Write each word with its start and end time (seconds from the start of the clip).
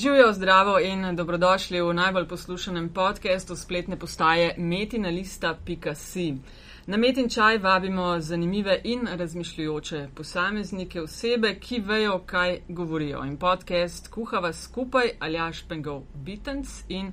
Živijo 0.00 0.32
zdravo 0.32 0.78
in 0.78 1.16
dobrodošli 1.16 1.82
v 1.82 1.94
najbolj 1.94 2.28
poslušanem 2.28 2.88
podkastu 2.88 3.56
spletne 3.56 3.98
postaje 3.98 4.54
metinalista.si. 4.58 6.34
Na 6.86 6.96
metin 6.96 7.28
čaj 7.28 7.58
vabimo 7.58 8.20
zanimive 8.20 8.80
in 8.84 9.08
razmišljujoče 9.12 10.08
posameznike, 10.14 11.00
osebe, 11.00 11.54
ki 11.54 11.80
vejo, 11.80 12.18
kaj 12.26 12.60
govorijo. 12.68 13.24
In 13.24 13.36
podcast 13.36 14.08
kuhava 14.08 14.52
skupaj 14.52 15.10
Aljaš 15.18 15.64
Pengov 15.68 16.02
Bitens 16.14 16.84
in 16.88 17.12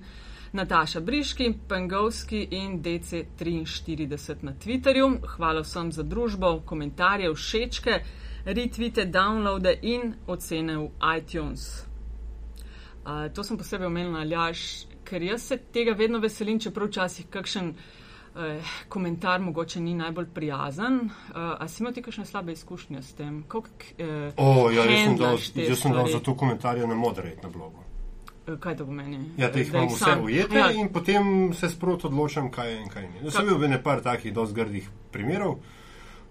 Nataša 0.54 1.00
Briški, 1.00 1.54
Pengovski 1.70 2.48
in 2.52 2.84
DC43 2.84 4.36
na 4.42 4.54
Twitterju. 4.54 5.18
Hvala 5.28 5.62
vsem 5.62 5.92
za 5.92 6.04
družbo, 6.04 6.62
komentarje, 6.66 7.34
všečke, 7.34 8.00
retvite, 8.46 9.06
downloade 9.06 9.76
in 9.82 10.14
ocene 10.28 10.78
v 10.78 10.90
iTunes. 11.18 11.87
Uh, 13.08 13.34
to 13.34 13.44
sem 13.44 13.56
posebej 13.56 13.88
omenila, 13.88 14.20
Aljaš, 14.20 14.84
ker 15.08 15.24
jaz 15.24 15.46
se 15.48 15.58
tega 15.72 15.94
vedno 15.96 16.20
veselim, 16.20 16.60
čeprav 16.60 16.90
včasih 16.90 17.30
kakšen 17.32 17.70
uh, 17.72 18.72
komentar 18.92 19.40
mogoče 19.40 19.80
ni 19.80 19.94
najbolj 19.96 20.28
prijazen. 20.36 21.00
Uh, 21.06 21.38
a 21.56 21.68
si 21.72 21.84
imel 21.84 21.94
ti 21.96 22.04
kakšne 22.04 22.26
slabe 22.28 22.52
izkušnje 22.52 23.02
s 23.02 23.16
tem? 23.16 23.38
Kolik, 23.48 23.94
uh, 24.04 24.34
oh, 24.36 24.68
ja, 24.76 24.84
jaz 24.84 25.06
sem 25.06 25.16
dal, 25.22 25.40
jaz 25.70 25.80
sem 25.86 25.96
dal 25.96 26.12
za 26.12 26.20
to 26.20 26.36
komentarje 26.36 26.88
na 26.88 27.00
moderate 27.00 27.48
na 27.48 27.54
blogu. 27.54 27.86
Kaj 28.60 28.78
to 28.80 28.86
pomeni? 28.86 29.22
Ja, 29.38 29.50
da 29.52 29.60
jih 29.60 29.72
imam 29.72 29.88
vse 29.88 30.20
ujete 30.24 30.60
ja. 30.60 30.68
in 30.72 30.92
potem 30.92 31.54
se 31.54 31.70
sprot 31.70 32.06
odločam, 32.12 32.52
kaj 32.52 32.72
je 32.74 32.78
in 32.82 32.92
kaj 32.92 33.08
ni. 33.08 33.24
No, 33.24 33.32
sem 33.32 33.48
bil 33.48 33.56
v 33.60 33.72
nekaj 33.72 34.04
takih 34.04 34.36
dosti 34.36 34.56
grdih 34.56 34.92
primerov, 35.16 35.60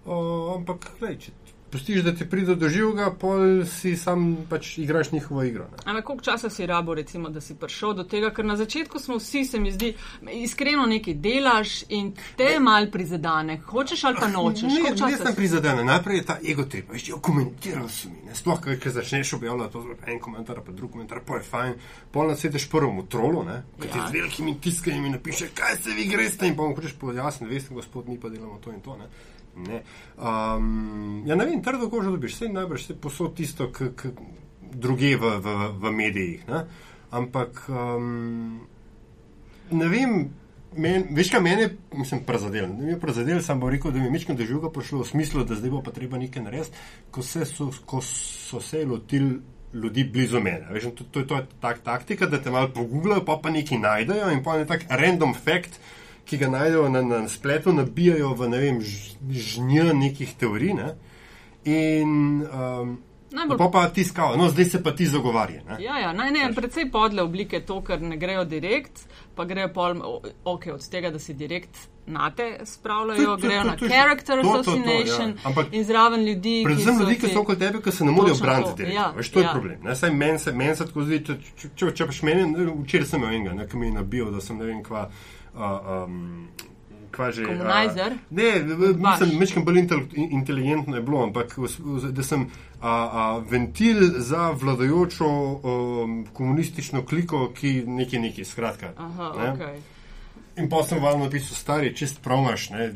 uh, 0.05 0.55
ampak 0.55 0.91
gledaj, 0.99 1.19
če 1.25 1.35
pustiš, 1.71 2.03
da 2.03 2.15
ti 2.15 2.29
pride 2.29 2.55
do 2.55 2.69
živega, 2.69 3.11
pol 3.19 3.65
si 3.65 3.95
sam 3.97 4.37
pač 4.49 4.77
igraš 4.77 5.11
njihovo 5.11 5.43
igro. 5.43 5.63
Ne? 5.63 5.77
Ampak 5.85 6.05
koliko 6.05 6.23
časa 6.23 6.49
si 6.49 6.65
rabo, 6.65 6.93
recimo, 6.93 7.29
da 7.29 7.41
si 7.41 7.55
prišel 7.55 7.93
do 7.93 8.03
tega, 8.03 8.31
ker 8.33 8.45
na 8.45 8.55
začetku 8.55 8.99
smo 8.99 9.17
vsi, 9.17 9.45
se 9.45 9.59
mi 9.59 9.71
zdi, 9.71 9.93
iskreno 10.31 10.85
nekaj 10.85 11.13
delaš 11.13 11.83
in 11.89 12.13
te 12.37 12.59
mal 12.59 12.91
prizadane, 12.91 13.59
hočeš 13.67 14.03
ali 14.03 14.17
pa 14.19 14.27
nočeš. 14.27 14.73
Ne, 14.73 14.95
ne, 14.95 15.17
sem 15.17 15.35
prizadene, 15.35 15.83
najprej 15.83 16.17
je 16.17 16.25
ta 16.25 16.37
ego 16.51 16.65
trip, 16.65 16.91
veš, 16.93 17.09
jo 17.09 17.19
komentiral 17.21 17.89
sem 17.89 18.11
mi, 18.11 18.25
ne? 18.29 18.35
sploh, 18.35 18.61
ker 18.63 18.91
začneš 18.91 19.33
objavljati 19.33 19.73
to, 19.73 19.85
en 20.07 20.19
komentar, 20.19 20.61
pa 20.65 20.71
drug 20.71 20.91
komentar, 20.91 21.21
pa 21.25 21.41
je 21.41 21.47
fajn, 21.49 21.73
pol 22.11 22.31
nasedeš 22.31 22.69
prvemu 22.71 23.07
trolu, 23.11 23.43
ne, 23.43 23.61
ki 23.81 23.87
ti 23.87 23.97
ja. 23.97 24.07
z 24.07 24.19
velikimi 24.19 24.57
tiskami 24.61 25.09
napiše, 25.09 25.51
kaj 25.55 25.75
se 25.83 25.95
vi 25.97 26.07
greste 26.07 26.47
in 26.47 26.55
pa 26.55 26.63
mu 26.63 26.75
hočeš 26.75 26.95
pojasniti, 26.99 27.53
veste, 27.53 27.73
gospod, 27.73 28.07
mi 28.07 28.19
pa 28.19 28.29
delamo 28.29 28.59
to 28.63 28.71
in 28.71 28.81
to, 28.81 28.97
ne. 28.97 29.09
Ne. 29.57 29.81
Um, 30.17 31.23
ja, 31.25 31.35
ne 31.35 31.45
vem, 31.45 31.61
trdo 31.65 31.89
kožo 31.89 32.11
dobiš, 32.13 32.35
vse 32.35 32.49
najbrž 32.53 32.83
se 32.85 32.95
posod 33.01 33.33
tisto, 33.37 33.71
kar 33.73 34.13
druge 34.61 35.15
v, 35.17 35.37
v, 35.41 35.55
v 35.81 35.91
medijih. 35.91 36.43
Ne? 36.47 36.65
Ampak 37.11 37.63
um, 37.71 38.67
ne 39.71 39.87
vem, 39.89 40.17
men, 40.77 41.07
veš 41.15 41.31
kaj 41.33 41.43
mene, 41.43 41.69
mislim, 41.95 42.23
prazadel. 42.27 42.69
Ne 42.69 42.91
vem, 42.91 43.01
prazadel 43.01 43.41
sem 43.43 43.59
bo 43.59 43.71
rekel, 43.71 43.91
da 43.95 44.01
mi 44.01 44.09
je 44.09 44.13
mečkam 44.13 44.37
doživljal 44.37 44.73
pošlo 44.73 45.01
v 45.01 45.11
smislu, 45.11 45.45
da 45.47 45.57
zdaj 45.57 45.73
bo 45.73 45.83
pa 45.85 45.95
treba 45.95 46.19
nekaj 46.21 46.43
narediti, 46.43 46.87
ko, 47.11 47.23
so, 47.23 47.71
ko 47.85 48.01
so 48.05 48.61
se 48.63 48.85
lotili. 48.85 49.39
Ljudi 49.77 50.05
blizu 50.07 50.39
mene. 50.39 50.63
Veš, 50.71 50.85
to, 50.95 51.03
to 51.11 51.19
je 51.19 51.27
to 51.27 51.37
tak, 51.61 51.81
taktika, 51.83 52.25
da 52.31 52.39
te 52.41 52.49
malo 52.49 52.69
pogublajo, 52.73 53.25
pa 53.27 53.35
pa 53.43 53.51
nekaj 53.51 53.77
najdejo 53.77 54.29
in 54.31 54.39
pa 54.41 54.55
je 54.55 54.65
tak 54.65 54.85
random 54.87 55.33
fact, 55.35 55.75
ki 56.27 56.37
ga 56.37 56.49
najdejo 56.51 56.89
na, 56.91 57.01
na 57.01 57.27
spletu, 57.31 57.73
nabijajo 57.73 58.33
v 58.35 58.49
ne 58.51 58.61
vem, 58.63 58.79
žnjo 59.31 59.93
nekih 59.95 60.35
teorij. 60.39 60.73
Ne? 60.77 60.93
In 61.67 62.43
um, 62.43 62.97
Najbolj... 63.31 63.57
pa, 63.57 63.69
pa 63.71 63.89
tiskajo, 63.89 64.37
no 64.37 64.49
zdaj 64.49 64.65
se 64.65 64.83
pa 64.83 64.91
ti 64.95 65.05
zagovarja. 65.05 65.61
Ja, 65.79 65.99
ja, 65.99 66.13
naj, 66.13 66.31
ne, 66.31 66.47
predvsej 66.55 66.87
podle 66.91 67.21
oblike 67.21 67.59
to, 67.65 67.81
ker 67.83 68.01
ne 68.01 68.17
grejo 68.17 68.45
direkt, 68.47 69.03
pa 69.35 69.45
grejo 69.45 69.67
pol, 69.75 69.99
ok, 70.43 70.67
od 70.73 70.89
tega, 70.89 71.11
da 71.11 71.19
si 71.19 71.33
direkt. 71.33 71.87
Nate 72.07 72.59
spravljajo, 72.63 73.33
grejo 73.35 73.63
na 73.67 73.73
character 73.75 74.39
to, 74.41 74.51
assassination 74.51 75.33
to, 75.33 75.41
to, 75.41 75.43
ja. 75.43 75.47
Ampak, 75.49 75.73
in 75.75 75.83
zraven 75.83 76.23
ljudi. 76.23 76.61
Predvsem 76.63 76.99
ljudi, 76.99 77.17
ki 77.19 77.31
so 77.33 77.41
okoli 77.41 77.59
tebe, 77.59 77.81
ki 77.83 77.91
se 77.91 78.05
ne 78.07 78.13
morejo 78.15 78.37
braniti. 78.41 78.87
Ja, 78.95 79.09
Veš, 79.17 79.31
to 79.31 79.41
ja. 79.41 79.49
je 79.49 79.51
problem. 79.51 79.95
Saj 79.95 80.13
meni 80.15 80.39
se, 80.39 80.53
men 80.55 80.75
se 80.75 80.87
tako 80.87 81.03
zdi, 81.03 81.19
če, 81.27 81.35
če, 81.59 81.71
če, 81.75 81.89
če 81.99 82.07
pač 82.07 82.21
meni, 82.23 82.45
včeraj 82.85 83.09
sem 83.11 83.19
imel 83.19 83.35
enega, 83.35 83.67
ki 83.67 83.81
mi 83.81 83.91
je 83.91 83.97
nabil, 83.99 84.31
da 84.31 84.39
sem 84.41 84.55
ne 84.55 84.69
vem 84.69 84.79
kva 84.87 85.09
um, 85.57 86.47
že, 87.31 87.45
komunizer. 87.45 88.11
Uh, 88.13 88.37
ne, 88.37 88.63
mislim, 88.93 89.39
mečkam 89.39 89.65
bolj 89.65 89.83
inteligentno 90.15 90.95
je 90.95 91.01
bilo, 91.01 91.23
ampak 91.23 91.55
da 92.11 92.23
sem 92.23 92.47
a, 92.81 92.89
a, 92.89 93.43
ventil 93.49 94.21
za 94.21 94.51
vladajočo 94.51 95.27
um, 95.27 96.25
komunistično 96.33 97.05
kliko, 97.05 97.51
ki 97.53 97.83
nekaj 97.87 98.19
nekaj, 98.19 98.45
skratka. 98.45 98.93
Aha, 98.97 99.33
ne? 99.37 99.53
okay. 99.53 99.79
In 100.57 100.69
pa 100.69 100.83
sem 100.83 101.01
valno 101.03 101.25
napisal, 101.25 101.55
stari, 101.55 101.95
čist 101.95 102.21
pravmaš, 102.21 102.69
ne. 102.69 102.91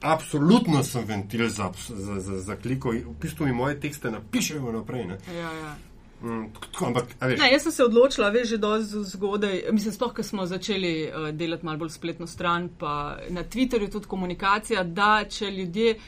Absolutno 0.00 0.82
sem 0.82 1.04
ventil 1.06 1.48
za, 1.48 1.70
za, 1.88 2.20
za, 2.20 2.40
za 2.40 2.56
kliko, 2.56 2.90
v 2.90 3.14
bistvu 3.20 3.46
mi 3.46 3.52
moje 3.52 3.80
tekste 3.80 4.10
napišejo 4.10 4.72
naprej. 4.72 5.06
Ja, 5.34 5.52
ja. 5.52 5.76
Mm, 6.22 6.46
ampak, 6.86 7.04
ne, 7.20 7.48
jaz 7.52 7.62
sem 7.62 7.72
se 7.72 7.84
odločila, 7.84 8.30
veš, 8.32 8.48
že 8.48 8.58
dosti 8.58 9.02
zgodaj. 9.12 9.58
Mislim, 9.72 9.92
sploh, 9.92 10.14
ker 10.16 10.24
smo 10.24 10.46
začeli 10.48 10.92
uh, 11.06 11.28
delati 11.36 11.66
malo 11.66 11.84
bolj 11.84 11.92
spletno 11.92 12.26
stran, 12.26 12.70
pa 12.78 13.18
na 13.28 13.44
Twitterju 13.44 13.90
tudi 13.92 14.08
komunikacija, 14.08 14.84
da 14.84 15.26
če 15.28 15.50
ljudje 15.50 15.98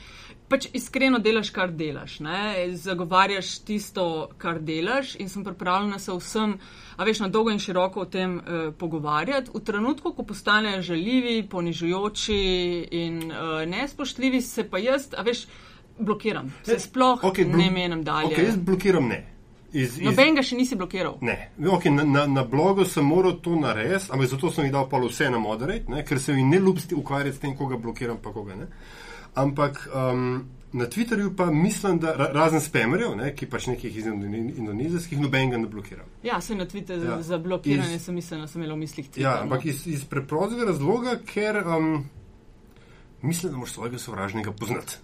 pač 0.49 0.71
iskreno 0.73 1.19
delaš, 1.21 1.51
kar 1.53 1.73
delaš, 1.77 2.19
ne, 2.25 2.41
zagovarjaš 2.73 3.53
tisto, 3.69 4.31
kar 4.41 4.63
delaš 4.65 5.15
in 5.21 5.29
sem 5.29 5.45
pripravljena 5.45 5.99
se 6.01 6.17
vsem, 6.17 6.57
a 6.97 7.05
veš, 7.05 7.21
na 7.21 7.29
dolgo 7.29 7.53
in 7.53 7.61
široko 7.61 8.07
o 8.07 8.09
tem 8.09 8.39
uh, 8.39 8.69
pogovarjati. 8.79 9.53
V 9.55 9.61
trenutku, 9.61 10.15
ko 10.17 10.25
postanejo 10.25 10.83
žaljivi, 10.83 11.43
ponižujoči 11.53 12.43
in 13.05 13.27
uh, 13.29 13.65
nespoštljivi, 13.69 14.41
se 14.43 14.65
pa 14.71 14.81
jaz, 14.81 15.11
a 15.17 15.23
veš, 15.23 15.47
blokiram. 15.99 16.55
Se 16.65 16.79
sploh 16.81 17.29
okay, 17.29 17.45
ne 17.45 17.71
menem 17.71 18.05
dalje. 18.05 18.37
Okay, 18.37 18.49
jaz 18.49 18.57
blokiram 18.57 19.13
ne. 19.13 19.38
Iz, 19.73 19.99
iz... 19.99 20.05
Noben 20.05 20.39
ga 20.39 20.43
še 20.45 20.57
nisi 20.57 20.77
blokiral. 20.81 21.19
Ne, 21.21 21.51
okay, 21.61 21.93
na, 21.93 22.05
na, 22.09 22.25
na 22.31 22.45
blogu 22.49 22.87
sem 22.89 23.05
moral 23.05 23.37
to 23.45 23.57
narediti, 23.61 24.09
ampak 24.15 24.31
zato 24.31 24.53
sem 24.53 24.69
jih 24.69 24.73
dal 24.73 24.87
pa 24.89 25.01
vse 25.03 25.29
na 25.31 25.41
moderate, 25.43 25.93
ne? 25.93 26.05
ker 26.09 26.21
se 26.21 26.33
mi 26.33 26.45
ne 26.49 26.61
ljubi 26.63 26.97
ukvarjati 26.97 27.37
s 27.37 27.43
tem, 27.43 27.57
koga 27.57 27.77
blokiram, 27.77 28.17
pa 28.23 28.33
koga 28.33 28.57
ne. 28.57 28.69
Ampak 29.39 29.83
um, 29.93 30.49
na 30.73 30.89
Twitterju 30.89 31.35
pa 31.37 31.51
mislim, 31.53 31.99
da 32.01 32.15
ra, 32.17 32.31
razen 32.33 32.65
spamerjev, 32.65 33.13
ne? 33.17 33.35
ki 33.37 33.47
pač 33.53 33.69
nekih 33.69 34.01
iz 34.01 34.09
indonezijskih, 34.09 35.21
noben 35.21 35.53
ga 35.53 35.61
ne 35.61 35.69
blokiram. 35.69 36.09
Ja, 36.25 36.41
se 36.41 36.57
na 36.57 36.67
Twitterju 36.67 37.13
ja. 37.19 37.23
za 37.23 37.39
blokiranje 37.39 38.01
iz... 38.01 38.09
sem 38.09 38.17
mislil, 38.17 38.41
da 38.41 38.49
sem 38.49 38.63
imel 38.63 38.75
v 38.75 38.83
mislih 38.87 39.11
Twitter. 39.11 39.27
Ja, 39.29 39.43
ampak 39.45 39.69
iz, 39.69 39.85
iz 39.87 40.09
preprostega 40.09 40.71
razloga, 40.73 41.19
ker 41.29 41.61
um, 41.65 42.07
mislim, 43.21 43.53
da 43.53 43.59
moraš 43.61 43.77
svojega 43.77 44.01
sovražnika 44.01 44.53
poznati. 44.53 45.03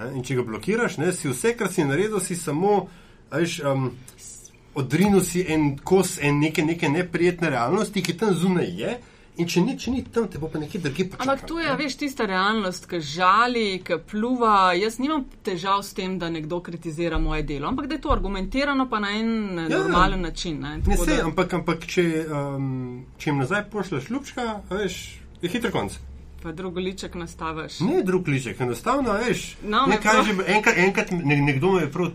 Ne? 0.00 0.14
In 0.16 0.24
če 0.24 0.40
ga 0.40 0.44
blokiraš, 0.48 0.96
ne? 1.04 1.12
si 1.12 1.28
vse, 1.28 1.52
kar 1.56 1.68
si 1.72 1.84
naredil, 1.84 2.20
si 2.24 2.36
samo. 2.36 2.86
Veš, 3.32 3.60
um, 3.66 3.90
odrinil 4.74 5.20
si 5.24 5.44
en 5.48 5.74
kos 5.78 6.18
en 6.22 6.40
neke, 6.40 6.64
neke 6.64 6.88
neprijetne 6.88 7.50
realnosti, 7.50 8.02
ki 8.02 8.16
tam 8.20 8.34
zunaj 8.34 8.72
je. 8.80 8.96
In 9.36 9.48
če 9.52 9.60
ni, 9.60 9.74
če 9.76 9.92
ni 9.92 10.00
tam, 10.08 10.30
te 10.32 10.40
bo 10.40 10.48
pa 10.48 10.56
nekje 10.62 10.80
drugje 10.80 11.10
počelo. 11.12 11.26
Ampak 11.26 11.42
tu 11.48 11.58
je, 11.60 11.72
veš, 11.76 11.98
tista 12.00 12.24
realnost, 12.24 12.86
ki 12.88 13.02
žali, 13.04 13.64
ki 13.84 13.98
pluva. 14.08 14.72
Jaz 14.78 14.96
nimam 14.96 15.26
težav 15.44 15.82
s 15.84 15.92
tem, 15.96 16.14
da 16.16 16.30
nekdo 16.32 16.62
kritizira 16.64 17.20
moje 17.20 17.44
delo, 17.44 17.68
ampak 17.68 17.90
da 17.90 17.98
je 17.98 18.04
to 18.06 18.14
argumentirano 18.14 18.88
pa 18.88 19.02
na 19.04 19.12
en 19.18 19.60
ja, 19.66 19.68
normalen 19.68 20.24
način. 20.24 20.62
Ne, 20.64 20.78
ne 20.86 20.96
se, 20.96 21.18
da... 21.18 21.26
ampak, 21.28 21.52
ampak 21.60 21.84
če, 21.84 22.06
um, 22.32 22.74
če 23.20 23.28
jim 23.28 23.44
nazaj 23.44 23.66
pošleš 23.74 24.08
ljubčka, 24.08 24.48
veš, 24.72 25.00
je 25.44 25.52
hitro 25.52 25.74
konc 25.74 26.00
pa 26.42 26.52
drug 26.52 26.76
liček 26.76 27.14
nastaviš. 27.14 27.80
Ne 27.80 28.02
drug 28.02 28.28
liček, 28.28 28.60
enostavno 28.60 29.12
veš. 29.12 29.56
No, 29.62 29.84
ne 29.86 30.00
kažem, 30.02 30.40
enkrat, 30.46 30.78
enkrat 30.78 31.10
ne, 31.10 31.36
nekdo 31.36 31.72
me 31.72 31.82
je 31.82 31.92
prav 31.92 32.10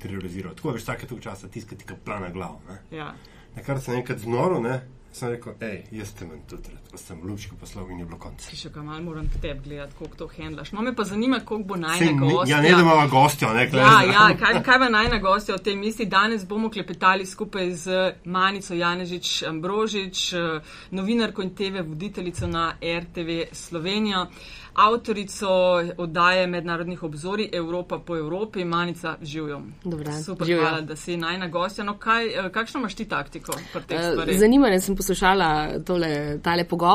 teroriziral. 0.00 0.54
Tako 0.54 0.76
veš, 0.76 0.82
vsake 0.82 1.06
tog 1.06 1.20
časa 1.20 1.48
tiskati 1.48 1.84
kaplana 1.84 2.28
glavo. 2.30 2.60
Ja. 2.90 3.14
Na 3.56 3.62
kar 3.62 3.80
sem 3.80 3.94
enkrat 3.94 4.18
znoro, 4.18 4.60
ne 4.60 4.80
sem 5.16 5.32
rekel, 5.32 5.54
hej, 5.60 5.78
jaz 5.96 6.12
te 6.16 6.26
manj 6.28 6.42
tudi 6.50 6.72
rad, 6.74 6.85
sem 6.96 7.20
lučko 7.24 7.56
poslal 7.60 7.90
in 7.90 8.00
je 8.00 8.04
bilo 8.04 8.18
konc. 8.18 8.48
Še 8.54 8.70
kaj 8.74 8.82
malo 8.82 9.02
moram 9.02 9.28
te 9.42 9.54
gledati, 9.64 9.94
koliko 9.98 10.16
to 10.16 10.28
handlaš. 10.36 10.72
No, 10.72 10.82
me 10.82 10.94
pa 10.96 11.04
zanima, 11.04 11.40
koliko 11.44 11.68
bo 11.68 11.76
najna 11.76 12.12
gostja. 12.20 12.56
Ja, 12.56 12.62
ne, 12.62 12.74
da 12.74 12.82
imamo 12.82 13.08
gostjo, 13.08 13.52
ne, 13.54 13.70
kaj. 13.70 13.80
Ja, 13.80 14.02
ja, 14.12 14.26
kaj, 14.40 14.60
kaj 14.66 14.78
bo 14.78 14.90
najna 14.90 15.18
gostja 15.18 15.54
o 15.54 15.58
tem 15.58 15.80
misli? 15.80 16.06
Danes 16.06 16.46
bomo 16.46 16.70
klepetali 16.70 17.26
skupaj 17.26 17.72
z 17.74 18.12
Manico 18.24 18.74
Janežič 18.74 19.42
Ambrožič, 19.48 20.28
novinarko 20.90 21.42
in 21.42 21.54
TV 21.54 21.82
voditeljico 21.86 22.46
na 22.46 22.70
RTV 22.82 23.42
Slovenija 23.52 24.26
avtorico 24.76 25.48
oddaje 25.96 26.46
mednarodnih 26.46 27.02
obzorij 27.02 27.50
Evropa 27.52 27.98
po 27.98 28.16
Evropi, 28.16 28.64
Manica 28.64 29.16
Živijo. 29.22 29.62
Super, 30.24 30.46
Živjo. 30.46 30.62
hvala, 30.62 30.80
da 30.80 30.96
si 30.96 31.16
najna 31.16 31.48
gostja. 31.48 31.84
No, 31.84 31.98
kaj, 31.98 32.26
eh, 32.26 32.50
kakšno 32.52 32.80
imaš 32.80 32.94
ti 32.94 33.08
taktiko? 33.08 33.52
Uh, 33.52 34.38
Zanimivo, 34.38 34.80
sem 34.80 34.96
poslušala 34.96 35.78
tole, 35.86 36.38
tale 36.42 36.64
pogovor. 36.64 36.85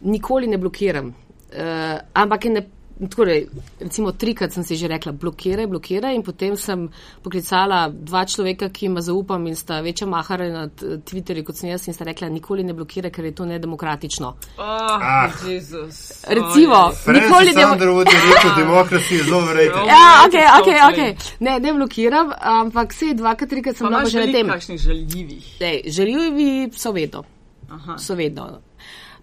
Nikoli 0.00 0.46
ne 0.46 0.58
blokiram. 0.58 1.14
Uh, 1.46 1.98
ampak 2.12 2.44
ne, 2.50 2.66
torej, 3.08 3.46
recimo 3.80 4.12
trikrat 4.12 4.52
sem 4.52 4.64
si 4.64 4.76
že 4.76 4.88
rekla, 4.88 5.12
blokiraj, 5.12 5.66
blokiraj 5.68 6.16
in 6.16 6.22
potem 6.24 6.56
sem 6.56 6.88
poklicala 7.22 7.88
dva 7.92 8.24
človeka, 8.24 8.68
ki 8.72 8.86
ima 8.88 9.00
zaupam 9.04 9.46
in 9.46 9.56
sta 9.56 9.80
večja 9.84 10.08
mahara 10.08 10.48
na 10.48 10.62
Twitterju 10.72 11.44
kot 11.44 11.56
sem 11.56 11.70
jaz 11.70 11.86
in 11.88 11.94
sta 11.94 12.04
rekla, 12.08 12.28
nikoli 12.32 12.64
ne 12.64 12.72
blokiraj, 12.72 13.12
ker 13.12 13.28
je 13.28 13.34
to 13.36 13.44
nedemokratično. 13.44 14.28
Oh, 14.56 14.64
ah, 14.64 15.28
Jezus. 15.44 16.24
Recimo, 16.24 16.90
nikoli 17.06 17.52
ne 17.52 17.66
blokiraj. 17.76 18.56
Demokracija 18.56 19.18
je 19.18 19.24
zelo 19.24 19.40
verjetna. 19.44 19.82
Ja, 19.84 20.04
ok, 20.24 20.36
ok, 20.60 20.68
ok. 20.88 21.00
Ne, 21.40 21.58
ne 21.60 21.72
blokiram, 21.72 22.32
ampak 22.40 22.96
se 22.96 23.12
dvakrat, 23.14 23.50
trikrat 23.50 23.76
sem 23.76 23.88
bila 23.88 24.04
že 24.08 24.24
na 24.24 24.32
tem. 24.32 24.48
Kakšnih 24.48 24.80
žaljivih? 24.80 25.44
Žaljivi 25.86 26.72
so 26.72 26.92
vedno. 26.96 27.24
Aha. 27.68 27.98
So 27.98 28.14
vedno. 28.14 28.64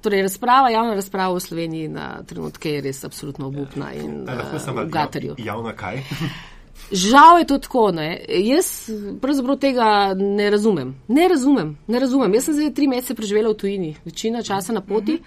Torej, 0.03 0.21
razprava, 0.25 0.69
javna 0.69 0.97
razprava 0.97 1.33
v 1.33 1.39
Sloveniji 1.39 1.87
na 1.87 2.07
trenutke 2.27 2.73
je 2.73 2.81
res 2.83 3.03
absolutno 3.07 3.47
obupna 3.47 3.93
in 3.95 4.25
v 4.27 4.89
gaterju. 4.91 5.35
Javna 5.39 5.71
kaj? 5.79 6.01
Žal 6.91 7.39
je 7.39 7.47
to 7.47 7.57
tako. 7.63 7.91
Ne? 7.95 8.25
Jaz 8.27 8.89
pravzaprav 9.21 9.57
tega 9.63 9.87
ne 10.17 10.49
razumem. 10.49 10.95
Ne 11.07 11.27
razumem, 11.27 11.77
ne 11.87 11.99
razumem. 11.99 12.33
Jaz 12.33 12.49
sem 12.49 12.59
zdaj 12.59 12.73
tri 12.75 12.87
mesece 12.91 13.15
preživela 13.15 13.53
v 13.53 13.59
tujini, 13.63 13.95
večina 14.05 14.43
časa 14.43 14.75
na 14.75 14.81
poti 14.81 15.21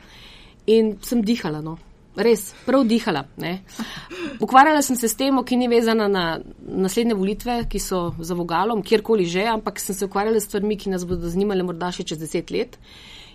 in 0.66 0.96
sem 1.02 1.24
dihala. 1.24 1.64
No. 1.64 1.78
Res, 2.16 2.50
prav 2.66 2.84
dihala. 2.88 3.26
Ukvarjala 4.40 4.82
sem 4.82 4.96
se 4.96 5.08
s 5.08 5.16
tem, 5.16 5.36
ki 5.44 5.56
ni 5.56 5.68
vezana 5.68 6.08
na 6.08 6.28
naslednje 6.60 7.16
volitve, 7.16 7.58
ki 7.68 7.80
so 7.80 8.14
za 8.20 8.34
vogalom, 8.34 8.82
kjerkoli 8.82 9.24
že, 9.24 9.44
ampak 9.48 9.80
sem 9.80 9.96
se 9.96 10.04
ukvarjala 10.04 10.40
s 10.40 10.48
stvarmi, 10.48 10.78
ki 10.80 10.92
nas 10.92 11.04
bodo 11.04 11.28
zanimale 11.28 11.64
morda 11.64 11.92
še 11.92 12.08
čez 12.08 12.20
deset 12.20 12.50
let. 12.50 12.78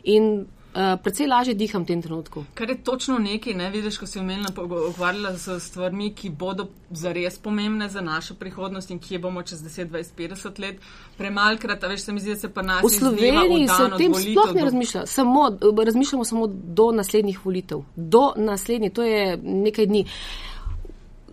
In 0.04 0.48
Uh, 0.72 0.96
predvsej 1.04 1.28
lažje 1.28 1.54
diham 1.54 1.84
v 1.84 1.88
tem 1.88 2.02
trenutku. 2.02 2.46
Kar 2.56 2.70
je 2.70 2.78
točno 2.84 3.18
nekaj, 3.20 3.54
ne 3.54 3.70
vidiš, 3.70 3.98
ko 4.00 4.08
si 4.08 4.20
omenila, 4.20 4.54
ukvarjala 4.90 5.34
s 5.38 5.60
stvarmi, 5.60 6.14
ki 6.16 6.30
bodo 6.30 6.70
zares 6.90 7.36
pomembne 7.38 7.90
za 7.90 8.02
našo 8.02 8.38
prihodnost 8.40 8.92
in 8.92 9.00
kje 9.00 9.20
bomo 9.20 9.44
čez 9.44 9.60
10, 9.60 9.92
20, 9.92 10.16
50 10.18 10.62
let. 10.64 10.80
Premalkrat, 11.18 11.84
veš, 11.84 12.06
se 12.08 12.14
mi 12.14 12.20
zdi, 12.20 12.36
da 12.36 12.40
se 12.40 12.54
pa 12.54 12.62
nas. 12.62 12.84
V 12.84 12.90
Sloveniji 12.90 13.68
se 13.68 13.84
o 13.84 13.98
tem 13.98 14.14
sploh 14.14 14.54
ne 14.56 14.64
razmišlja. 14.64 15.06
Samo, 15.06 15.50
razmišljamo 15.86 16.26
samo 16.26 16.48
do 16.48 16.92
naslednjih 16.92 17.46
volitev. 17.46 17.84
Do 17.96 18.32
naslednjih, 18.38 18.94
to 18.94 19.04
je 19.04 19.38
nekaj 19.44 19.86
dni. 19.86 20.06
Uh, 20.08 20.52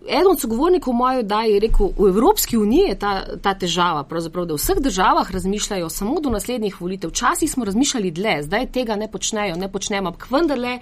eden 0.09 0.31
od 0.31 0.41
sogovornikov 0.41 0.95
mojo 0.95 1.23
da 1.23 1.43
je 1.43 1.61
rekel, 1.61 1.91
v 1.99 2.09
Evropski 2.09 2.57
uniji 2.57 2.89
je 2.89 2.99
ta, 2.99 3.13
ta 3.43 3.55
težava, 3.55 4.03
da 4.03 4.55
v 4.55 4.57
vseh 4.57 4.81
državah 4.81 5.31
razmišljajo 5.31 5.89
samo 5.89 6.21
do 6.21 6.31
naslednjih 6.31 6.81
volitev. 6.81 7.11
Včasih 7.11 7.51
smo 7.51 7.65
razmišljali 7.65 8.11
dlje, 8.11 8.43
zdaj 8.43 8.67
tega 8.73 8.97
ne 8.97 9.11
počnejo, 9.11 9.57
ne 9.57 9.69
počnemo, 9.73 10.09
ampak 10.09 10.31
vendarle, 10.31 10.79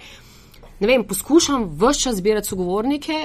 ne 0.79 0.87
vem, 0.87 1.03
poskušam 1.03 1.69
vse 1.79 1.99
čas 1.99 2.15
zbirati 2.15 2.47
sogovornike. 2.47 3.19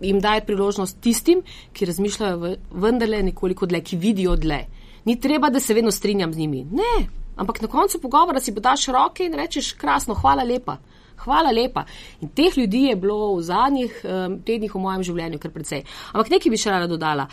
Jim 0.00 0.20
daje 0.20 0.44
priložnost 0.44 1.00
tistim, 1.00 1.42
ki 1.72 1.86
razmišljajo 1.88 2.56
vendarle 2.70 3.22
nekoliko 3.22 3.66
dlje, 3.66 3.80
ki 3.80 3.96
vidijo 3.96 4.36
dlje. 4.36 4.66
Ni 5.04 5.20
treba, 5.20 5.50
da 5.50 5.60
se 5.60 5.74
vedno 5.74 5.90
strinjam 5.90 6.34
z 6.34 6.38
njimi. 6.38 6.64
Ne, 6.64 7.06
ampak 7.36 7.62
na 7.62 7.68
koncu 7.68 8.00
pogovora 8.00 8.40
si 8.40 8.54
podaš 8.54 8.86
roke 8.86 9.24
in 9.24 9.34
rečeš: 9.34 9.72
krasno, 9.72 10.14
hvala 10.14 10.44
lepa. 10.44 10.76
Hvala 11.24 11.52
lepa. 11.54 11.86
In 12.20 12.28
teh 12.36 12.56
ljudi 12.58 12.86
je 12.90 12.96
bilo 12.96 13.34
v 13.36 13.42
zadnjih 13.46 14.04
um, 14.04 14.38
tednih 14.46 14.74
v 14.74 14.82
mojem 14.82 15.02
življenju 15.10 15.40
kar 15.42 15.54
precej. 15.54 15.84
Ampak 16.12 16.36
nekaj 16.36 16.52
bi 16.52 16.60
še 16.60 16.74
rada 16.74 16.88
dodala. 16.90 17.28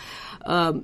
Um, 0.45 0.83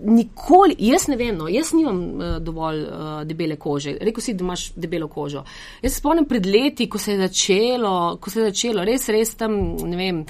nikoli, 0.00 0.76
jaz 0.78 1.08
ne 1.10 1.16
vem, 1.18 1.34
no, 1.36 1.48
jaz 1.50 1.72
nimam 1.74 2.00
uh, 2.00 2.32
dovolj 2.42 2.82
uh, 2.86 3.12
debele 3.28 3.58
kože. 3.60 3.96
Rekl 4.00 4.24
si, 4.24 4.34
da 4.34 4.46
imaš 4.46 4.70
debelo 4.76 5.10
kožo. 5.10 5.44
Jaz 5.82 5.92
se 5.92 6.00
spomnim 6.00 6.28
pred 6.30 6.46
leti, 6.46 6.88
ko 6.88 6.98
se 6.98 7.16
je 7.16 7.22
začelo, 7.26 7.94
ko 8.20 8.30
se 8.30 8.40
je 8.40 8.50
začelo, 8.50 8.84
res, 8.86 9.08
res 9.12 9.34
tam, 9.40 9.56
ne 9.84 9.98
vem. 9.98 10.24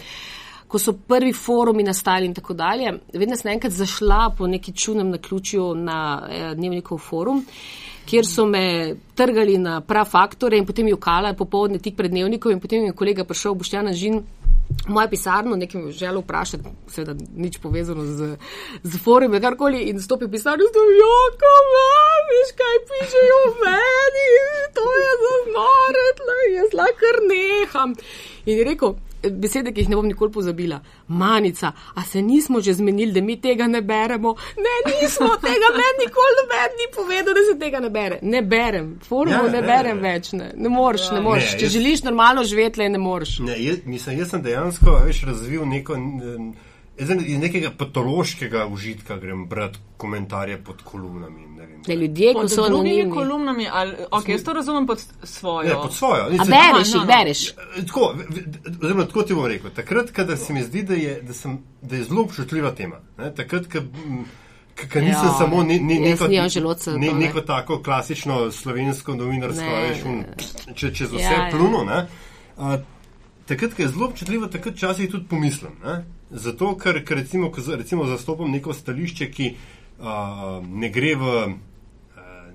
Ko 0.71 0.79
so 0.79 0.95
prvi 0.95 1.33
forumi 1.35 1.83
nastali 1.83 2.29
in 2.31 2.35
tako 2.35 2.55
dalje, 2.55 2.93
vedno 3.19 3.37
sem 3.37 3.51
enkrat 3.51 3.75
zašla 3.75 4.21
po 4.39 4.47
neki 4.47 4.71
čudnem 4.71 5.11
naključju 5.11 5.65
na 5.75 5.97
eh, 6.23 6.53
dnevnikov 6.55 7.01
forum 7.03 7.41
kjer 8.07 8.27
so 8.27 8.47
me 8.47 8.97
trgali 9.15 9.59
na 9.59 9.81
prav 9.81 10.09
faktore 10.09 10.59
in 10.59 10.67
potem 10.67 10.89
jokala 10.89 11.35
popovdne 11.35 11.79
tik 11.79 11.97
pred 11.97 12.11
dnevnikom 12.11 12.53
in 12.53 12.61
potem 12.61 12.85
je 12.85 12.93
kolega 12.93 13.25
prišel, 13.25 13.55
Boštjana 13.55 13.93
Žin. 13.93 14.23
Moja 14.87 15.09
pisarna, 15.11 15.57
nekaj 15.59 15.89
želel 15.91 16.23
vprašati, 16.23 16.71
seveda 16.95 17.17
nič 17.35 17.57
povezano 17.59 18.05
z, 18.07 18.37
z 18.87 19.01
forume, 19.03 19.41
karkoli, 19.43 19.81
in 19.91 19.99
stopi 19.99 20.29
v 20.29 20.31
pisarno, 20.37 20.63
da 20.63 20.85
je 20.87 21.01
jo, 21.01 21.17
kam 21.41 21.73
veš, 22.31 22.53
kaj 22.61 22.79
pišejo 22.87 23.41
meni, 23.65 24.29
to 24.79 24.87
je 25.03 25.11
za 25.25 25.35
zmaret, 25.49 26.23
jaz 26.55 26.77
lahko 26.79 27.11
neham. 27.27 27.97
In 28.47 28.63
je 28.63 28.69
rekel, 28.71 28.95
besede, 29.29 29.73
ki 29.73 29.85
jih 29.85 29.91
ne 29.91 29.97
bom 29.97 30.07
nikoli 30.07 30.33
pozabila. 30.33 30.81
Manica, 31.09 31.73
a 31.95 32.05
se 32.05 32.23
nismo 32.23 32.61
že 32.61 32.75
zmenili, 32.75 33.13
da 33.13 33.21
mi 33.21 33.41
tega 33.41 33.67
ne 33.67 33.83
beremo? 33.83 34.35
Ne, 34.57 34.77
nismo 34.91 35.29
tega 35.43 35.71
meni 35.77 36.05
nikoli 36.05 36.39
noben 36.41 36.77
ni 36.81 36.87
povedal, 36.97 37.35
da 37.35 37.43
se 37.53 37.59
tega 37.59 37.81
ne 37.81 37.91
bere. 37.91 38.19
Ne 38.23 38.43
berem, 38.43 38.99
forum 39.09 39.33
ja, 39.33 39.43
ne, 39.43 39.51
ne 39.51 39.63
berem 39.63 39.97
ne. 39.97 40.03
več, 40.03 40.33
ne, 40.33 40.53
ne 40.57 40.69
moreš, 40.69 41.11
ja, 41.11 41.19
ne 41.19 41.21
moreš. 41.21 41.55
Če 41.57 41.69
jaz, 41.69 41.73
želiš 41.73 42.03
normalno 42.09 42.45
živeti, 42.45 42.89
ne 42.89 42.99
moreš. 42.99 43.39
Ne, 43.47 43.57
jaz, 43.63 43.85
mislim, 43.85 44.19
jaz 44.19 44.35
sem 44.35 44.43
dejansko 44.43 44.99
veš, 45.07 45.25
razvil 45.29 45.67
neko. 45.69 45.97
Ne, 45.97 46.37
iz 47.01 47.39
nekega 47.39 47.71
patološkega 47.79 48.67
užitka 48.67 49.17
grem 49.17 49.47
brati 49.49 49.79
komentarje 49.97 50.65
pod 50.65 50.83
kolumnami. 50.83 51.47
Ne, 51.89 51.97
ljudje, 51.97 52.33
pod 52.33 52.43
ko 52.43 52.49
so 52.49 52.69
drugimi 52.69 53.11
kolumnami, 53.11 53.67
ali 53.73 53.95
okay, 54.11 54.31
jaz 54.31 54.45
to 54.45 54.53
razumem 54.53 54.87
pod 54.87 55.03
svojo. 55.23 55.69
Ne, 55.69 55.75
pod 55.75 55.95
svojo. 55.95 56.25
A 56.25 56.45
bereš, 56.45 56.95
jih 56.95 57.07
bereš. 57.07 57.47
Ja, 57.49 57.87
tako, 57.87 58.15
oziroma, 58.83 59.07
tako 59.07 59.23
ti 59.23 59.35
bom 59.35 59.47
rekel. 59.47 59.71
Takrat, 59.71 60.11
kadar 60.11 60.37
se 60.37 60.53
mi 60.53 60.63
zdi, 60.63 60.83
da 60.83 60.95
je, 60.95 61.23
da 61.23 61.33
sem, 61.33 61.59
da 61.83 61.97
je 61.97 62.05
zelo 62.05 62.23
občutljiva 62.23 62.71
tema. 62.71 63.01
Ne, 63.19 63.35
takrat, 63.35 63.67
Ker 64.89 65.03
nisem 65.03 65.27
ja, 65.27 65.35
samo 65.39 65.63
ne, 65.63 65.77
ne, 65.79 65.99
neko, 66.01 66.29
ne, 66.97 67.13
neko 67.13 67.41
tako 67.41 67.83
klasično 67.83 68.51
slovensko 68.51 69.15
novinarsko, 69.15 69.67
veš, 69.67 69.99
če 70.75 70.93
čez 70.95 71.13
vse 71.13 71.23
ja, 71.23 71.33
ja. 71.33 71.49
pluno. 71.53 71.83
Ja. 71.85 72.79
Takrat, 73.47 73.75
ko 73.77 73.83
je 73.83 73.89
zelo 73.89 74.09
občutljivo, 74.09 74.47
takrat 74.47 74.79
časih 74.81 75.11
tudi 75.11 75.29
pomislim. 75.29 75.77
Ne? 75.85 75.99
Zato, 76.31 76.77
ker, 76.79 77.03
ker 77.05 77.19
recimo, 77.19 77.51
recimo 77.77 78.07
zastopam 78.07 78.51
neko 78.51 78.75
stališče, 78.75 79.31
ki 79.31 79.51
uh, 79.99 80.61
ne 80.63 80.91
gre 80.91 81.17
v. 81.19 81.35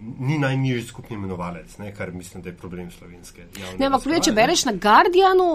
Ni 0.05 0.35
najnižji 0.37 0.83
skupni 0.85 1.15
imenovalec, 1.15 1.77
ne, 1.79 1.87
kar 1.95 2.11
mislim, 2.13 2.43
da 2.43 2.51
je 2.51 2.57
problem 2.59 2.91
slovenske. 2.91 3.47
Ne, 3.79 3.87
ampak, 3.87 4.03
če 4.21 4.33
bereš 4.35 4.65
na 4.67 4.73
Guardianu, 4.77 5.47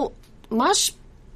imaš 0.51 0.89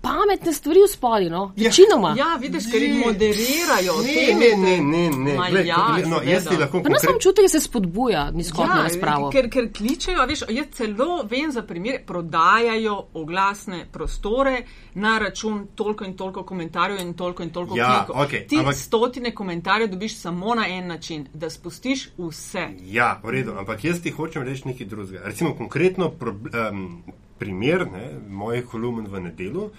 pametne 0.06 0.54
stvari 0.54 0.80
v 0.86 0.90
spolju, 0.92 1.30
no? 1.30 1.44
večinoma. 1.58 2.10
Ja, 2.18 2.28
ja, 2.32 2.38
vidiš, 2.42 2.70
ker 2.72 2.84
jih 2.84 2.96
moderirajo. 3.06 3.94
Ne, 4.06 4.26
ne, 4.40 4.50
ne, 4.58 4.76
ne, 4.82 5.10
ne. 5.18 5.36
Gled, 5.50 5.66
ja, 5.66 5.98
no, 6.08 6.22
jaz 6.24 6.48
ti 6.50 6.58
lahko 6.58 6.80
povem. 6.80 6.94
Jaz 6.94 7.06
sem 7.08 7.20
čutil, 7.22 7.48
da 7.48 7.50
se 7.50 7.60
spodbuja 7.60 8.26
nizkotno 8.32 8.76
ja, 8.76 8.84
razpravo. 8.84 9.30
Ker, 9.34 9.50
ker 9.50 9.70
kličejo, 9.74 10.26
veš, 10.30 10.46
jaz 10.50 10.70
celo 10.78 11.24
vem 11.30 11.52
za 11.52 11.64
primer, 11.66 12.02
prodajajo 12.06 12.98
oglasne 13.14 13.86
prostore 13.92 14.62
na 14.94 15.18
račun 15.20 15.68
toliko 15.76 16.06
in 16.06 16.16
toliko 16.18 16.44
komentarjev 16.44 17.02
in 17.02 17.14
toliko 17.14 17.44
in 17.44 17.50
toliko 17.50 17.78
ja, 17.78 18.06
klikov. 18.06 18.26
Okay, 18.26 18.48
ti 18.48 18.62
ampak, 18.62 18.76
stotine 18.76 19.34
komentarjev 19.36 19.90
dobiš 19.92 20.20
samo 20.20 20.56
na 20.56 20.68
en 20.68 20.88
način, 20.88 21.28
da 21.34 21.50
spustiš 21.50 22.10
vse. 22.18 22.68
Ja, 22.82 23.20
v 23.24 23.36
redu, 23.40 23.58
ampak 23.60 23.84
jaz 23.84 24.02
ti 24.02 24.12
hočem 24.12 24.44
reči 24.44 24.68
nekaj 24.68 24.88
drugega. 24.88 25.26
Recimo 25.26 25.56
konkretno 25.58 26.10
pro, 26.10 26.32
um, 26.32 27.04
primer 27.40 27.88
ne, 27.92 28.10
mojih 28.30 28.66
kolumn 28.66 29.08
v 29.12 29.20
nedelu 29.20 29.70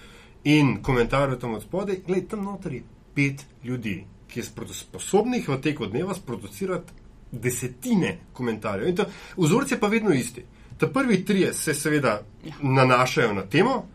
in 0.47 0.77
komentarjev 0.83 1.39
tam 1.39 1.55
od 1.55 1.63
spodaj, 1.63 1.97
gledaj, 2.07 2.29
tam 2.29 2.45
noter 2.45 2.73
je 2.73 2.83
pet 3.15 3.43
ljudi, 3.65 4.05
ki 4.29 4.41
je 4.41 4.45
sposobnih 4.45 5.49
v 5.49 5.57
teku 5.61 5.87
dneva 5.87 6.15
sproducirati 6.15 6.93
desetine 7.33 8.19
komentarjev. 8.33 8.89
In 8.89 8.97
to 8.97 9.07
vzorci 9.37 9.75
je 9.75 9.81
pa 9.81 9.91
vedno 9.91 10.15
isti. 10.15 10.45
Ta 10.79 10.87
prvi 10.87 11.25
trije 11.25 11.53
se 11.55 11.75
seveda 11.75 12.21
ja. 12.45 12.53
nanašajo 12.63 13.35
na 13.35 13.43
temo. 13.43 13.87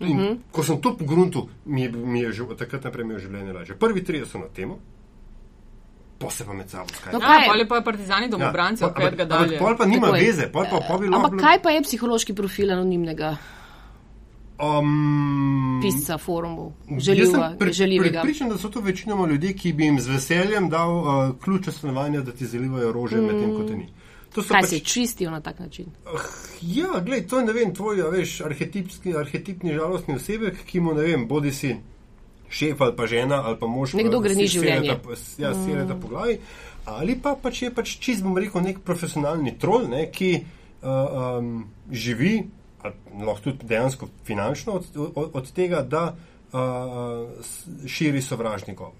In 0.00 0.06
uh 0.10 0.16
mhm. 0.16 0.26
-huh. 0.26 0.38
ko 0.52 0.62
sem 0.62 0.80
to 0.80 0.96
pogrunil, 0.96 1.46
mi, 1.64 1.88
mi 1.88 2.20
je 2.20 2.32
že 2.32 2.42
od 2.42 2.58
takrat 2.58 2.84
naprej 2.84 3.04
imel 3.04 3.18
življenje 3.18 3.52
lažje. 3.52 3.76
Prvi 3.76 4.04
trije 4.04 4.26
so 4.26 4.38
na 4.38 4.48
temo, 4.48 4.78
pa 6.18 6.30
se 6.30 6.44
pa 6.44 6.52
med 6.52 6.70
sabo 6.70 6.88
skajali. 6.88 7.22
No, 7.22 7.32
ja, 7.32 7.52
ali 7.52 7.68
pa 7.68 7.80
partizani 7.80 8.28
domobranci, 8.28 8.82
ja, 8.82 8.86
od 8.86 8.94
katerega 8.94 9.24
dalje. 9.24 9.58
Pol 9.58 9.76
pa 9.76 9.86
nima 9.86 10.06
Tako 10.06 10.18
veze, 10.18 10.52
pol 10.52 10.64
pa, 10.70 10.80
pa 10.88 10.98
bi 10.98 11.08
lahko. 11.08 11.26
Ampak 11.26 11.40
kaj 11.40 11.62
pa 11.62 11.70
je 11.70 11.82
psihološki 11.82 12.34
profil 12.34 12.70
anonimnega? 12.70 13.36
Um, 14.58 15.78
Pisca 15.82 16.18
forumov, 16.18 16.72
željiva, 16.98 17.52
pri, 17.58 17.72
željivega. 17.72 18.22
Pričam, 18.22 18.48
da 18.48 18.58
so 18.58 18.68
to 18.68 18.80
večinoma 18.80 19.28
ljudje, 19.28 19.52
ki 19.54 19.72
bi 19.72 19.84
jim 19.84 20.00
z 20.00 20.08
veseljem 20.08 20.68
dal 20.70 20.96
uh, 20.98 21.36
ključ 21.44 21.68
stanovanja, 21.68 22.20
da 22.20 22.32
ti 22.32 22.46
zalivajo 22.46 22.92
rože, 22.92 23.20
mm. 23.20 23.26
medtem 23.26 23.54
ko 23.54 23.62
te 23.62 23.76
ni. 23.76 23.86
Kaj 24.34 24.60
pač, 24.60 24.68
se 24.70 24.78
čistijo 24.78 25.30
na 25.30 25.40
tak 25.40 25.58
način? 25.58 25.86
Uh, 25.86 26.20
ja, 26.62 27.00
gledaj, 27.00 27.26
to 27.26 27.38
je, 27.38 27.44
ne 27.44 27.52
vem, 27.52 27.74
tvoj, 27.74 28.02
veš, 28.10 28.40
arhetipni 28.40 29.74
žalostni 29.74 30.16
osebek, 30.16 30.64
ki 30.66 30.80
mu, 30.80 30.94
ne 30.94 31.06
vem, 31.06 31.28
bodi 31.28 31.52
si 31.52 31.76
šef 32.50 32.80
ali 32.80 32.96
pa 32.96 33.06
žena 33.06 33.42
ali 33.46 33.58
pa 33.60 33.66
mož. 33.66 33.94
Nekdo 33.94 34.20
gre 34.20 34.34
ni 34.34 34.48
življenje. 34.48 34.98
Ja, 35.38 35.54
sireta 35.54 35.94
mm. 35.94 36.00
po 36.00 36.08
glavi. 36.08 36.38
Ali 36.88 37.18
pa 37.22 37.36
pač 37.36 37.62
je 37.62 37.70
pač 37.74 37.98
čist, 38.00 38.26
bom 38.26 38.36
rekel, 38.38 38.64
nek 38.64 38.82
profesionalni 38.82 39.54
trol, 39.60 39.86
ne, 39.92 40.08
ki 40.10 40.30
uh, 40.38 41.38
um, 41.38 41.66
živi 41.92 42.40
lahko 42.84 43.40
tudi 43.42 43.66
dejansko 43.66 44.08
finančno 44.24 44.72
od, 44.72 44.86
od, 45.14 45.30
od 45.34 45.52
tega, 45.52 45.82
da 45.82 46.14
uh, 46.52 47.28
širi 47.86 48.22
sovražni 48.22 48.74
govor. 48.74 48.94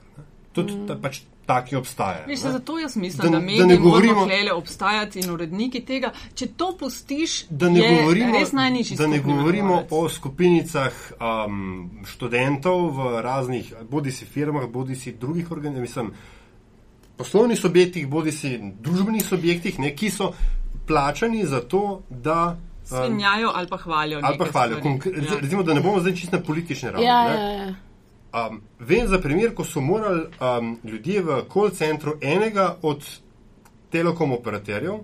Tudi 0.53 0.73
mm. 0.73 0.87
ta, 0.87 0.97
pač 1.03 1.21
taki 1.49 1.77
obstajajo. 1.77 2.27
Mislim, 2.27 2.53
zato 2.53 2.79
jaz 2.79 2.97
mislim, 2.97 3.33
da, 3.33 3.39
da 3.39 3.45
mediji 3.45 3.77
da 3.77 3.77
govorimo, 3.77 4.15
morajo 4.15 4.29
hlele 4.29 4.53
obstajati 4.53 5.21
in 5.21 5.31
uredniki 5.31 5.81
tega. 5.81 6.13
Če 6.35 6.47
to 6.47 6.77
pustiš, 6.81 7.45
da 7.49 7.71
ne 7.71 7.81
govorimo, 7.89 8.39
res 8.39 8.53
najnižji. 8.53 8.97
Da 8.97 9.07
ne 9.07 9.21
govorimo 9.25 9.83
o 9.91 10.09
skupinicah 10.09 10.93
um, 11.17 12.03
študentov 12.07 12.91
v 12.99 13.23
raznih, 13.25 13.73
bodi 13.91 14.13
si 14.13 14.29
firmah, 14.29 14.69
bodi 14.69 14.97
si 14.97 15.15
drugih 15.17 15.53
organizacij, 15.53 16.11
poslovnih 17.17 17.59
subjektih, 17.59 18.09
bodi 18.09 18.33
si 18.33 18.59
družbenih 18.61 19.25
subjektih, 19.25 19.79
ne, 19.81 19.95
ki 19.97 20.11
so 20.11 20.33
plačani 20.87 21.47
za 21.47 21.61
to, 21.61 22.03
da. 22.11 22.59
Svinjajo 22.89 23.53
ali 23.55 23.69
pa 23.69 23.77
hvalijo. 23.77 24.21
Ali 24.23 24.39
pa 24.39 24.45
hvalijo. 24.45 24.79
Ja. 24.79 25.39
Recimo, 25.41 25.63
da 25.63 25.75
ne 25.75 25.81
bomo 25.81 26.01
zdaj 26.01 26.15
čisto 26.15 26.37
na 26.37 26.43
politične 26.43 26.91
ravni. 26.91 27.07
Ja, 27.07 27.23
ja, 27.29 27.53
ja. 27.53 27.75
Um, 28.49 28.61
vem 28.79 29.09
za 29.09 29.19
primer, 29.21 29.55
ko 29.55 29.65
so 29.65 29.81
morali 29.81 30.27
um, 30.41 30.79
ljudje 30.85 31.23
v 31.23 31.43
call 31.53 31.71
centru 31.71 32.19
enega 32.21 32.77
od 32.83 33.05
telekom 33.91 34.33
operaterjev 34.33 34.99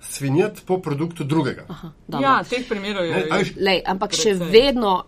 svinjati 0.00 0.62
po 0.66 0.78
produktu 0.78 1.24
drugega. 1.24 1.64
Aha, 1.68 1.92
ja, 2.20 2.40
teh 2.48 2.64
primerov 2.68 3.04
je 3.04 3.26
več. 3.30 3.52
Ampak 3.86 4.16
še 4.16 4.34
vedno 4.34 5.04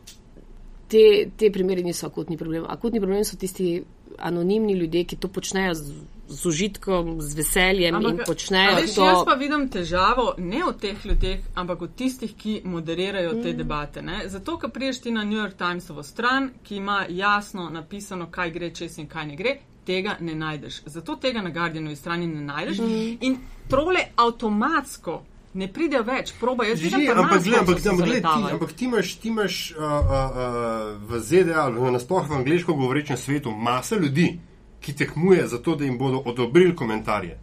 te, 0.89 1.31
te 1.37 1.51
primeri 1.51 1.85
niso 1.85 2.07
akutni 2.07 2.37
problem. 2.39 2.67
Akutni 2.69 3.01
problem 3.01 3.25
so 3.25 3.39
tisti 3.41 3.81
anonimni 4.19 4.77
ljudje, 4.77 5.05
ki 5.09 5.17
to 5.17 5.29
počnejo 5.33 5.75
z, 5.75 5.95
z 6.33 6.47
užitkom, 6.47 7.21
z 7.21 7.35
veseljem 7.37 7.95
ampak, 7.95 8.13
in 8.13 8.21
počnejo 8.27 8.77
veš, 8.77 8.95
to. 8.95 9.07
Jaz 9.07 9.25
pa 9.27 9.35
vidim 9.35 9.67
težavo 9.69 10.27
ne 10.39 10.63
v 10.65 10.73
teh 10.81 11.07
ljudeh, 11.07 11.41
ampak 11.55 11.85
v 11.87 11.91
tistih, 11.97 12.33
ki 12.37 12.61
moderirajo 12.65 13.35
te 13.43 13.53
mm. 13.53 13.57
debate. 13.57 14.03
Ne? 14.03 14.23
Zato, 14.29 14.57
ker 14.59 14.71
priješ 14.71 15.03
ti 15.07 15.11
na 15.11 15.25
New 15.25 15.39
York 15.39 15.59
Timesovo 15.59 16.03
stran, 16.03 16.51
ki 16.63 16.77
ima 16.77 17.05
jasno 17.09 17.69
napisano, 17.71 18.31
kaj 18.31 18.51
gre 18.51 18.71
čez 18.75 18.99
in 18.99 19.09
kaj 19.09 19.27
ne 19.27 19.37
gre. 19.37 19.59
Tega 19.83 20.15
ne 20.21 20.35
najdeš. 20.39 20.85
Zato 20.87 21.17
tega 21.19 21.43
na 21.43 21.51
Guardianovi 21.51 21.97
strani 21.97 22.27
ne 22.27 22.41
najdeš. 22.47 22.79
Mm. 22.79 23.17
In 23.21 23.39
trole 23.69 24.05
avtomatsko 24.17 25.23
ne 25.55 25.69
pridejo 25.69 26.05
več, 26.07 26.33
proba 26.41 26.65
je 26.65 26.77
že. 26.77 26.93
Ampak, 27.13 27.43
ampak, 27.45 27.87
ampak, 27.93 28.53
ampak 28.53 28.73
ti 28.73 28.87
imaš, 28.89 29.17
ti 29.21 29.29
imaš 29.29 29.59
uh, 29.75 29.83
uh, 29.83 29.91
uh, 29.91 31.11
v 31.11 31.21
ZDA 31.21 31.67
ali 31.67 31.93
nasploh 31.93 32.29
v 32.29 32.39
angliško 32.41 32.75
govorečem 32.79 33.17
svetu 33.17 33.51
masa 33.51 33.97
ljudi, 33.97 34.39
ki 34.83 34.97
tekmuje 34.99 35.47
za 35.49 35.63
to, 35.63 35.77
da 35.77 35.85
jim 35.85 35.99
bodo 35.99 36.23
odobrili 36.27 36.77
komentarje. 36.77 37.39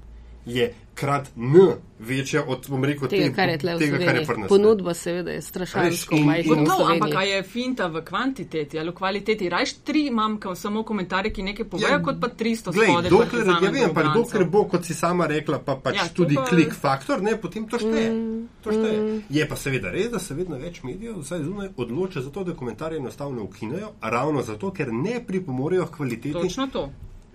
Je 0.46 0.74
krat 1.00 1.28
N 1.38 1.54
večja 2.00 2.44
od 2.48 2.66
rekel, 2.84 3.08
tega, 3.08 3.26
te, 3.26 3.34
kar 3.34 3.50
je 3.50 3.58
tle 3.58 3.78
tega, 3.78 3.98
kar 3.98 4.16
je 4.16 4.26
pri 4.26 4.38
nas. 4.38 4.50
Ponudba 4.50 4.94
seveda 4.94 5.32
je 5.32 5.42
strašansko 5.42 6.18
majhna. 6.18 6.56
No, 6.56 6.78
ampak 6.92 7.14
kaj 7.14 7.32
je 7.36 7.44
finta 7.44 7.88
v 7.88 8.02
kvantiteti 8.06 8.80
ali 8.80 8.92
v 8.92 8.96
kvaliteti? 8.96 9.50
Rajš 9.50 9.74
tri 9.88 10.06
imam 10.08 10.40
samo 10.56 10.84
komentarje, 10.84 11.34
ki 11.34 11.44
nekaj 11.44 11.66
povejo, 11.70 11.92
ja, 11.92 12.04
kot 12.04 12.20
pa 12.22 12.28
300 12.28 12.76
spodaj. 12.76 13.10
Dokler, 13.10 13.48
ja 13.64 13.72
vem, 13.72 13.94
pa 13.94 14.04
dokler 14.16 14.46
bo, 14.46 14.64
kot 14.72 14.86
si 14.86 14.94
sama 14.94 15.28
rekla, 15.28 15.60
pa 15.66 15.76
pač 15.76 15.96
ja, 15.96 16.08
tudi 16.16 16.36
pa... 16.36 16.46
klik 16.46 16.74
faktor, 16.76 17.24
ne, 17.24 17.36
potem 17.42 17.68
to 17.68 17.80
šteje. 17.80 18.10
Mm, 18.12 18.48
to 18.64 18.76
šteje. 18.76 19.02
Mm. 19.02 19.20
Je 19.30 19.50
pa 19.50 19.60
seveda 19.60 19.92
res, 19.96 20.10
da 20.12 20.24
se 20.24 20.36
vedno 20.36 20.60
več 20.60 20.82
medijev, 20.84 21.20
vsaj 21.24 21.44
zunaj, 21.44 21.76
odloča 21.78 22.24
za 22.24 22.32
to, 22.32 22.44
da 22.44 22.56
komentarje 22.56 23.00
enostavno 23.00 23.44
ukinajo, 23.44 23.94
ravno 24.02 24.44
zato, 24.44 24.72
ker 24.72 24.92
ne 24.94 25.20
pripomorejo 25.28 25.88
k 25.88 25.96
kvaliteti. 26.00 26.40
Točno 26.40 26.68
to. 26.74 26.90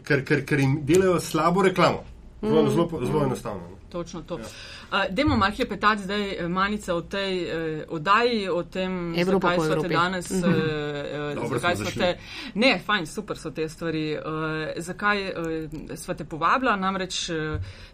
Ker, 0.05 0.25
ker, 0.25 0.45
ker 0.45 0.61
jim 0.61 0.81
delajo 0.85 1.21
slabo 1.21 1.63
reklamo. 1.63 2.05
Zelo, 2.43 2.63
mm. 2.63 2.71
zelo, 2.71 2.89
zelo 3.05 3.21
mm. 3.21 3.25
enostavno. 3.25 3.69
No 3.71 3.75
točno 3.95 4.23
to. 4.23 4.39
Ja. 4.39 4.45
Uh, 4.45 5.15
demo 5.15 5.37
malo 5.37 5.53
je 5.59 5.69
petati 5.69 6.03
zdaj 6.03 6.33
eh, 6.33 6.49
malce 6.49 6.93
o 6.93 7.01
tej 7.01 7.45
uh, 7.45 7.83
oddaji, 7.89 8.49
o 8.49 8.63
tem, 8.63 9.15
Evropa 9.19 9.49
zakaj 9.49 9.69
so 9.69 9.83
te 9.83 9.89
danes. 9.89 10.31
Uh, 10.31 10.39
uh, 11.43 11.53
zakaj 11.53 11.77
so 11.77 11.91
te, 11.99 12.09
ne, 12.55 12.73
fajn, 12.87 13.07
super 13.07 13.39
so 13.39 13.51
te 13.51 13.69
stvari. 13.69 14.05
Uh, 14.19 14.83
zakaj 14.83 15.23
uh, 15.31 15.97
sva 15.97 16.15
te 16.19 16.27
povabila? 16.27 16.77
Namreč 16.77 17.21
uh, 17.31 17.37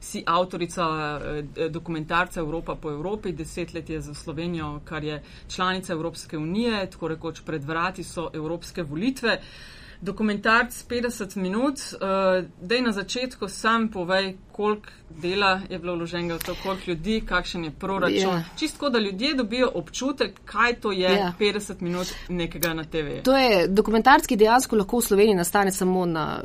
si 0.01 0.23
avtorica 0.27 0.87
uh, 0.87 1.67
dokumentarca 1.69 2.41
Evropa 2.41 2.79
po 2.81 2.91
Evropi, 2.91 3.33
deset 3.33 3.75
let 3.75 3.91
je 3.91 4.01
za 4.01 4.15
Slovenijo, 4.15 4.81
kar 4.85 5.05
je 5.05 5.23
članica 5.49 5.93
Evropske 5.93 6.39
unije, 6.39 6.87
tako 6.91 7.09
rekoč 7.09 7.45
pred 7.45 7.65
vrati 7.65 8.05
so 8.05 8.31
evropske 8.35 8.83
volitve. 8.83 9.37
Uh, 9.37 9.80
dokumentarc 10.01 10.85
50 10.89 11.37
minut. 11.37 11.79
Uh, 11.93 12.45
dej 12.61 12.81
na 12.81 12.93
začetku 12.93 13.49
sam 13.49 13.89
povej, 13.89 14.37
koliko 14.53 14.89
dela 15.11 15.61
je 15.71 15.79
bilo 15.79 15.95
vloženega 15.97 16.35
v 16.35 16.45
to, 16.45 16.55
koliko 16.63 16.91
ljudi, 16.91 17.21
kakšen 17.27 17.65
je 17.65 17.71
proračun. 17.71 18.17
Yeah. 18.17 18.37
Ja. 18.37 18.57
Čistko, 18.57 18.91
da 18.91 18.99
ljudje 18.99 19.35
dobijo 19.35 19.71
občutek, 19.75 20.41
kaj 20.45 20.75
to 20.81 20.93
je 20.93 21.09
yeah. 21.09 21.33
50 21.41 21.81
minut 21.81 22.09
nekega 22.29 22.75
na 22.75 22.85
TV. 22.85 23.21
To 23.25 23.37
je 23.37 23.69
dokumentarc, 23.69 24.27
ki 24.27 24.37
dejansko 24.37 24.77
lahko 24.77 24.99
v 24.99 25.07
Sloveniji 25.07 25.37
nastane 25.37 25.73
samo 25.73 26.07
na 26.07 26.43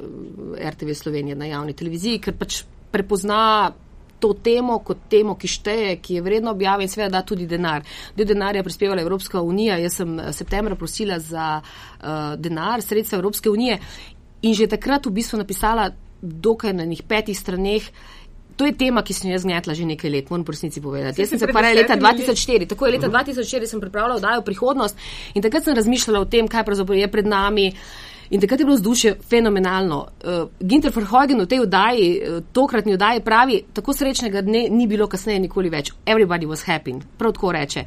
RTV 0.72 0.94
Slovenije, 0.94 1.36
na 1.36 1.46
javni 1.46 1.74
televiziji, 1.74 2.20
ker 2.20 2.38
pač 2.38 2.64
prepozna 2.92 3.72
to 4.20 4.34
temo 4.34 4.80
kot 4.80 5.06
temo, 5.10 5.36
ki 5.36 5.48
šteje, 5.48 5.96
ki 6.02 6.18
je 6.18 6.24
vredno 6.26 6.52
objave 6.52 6.84
in 6.84 6.90
seveda 6.90 7.20
da 7.20 7.26
tudi 7.26 7.48
denar. 7.48 7.84
Del 8.16 8.28
denarja 8.28 8.64
prispevala 8.64 9.02
Evropska 9.02 9.42
unija. 9.42 9.78
Jaz 9.78 10.00
sem 10.02 10.20
eh, 10.20 10.32
septembra 10.34 10.76
prosila 10.76 11.20
za 11.20 11.60
uh, 11.62 12.36
denar, 12.38 12.82
sredstva 12.82 13.20
Evropske 13.20 13.50
unije 13.50 13.80
in 14.42 14.54
že 14.54 14.68
takrat 14.68 15.06
v 15.06 15.16
bistvu 15.16 15.40
napisala 15.42 15.90
dokaj 16.22 16.74
na 16.74 16.86
njih 16.86 17.04
petih 17.04 17.38
straneh. 17.38 17.90
To 18.56 18.66
je 18.66 18.72
tema, 18.78 19.04
ki 19.04 19.14
sem 19.14 19.30
jo 19.30 19.36
jaz 19.36 19.44
gnetla 19.44 19.74
že 19.76 19.86
nekaj 19.86 20.12
let, 20.12 20.30
moram 20.30 20.46
resnici 20.48 20.82
povedati. 20.82 21.22
Jaz 21.22 21.30
sem 21.30 21.40
se 21.40 21.46
ukvarjala 21.50 21.82
leta 21.82 21.98
2004, 21.98 22.70
tako 22.70 22.86
je 22.86 22.92
leta 22.92 23.10
2004 23.10 23.58
mhm. 23.58 23.66
sem 23.66 23.80
pripravljala 23.82 24.16
oddajo 24.16 24.42
prihodnost 24.42 24.98
in 25.34 25.42
takrat 25.42 25.64
sem 25.64 25.76
razmišljala 25.76 26.20
o 26.20 26.26
tem, 26.26 26.48
kaj 26.48 26.64
pravzaprav 26.64 26.98
je 26.98 27.12
pred 27.12 27.28
nami. 27.28 27.72
In 28.30 28.42
takrat 28.42 28.60
je 28.60 28.66
bilo 28.66 28.76
vzdušje 28.76 29.16
fenomenalno. 29.30 30.08
Uh, 30.24 30.50
Ginter 30.60 30.92
Verhoeven 30.96 31.42
v 31.42 31.48
tej 31.48 31.60
oddaji, 31.60 32.12
uh, 32.22 32.44
tokratni 32.54 32.94
oddaji, 32.94 33.22
pravi, 33.22 33.64
tako 33.74 33.94
srečnega 33.94 34.42
dne 34.42 34.68
ni 34.70 34.88
bilo 34.88 35.08
kasneje 35.08 35.40
nikoli 35.40 35.70
več. 35.70 35.92
Everybody 36.06 36.50
was 36.50 36.66
happy, 36.66 37.00
prav 37.18 37.34
tako 37.34 37.52
reče. 37.52 37.86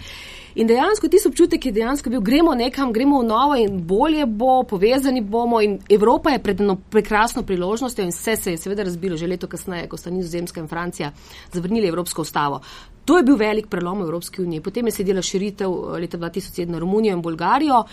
In 0.59 0.67
dejansko 0.67 1.09
ti 1.09 1.19
občutek 1.27 1.67
je 1.67 1.73
dejansko 1.73 2.11
bil, 2.11 2.21
gremo 2.21 2.55
nekam, 2.55 2.93
gremo 2.93 3.21
v 3.21 3.27
novo 3.27 3.55
in 3.55 3.77
bolje 3.87 4.27
bo, 4.27 4.63
povezani 4.67 5.21
bomo. 5.21 5.61
In 5.63 5.79
Evropa 5.89 6.31
je 6.31 6.43
pred 6.43 6.61
eno 6.61 6.77
prekrasno 6.91 7.43
priložnostjo 7.43 8.05
in 8.05 8.11
vse 8.11 8.37
se 8.37 8.51
je 8.51 8.59
seveda 8.59 8.83
razbilo 8.83 9.17
že 9.17 9.27
leto 9.27 9.47
kasneje, 9.47 9.87
ko 9.89 9.97
sta 9.97 10.11
Nizozemska 10.11 10.61
in 10.61 10.69
Francija 10.69 11.13
zavrnili 11.53 11.89
Evropsko 11.89 12.23
ustavo. 12.23 12.61
To 13.05 13.17
je 13.17 13.23
bil 13.23 13.37
velik 13.37 13.69
prelom 13.71 14.03
v 14.03 14.09
Evropski 14.09 14.43
uniji. 14.43 14.61
Potem 14.61 14.87
je 14.87 14.93
sedela 14.93 15.23
širitev 15.23 15.71
eh, 15.71 16.01
leta 16.01 16.19
2007 16.19 16.67
na 16.69 16.79
Romunijo 16.79 17.15
in 17.17 17.23
Bolgarijo. 17.23 17.85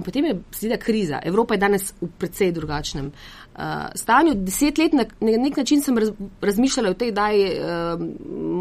In 0.00 0.04
potem 0.04 0.24
je 0.24 0.38
seveda 0.56 0.78
kriza. 0.80 1.20
Evropa 1.24 1.54
je 1.54 1.60
danes 1.60 1.90
v 2.00 2.08
precej 2.18 2.54
drugačnem 2.56 3.10
uh, 3.12 3.92
stanju. 3.94 4.34
Deset 4.34 4.78
let 4.80 4.96
na, 4.96 5.04
na 5.20 5.36
nek 5.36 5.60
način 5.60 5.82
sem 5.84 5.98
raz, 5.98 6.10
razmišljala 6.40 6.90
o 6.90 6.96
tej, 6.96 7.12
da 7.12 7.28
je 7.28 7.50
uh, 7.60 8.00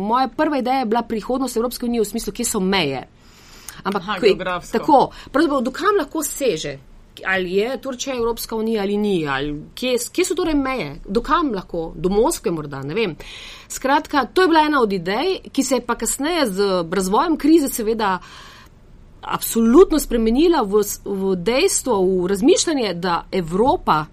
moja 0.09 0.27
prva 0.27 0.59
ideja 0.59 0.85
bila 0.85 1.01
prihodnost 1.07 1.57
Evropske 1.57 1.85
unije 1.85 2.03
v 2.03 2.09
smislu, 2.11 2.33
kje 2.33 2.45
so 2.45 2.59
meje. 2.59 3.07
Ampak 3.83 4.03
Aha, 4.03 4.19
tako, 4.71 5.09
pravzaprav, 5.31 5.63
dokam 5.63 5.95
lahko 5.99 6.23
seže? 6.23 6.77
Ali 7.27 7.53
je 7.53 7.77
Turčija 7.81 8.15
Evropska 8.15 8.55
unija 8.55 8.81
ali 8.81 8.97
ni? 8.97 9.27
Ali 9.27 9.55
kje, 9.75 9.95
kje 10.11 10.25
so 10.25 10.35
torej 10.35 10.55
meje? 10.55 10.99
Dokam 11.07 11.53
lahko? 11.55 11.93
Do 11.95 12.09
Moskve 12.09 12.51
morda, 12.51 12.83
ne 12.83 12.95
vem. 12.95 13.15
Skratka, 13.67 14.25
to 14.33 14.41
je 14.41 14.47
bila 14.47 14.67
ena 14.67 14.81
od 14.81 14.93
idej, 14.93 15.39
ki 15.51 15.63
se 15.63 15.79
je 15.79 15.85
pa 15.85 15.95
kasneje 15.95 16.45
z 16.51 16.69
razvojem 16.91 17.37
krize 17.37 17.69
seveda 17.69 18.17
uh, 18.19 18.49
absolutno 19.21 19.99
spremenila 19.99 20.63
v, 20.63 20.83
v 21.05 21.35
dejstvo, 21.35 21.99
v 22.23 22.27
razmišljanje, 22.27 22.93
da 22.93 23.25
Evropa 23.31 24.05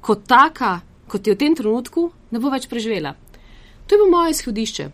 kot 0.00 0.26
taka, 0.28 0.80
kot 1.08 1.26
je 1.26 1.34
v 1.34 1.38
tem 1.38 1.54
trenutku, 1.56 2.10
ne 2.30 2.42
bo 2.42 2.52
več 2.52 2.68
preživela. 2.68 3.14
To 3.86 3.94
je 3.94 3.98
bilo 4.00 4.10
moje 4.10 4.36
izhodišče. 4.36 4.90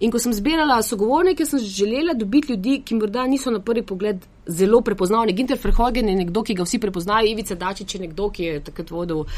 In 0.00 0.08
ko 0.08 0.18
sem 0.18 0.32
zbirala 0.32 0.78
sogovornike, 0.82 1.44
sem 1.44 1.60
želela 1.60 2.14
dobiti 2.16 2.52
ljudi, 2.52 2.78
ki 2.84 2.96
morda 2.96 3.26
niso 3.28 3.50
na 3.52 3.60
prvi 3.60 3.82
pogled 3.84 4.24
zelo 4.46 4.80
prepoznavni. 4.80 5.34
Ginter 5.36 5.58
Verhoeven 5.62 6.08
je 6.08 6.14
nekdo, 6.16 6.42
ki 6.42 6.56
ga 6.56 6.64
vsi 6.64 6.80
prepoznajo, 6.80 7.28
Ivica 7.28 7.54
Dačič 7.54 7.94
je 7.94 8.00
nekdo, 8.00 8.30
ki 8.32 8.44
je 8.44 8.62
takrat 8.64 8.90
vodil 8.90 9.20
uh, 9.20 9.28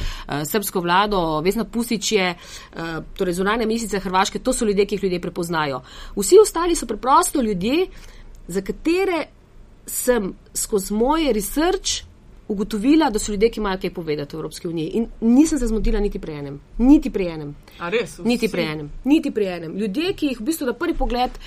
srpsko 0.47 0.81
vlado, 0.81 1.41
Vesna 1.43 1.65
Pusič 1.65 2.13
je, 2.13 2.29
uh, 2.35 3.03
torej 3.19 3.41
zunanje 3.41 3.67
mislice 3.67 3.99
Hrvaške, 3.99 4.39
to 4.39 4.55
so 4.55 4.65
ljudje, 4.65 4.87
ki 4.87 4.95
jih 4.95 5.05
ljudje 5.09 5.21
prepoznajo. 5.21 5.83
Vsi 6.17 6.39
ostali 6.43 6.79
so 6.79 6.87
preprosto 6.87 7.43
ljudje, 7.43 7.89
za 8.49 8.61
katere 8.61 9.27
sem 9.87 10.33
skozi 10.55 10.95
moje 10.95 11.33
research 11.33 12.03
ugotovila, 12.49 13.11
da 13.11 13.19
so 13.19 13.33
ljudje, 13.33 13.51
ki 13.51 13.61
imajo 13.61 13.79
kaj 13.81 13.91
povedati 13.95 14.37
v 14.37 14.39
Evropski 14.39 14.69
uniji. 14.69 14.91
In 14.99 15.07
nisem 15.21 15.59
se 15.59 15.67
zmotila 15.67 16.01
niti 16.01 16.19
pri 16.19 16.33
enem. 16.33 16.61
Niti 16.79 17.11
pri 17.11 17.27
enem. 17.27 17.55
Res, 17.91 18.19
niti 18.25 18.49
pri 18.49 18.63
enem. 18.63 18.91
Niti 19.05 19.31
pri 19.31 19.47
enem. 19.57 19.77
Ljudje, 19.79 20.13
ki 20.13 20.33
jih 20.33 20.41
v 20.41 20.45
bistvu 20.51 20.69
na 20.69 20.75
prvi 20.77 20.95
pogled, 20.99 21.39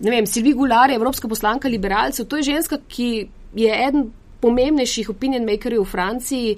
ne 0.00 0.10
vem, 0.10 0.26
Silvi 0.26 0.54
Gular 0.54 0.90
je 0.90 0.96
evropska 0.96 1.28
poslanka 1.28 1.68
liberalcev, 1.68 2.26
to 2.26 2.40
je 2.40 2.48
ženska, 2.52 2.78
ki 2.88 3.28
je 3.54 3.74
eden 3.88 4.10
pomembnejših 4.40 5.10
opinion 5.10 5.44
makerjev 5.46 5.84
v 5.84 5.90
Franciji, 5.90 6.56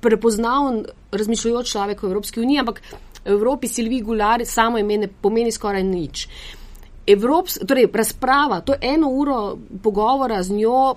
prepoznavn 0.00 0.84
razmišljajoč 1.12 1.72
človek 1.72 2.02
v 2.02 2.10
Evropski 2.12 2.40
uniji, 2.40 2.62
ampak 2.62 2.80
v 3.24 3.34
Evropi 3.34 3.68
Silvi 3.68 4.00
Gular 4.00 4.44
samo 4.46 4.78
ime 4.78 4.96
ne 4.96 5.08
pomeni 5.08 5.52
skoraj 5.52 5.82
nič. 5.82 6.28
Evrops, 7.08 7.58
torej, 7.66 7.88
razprava, 7.94 8.60
to 8.60 8.72
je 8.72 8.94
eno 8.94 9.08
uro 9.08 9.58
pogovora 9.82 10.42
z 10.42 10.52
njo, 10.52 10.94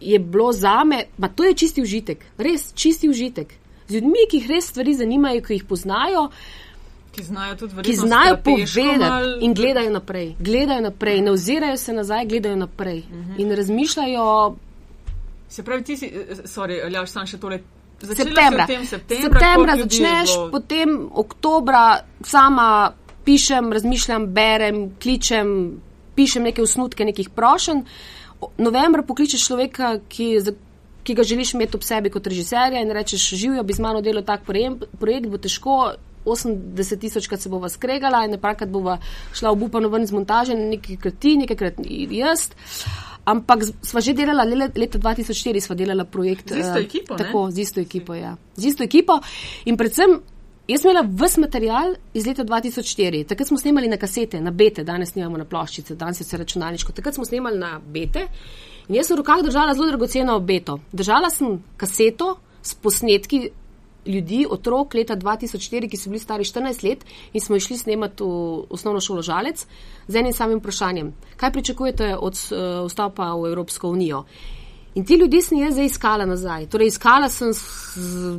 je 0.00 0.18
bilo 0.18 0.52
za 0.52 0.84
me, 0.84 1.04
pa 1.20 1.28
to 1.28 1.44
je 1.44 1.54
čisti 1.54 1.82
užitek, 1.82 2.24
res 2.38 2.72
čisti 2.74 3.08
užitek. 3.08 3.52
Z 3.88 3.94
ljudmi, 3.94 4.26
ki 4.30 4.40
jih 4.40 4.48
res 4.50 4.70
stvari 4.72 4.94
zanimajo, 4.94 5.42
ki 5.42 5.60
jih 5.60 5.64
poznajo, 5.64 6.28
ki 7.16 7.22
znajo 7.22 7.54
tudi 7.56 7.82
ki 7.82 7.96
znajo 7.96 8.36
povedati 8.44 9.44
in 9.44 9.54
gledajo 9.54 9.90
naprej. 9.90 10.34
Gledajo 10.38 10.80
naprej, 10.80 11.20
ne 11.20 11.30
ozirajo 11.30 11.76
se 11.76 11.92
nazaj, 11.92 12.26
gledajo 12.26 12.56
naprej 12.56 12.98
uh 12.98 13.16
mhm. 13.16 13.32
-huh. 13.32 13.40
in 13.40 13.52
razmišljajo. 13.52 14.56
Se 15.48 15.62
pravi, 15.62 15.84
ti 15.84 15.96
si, 15.96 16.06
eh, 16.06 16.34
sorry, 16.44 16.90
Ljaš, 16.90 17.10
sam 17.10 17.26
še 17.26 17.38
tole. 17.38 17.60
Septembra. 18.02 18.66
septembra, 18.66 19.22
septembra 19.22 19.76
začneš, 19.76 20.32
bilo... 20.32 20.50
potem 20.50 21.08
oktobra 21.14 22.00
sama 22.22 22.92
pišem, 23.26 23.72
razmišljam, 23.74 24.30
berem, 24.34 24.84
kličem, 25.02 25.48
pišem 26.16 26.46
neke 26.48 26.62
osnutke 26.62 27.04
nekih 27.04 27.34
prošenj 27.34 27.82
novembra 28.58 29.02
pokličeš 29.02 29.46
človeka, 29.46 29.96
ki, 30.08 30.28
ki 31.04 31.14
ga 31.14 31.24
želiš 31.24 31.54
imeti 31.54 31.76
ob 31.76 31.84
sebi 31.86 32.10
kot 32.12 32.26
režiserja 32.26 32.82
in 32.82 32.92
rečeš, 32.92 33.30
živijo 33.34 33.62
bi 33.62 33.72
z 33.72 33.84
mano 33.84 34.00
delo 34.00 34.22
tak 34.22 34.44
projekt, 34.46 35.30
bo 35.30 35.38
težko. 35.38 35.94
80 36.26 36.98
tisoč, 36.98 37.28
kad 37.30 37.38
se 37.38 37.46
bova 37.46 37.68
skregala 37.70 38.24
in 38.26 38.32
nekajkrat 38.34 38.68
bova 38.68 38.96
šla 39.30 39.52
obupano 39.54 39.86
ven 39.88 40.02
iz 40.02 40.10
montaže, 40.10 40.56
nekajkrat 40.58 41.20
ti, 41.22 41.36
nekajkrat 41.38 41.78
jaz. 42.10 42.48
Ampak 43.30 43.62
sva 43.86 44.02
že 44.02 44.10
delala, 44.10 44.42
leta 44.42 44.98
2004 44.98 45.62
sva 45.62 45.76
delala 45.78 46.02
projekt. 46.02 46.50
Z 46.50 46.58
isto 46.58 46.80
ekipo. 46.82 47.14
Uh, 47.14 47.20
tako, 47.20 47.44
z 47.54 47.62
isto 47.62 47.80
ekipo, 47.80 48.14
ja. 48.18 48.34
Z 48.56 48.72
isto 48.72 48.82
ekipo. 48.82 49.20
In 49.70 49.78
predvsem 49.78 50.18
Jaz 50.66 50.82
sem 50.82 50.90
imela 50.90 51.06
vse 51.06 51.40
material 51.40 51.92
iz 52.14 52.24
leta 52.26 52.44
2004. 52.44 53.26
Takrat 53.30 53.48
smo 53.48 53.58
snemali 53.58 53.88
na 53.88 53.96
kasete, 53.96 54.40
na 54.40 54.50
bete, 54.50 54.82
danes 54.84 55.12
snimamo 55.12 55.38
na 55.38 55.44
ploščice, 55.46 55.94
danes 55.94 56.20
je 56.20 56.24
vse 56.26 56.40
računalniško. 56.42 56.92
Takrat 56.92 57.14
smo 57.14 57.24
snemali 57.24 57.58
na 57.58 57.76
bete 57.78 58.24
in 58.88 58.98
jaz 58.98 59.06
sem 59.06 59.14
v 59.14 59.20
rokah 59.20 59.44
držala 59.46 59.76
zelo 59.78 59.86
dragoceno 59.92 60.40
beto. 60.40 60.80
Držala 60.92 61.30
sem 61.30 61.60
kaseto 61.78 62.34
s 62.62 62.74
posnetki 62.74 63.44
ljudi, 64.06 64.42
otrok 64.50 64.94
leta 64.94 65.14
2004, 65.16 65.90
ki 65.90 65.96
so 65.96 66.10
bili 66.10 66.22
stari 66.22 66.44
14 66.44 66.82
let 66.88 67.06
in 67.32 67.40
smo 67.40 67.56
išli 67.56 67.78
snemati 67.78 68.24
v 68.24 68.66
osnovno 68.70 69.00
šolo 69.00 69.22
Žalec 69.22 69.66
z 70.08 70.18
enim 70.18 70.32
samim 70.32 70.58
vprašanjem. 70.58 71.14
Kaj 71.36 71.52
pričakujete 71.52 72.16
od 72.16 72.34
uh, 72.34 72.86
vstopa 72.90 73.34
v 73.34 73.52
Evropsko 73.52 73.90
unijo? 73.90 74.24
In 74.96 75.04
ti 75.04 75.14
ljudi 75.14 75.42
sem 75.42 75.58
jaz 75.58 75.74
zdaj 75.76 75.86
iskala 75.86 76.24
nazaj. 76.24 76.66
Torej, 76.72 76.88
iskala 76.88 77.28
sem. 77.28 77.52
Z... 77.52 77.60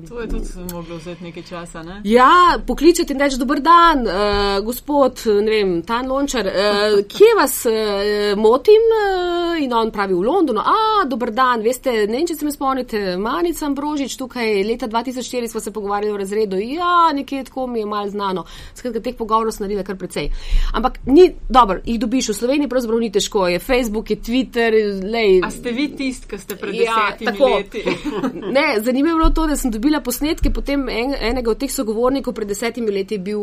To 0.09 0.21
je 0.21 0.27
tudi 0.29 0.73
moglo 0.73 0.97
vzeti 0.97 1.23
nekaj 1.23 1.43
časa. 1.43 1.83
Ne? 1.83 2.01
Ja, 2.03 2.57
pokličete 2.67 3.13
in 3.13 3.19
reči: 3.21 3.37
Dobr 3.37 3.61
dan, 3.61 4.01
uh, 4.07 4.65
gospod, 4.65 5.21
ne 5.25 5.51
vem, 5.51 5.81
Tan 5.85 6.09
Lončar, 6.09 6.49
uh, 6.49 6.97
kje 7.05 7.29
vas 7.37 7.61
uh, 7.69 8.33
motim? 8.41 8.89
Uh, 8.89 9.37
in 9.63 9.73
on 9.73 9.91
pravi 9.91 10.13
v 10.13 10.21
Londonu. 10.21 10.59
A, 10.59 11.05
dobr 11.05 11.31
dan, 11.31 11.61
veste, 11.61 11.91
ne 12.07 12.17
vem, 12.17 12.25
če 12.27 12.37
se 12.37 12.45
me 12.45 12.53
spomnite, 12.53 13.01
Manica 13.21 13.65
Ambrožič, 13.67 14.17
tukaj 14.19 14.63
leta 14.65 14.87
2004 14.87 15.51
smo 15.51 15.61
se 15.61 15.73
pogovarjali 15.73 16.13
o 16.13 16.17
razredu. 16.17 16.59
Ja, 16.61 17.11
nekje 17.13 17.43
tako 17.43 17.67
mi 17.67 17.79
je 17.79 17.85
malo 17.85 18.09
znano. 18.09 18.45
Skratka, 18.75 19.01
teh 19.03 19.17
pogovorov 19.17 19.55
sem 19.55 19.65
naredila 19.65 19.85
kar 19.87 19.97
precej. 19.99 20.29
Ampak 20.73 20.99
ni 21.05 21.29
dobro, 21.49 21.79
jih 21.85 21.99
dobiš 21.99 22.31
v 22.33 22.37
Sloveniji, 22.41 22.71
pravzaprav 22.71 23.01
ni 23.01 23.11
težko. 23.11 23.47
Je 23.47 23.59
Facebook, 23.59 24.11
je 24.13 24.19
Twitter, 24.21 24.77
lej. 25.03 25.41
A 25.45 25.51
ste 25.51 25.73
vi 25.75 25.89
tisti, 25.95 26.37
ste 26.37 26.46
pred 26.55 26.75
ja, 26.75 26.95
desetimi 27.19 27.53
leti. 27.53 27.83
ne, 28.57 28.65
zanimivo 28.81 29.15
je 29.15 29.19
bilo 29.19 29.29
to, 29.29 29.47
da 29.47 29.55
sem 29.55 29.71
dobila 29.71 30.01
posnetke 30.01 30.51
potem 30.53 30.89
en, 30.89 31.15
enega 31.19 31.51
od 31.51 31.59
teh 31.59 31.71
sogovornikov 31.71 32.33
pred 32.33 32.47
desetimi 32.47 32.91
leti, 32.91 33.17
bil 33.17 33.41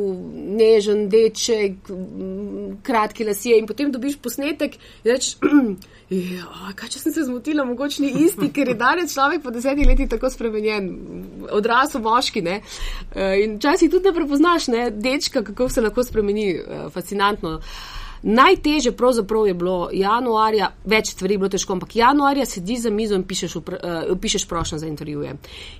nežen, 0.58 1.08
deček, 1.12 1.90
kratki 2.82 3.26
lasje 3.28 3.58
in 3.58 3.66
potem 3.66 3.92
dobiš 3.92 4.16
posnetek 4.22 4.78
in 5.04 5.12
rečeš. 5.12 5.36
Ja, 6.14 6.68
kaj 6.76 6.90
če 6.92 6.98
sem 7.00 7.12
se 7.14 7.22
zmotila, 7.24 7.64
mogoče 7.64 8.02
ni 8.04 8.10
isti, 8.26 8.50
ker 8.52 8.68
je 8.68 8.74
danes 8.78 9.14
človek 9.14 9.40
po 9.42 9.50
desetih 9.50 9.88
letih 9.88 10.06
tako 10.12 10.28
spremenjen, 10.30 10.90
odrasel 11.48 12.04
moški. 12.04 12.42
Ne? 12.44 12.58
Eh, 12.60 13.40
in 13.42 13.56
včasih 13.56 13.90
tudi 13.90 14.10
ne 14.10 14.14
prepoznaš, 14.14 14.68
ne? 14.68 14.90
dečka, 14.92 15.42
kako 15.42 15.68
se 15.72 15.80
lahko 15.80 16.04
spremeni, 16.04 16.50
eh, 16.52 16.84
fascinantno. 16.92 17.56
Uh, 17.56 18.03
Najteže 18.26 18.92
pravzaprav 18.96 19.46
je 19.46 19.54
bilo 19.54 19.88
januarja, 19.92 20.70
več 20.88 21.10
stvari 21.12 21.34
je 21.34 21.38
bilo 21.42 21.48
težko, 21.52 21.74
ampak 21.76 21.96
januarja 21.96 22.46
sedi 22.48 22.78
za 22.80 22.90
mizo 22.90 23.18
in 23.20 23.24
pišeš, 23.28 23.56
uh, 23.56 23.64
pišeš 24.20 24.46
prošnjo 24.48 24.78
za 24.80 24.86
intervjuje. 24.88 25.34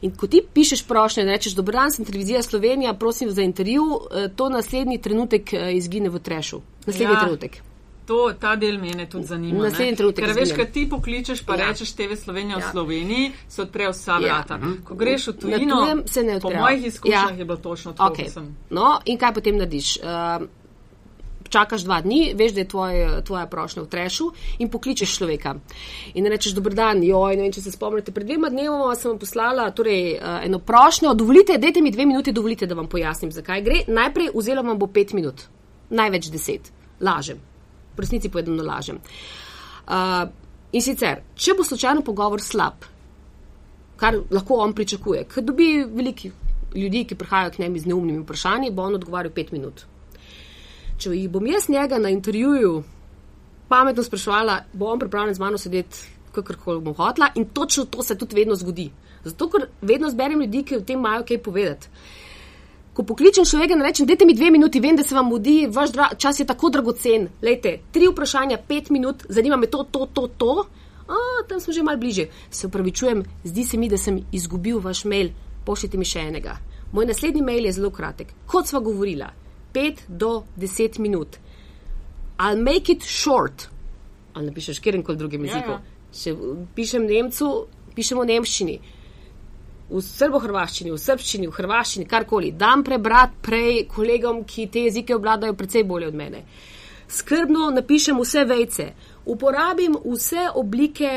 In 0.05 0.13
ko 0.13 0.29
ti 0.29 0.43
pišeš 0.55 0.83
prošnjo 0.85 1.25
in 1.25 1.31
rečeš, 1.33 1.55
dobro 1.57 1.79
dan, 1.79 1.93
sem 1.93 2.05
televizija 2.05 2.43
Slovenija, 2.43 2.93
prosim 3.01 3.31
za 3.31 3.43
intervju, 3.43 3.85
uh, 3.85 4.27
to 4.37 4.49
naslednji 4.53 4.99
trenutek 5.01 5.55
uh, 5.57 5.71
izgine 5.73 6.13
v 6.13 6.21
trešu. 6.21 6.61
Naslednji 6.87 7.15
ja. 7.15 7.21
trenutek. 7.21 7.63
To, 8.07 8.19
ta 8.41 8.53
del 8.61 8.77
mene 8.79 9.07
tudi 9.09 9.25
zanima. 9.27 9.63
Naslednji 9.65 9.97
trenutek. 9.97 10.25
Ker 10.27 10.35
veš, 10.37 10.53
kad 10.57 10.73
ti 10.73 10.83
pokličeš, 10.91 11.41
pa 11.47 11.57
ja. 11.57 11.71
rečeš 11.71 11.95
TV 11.97 12.19
Slovenija 12.21 12.59
ja. 12.59 12.67
v 12.67 12.73
Sloveniji, 12.73 13.31
se 13.49 13.63
odprejo 13.63 13.95
vsa 13.95 14.19
ja. 14.19 14.19
vrata. 14.19 14.59
Ja. 14.61 14.75
Ko 14.85 14.99
greš 15.01 15.31
v 15.33 15.35
tujino, 15.47 15.81
se 16.05 16.23
ne 16.23 16.37
odprejo. 16.37 16.61
Po 16.61 16.67
mojih 16.67 16.85
izkušnjah 16.93 17.33
ja. 17.33 17.39
je 17.39 17.45
bilo 17.45 17.57
točno 17.57 17.93
to. 17.93 18.03
Okay. 18.03 18.29
No, 18.71 18.99
in 19.05 19.17
kaj 19.19 19.33
potem 19.41 19.57
narediš? 19.57 19.97
Uh, 20.05 20.45
čakaš 21.49 21.85
dva 21.85 22.01
dni, 22.01 22.35
veš, 22.37 22.53
da 22.55 22.61
je 22.61 22.69
tvoj, 22.69 23.01
tvoja 23.27 23.47
prošnja 23.47 23.83
v 23.83 23.89
trešu 23.91 24.29
in 24.59 24.71
pokličeš 24.71 25.17
človeka. 25.19 25.55
In 26.15 26.29
rečeš, 26.31 26.55
dober 26.57 26.75
dan, 26.75 27.03
joj, 27.05 27.37
ne 27.37 27.47
vem, 27.47 27.53
če 27.55 27.65
se 27.65 27.75
spomnite, 27.75 28.15
pred 28.15 28.27
dvema 28.29 28.51
dnevoma 28.53 28.95
sem 28.99 29.13
vam 29.13 29.21
poslala 29.23 29.69
torej, 29.77 30.17
uh, 30.17 30.39
eno 30.47 30.59
prošnjo, 30.59 31.15
dovolite, 31.15 31.59
dajte 31.59 31.83
mi 31.83 31.93
dve 31.95 32.07
minuti, 32.07 32.33
dovolite, 32.33 32.67
da 32.71 32.79
vam 32.79 32.89
pojasnim, 32.91 33.33
zakaj 33.35 33.63
gre. 33.67 33.83
Najprej 33.89 34.33
vzela 34.35 34.65
vam 34.67 34.79
bo 34.79 34.89
pet 34.91 35.15
minut, 35.17 35.47
največ 35.91 36.31
deset, 36.33 36.73
lažem, 37.01 37.41
v 37.97 38.07
resnici 38.07 38.33
povedano 38.33 38.65
lažem. 38.65 39.01
Uh, 39.85 40.27
in 40.73 40.83
sicer, 40.83 41.23
če 41.37 41.57
bo 41.59 41.67
slučajno 41.67 42.05
pogovor 42.07 42.43
slab, 42.43 42.89
kar 44.01 44.17
lahko 44.31 44.59
on 44.65 44.75
pričakuje, 44.75 45.27
ker 45.31 45.45
dobi 45.45 45.85
veliki 45.85 46.33
ljudi, 46.75 47.05
ki 47.07 47.15
prihajajo 47.15 47.53
k 47.55 47.59
njemu 47.63 47.79
z 47.79 47.91
neumnimi 47.93 48.23
vprašanji, 48.25 48.73
bo 48.75 48.89
on 48.89 48.97
odgovarjal 48.99 49.31
pet 49.35 49.53
minut 49.55 49.85
če 50.99 51.15
jih 51.15 51.31
bom 51.31 51.47
jaz 51.47 51.69
njega 51.69 51.99
na 51.99 52.11
intervjuju 52.11 52.83
pametno 53.69 54.03
sprašvala, 54.03 54.59
bo 54.73 54.87
on 54.87 54.99
pripravljen 54.99 55.35
z 55.35 55.43
mano 55.43 55.59
sedeti, 55.59 55.99
kakorkoli 56.33 56.81
bom 56.81 56.95
hotla 56.95 57.31
in 57.35 57.45
točno 57.45 57.85
to 57.85 58.03
se 58.03 58.19
tudi 58.19 58.37
vedno 58.37 58.55
zgodi. 58.55 58.91
Zato, 59.25 59.49
ker 59.49 59.67
vedno 59.81 60.11
zberem 60.11 60.41
ljudi, 60.41 60.63
ki 60.63 60.77
o 60.77 60.81
tem 60.81 60.99
imajo 60.99 61.25
kaj 61.25 61.39
povedati. 61.43 61.89
Ko 62.95 63.03
pokličem 63.03 63.45
človeka 63.45 63.75
in 63.75 63.83
rečem, 63.83 64.07
dajte 64.07 64.27
mi 64.27 64.35
dve 64.35 64.51
minuti, 64.55 64.81
vem, 64.81 64.97
da 64.97 65.03
se 65.03 65.15
vam 65.15 65.27
mudi, 65.27 65.67
vaš 65.67 65.91
čas 66.19 66.41
je 66.41 66.47
tako 66.47 66.71
dragocen. 66.71 67.29
Lejte, 67.43 67.79
tri 67.93 68.07
vprašanja, 68.07 68.61
pet 68.69 68.91
minut, 68.91 69.25
zanima 69.29 69.57
me 69.57 69.67
to, 69.67 69.83
to, 69.91 70.07
to, 70.07 70.29
to. 70.29 70.67
A, 71.09 71.17
tam 71.49 71.61
smo 71.61 71.73
že 71.73 71.83
mal 71.83 71.97
bliže. 71.97 72.29
Se 72.51 72.67
upravičujem, 72.67 73.25
zdi 73.45 73.65
se 73.65 73.79
mi, 73.79 73.89
da 73.89 73.99
sem 73.99 74.23
izgubil 74.33 74.79
vaš 74.79 75.05
mail, 75.05 75.33
pošljite 75.67 75.99
mi 75.99 76.05
še 76.05 76.29
enega. 76.29 76.59
Moj 76.93 77.11
naslednji 77.11 77.43
mail 77.43 77.67
je 77.67 77.73
zelo 77.73 77.91
kratek. 77.91 78.31
Kot 78.47 78.71
sva 78.71 78.79
govorila, 78.81 79.33
5 79.75 80.05
do 80.09 80.45
10 80.57 80.99
minut. 80.99 81.39
I'll 82.39 82.63
make 82.63 82.93
it 82.93 83.03
short. 83.03 83.69
Ali 84.35 84.47
napišeš 84.47 84.81
kjerkoli 84.81 85.19
drugem 85.19 85.45
jeziku. 85.45 85.71
Ja, 85.71 85.79
ja. 85.79 85.83
Če 86.15 86.35
pišem 86.75 87.07
Nemcu, 87.07 87.49
pišemo 87.95 88.23
v 88.23 88.29
Nemščini, 88.31 88.75
v 89.91 90.03
srbo-hrvaščini, 90.03 90.93
v 90.95 90.99
srpščini, 90.99 91.49
v 91.51 91.57
hrvaščini, 91.59 92.07
karkoli. 92.11 92.53
Dam 92.59 92.85
prebrati 92.87 93.41
prej 93.43 93.85
kolegom, 93.91 94.45
ki 94.47 94.69
te 94.71 94.87
jezike 94.89 95.15
obvladajo 95.15 95.57
precej 95.59 95.85
bolje 95.87 96.11
od 96.11 96.19
mene. 96.19 96.45
Skrbno 97.11 97.69
napišem 97.75 98.19
vse 98.19 98.45
vejce, 98.49 98.87
uporabim 99.31 99.99
vse 100.05 100.49
oblike 100.55 101.11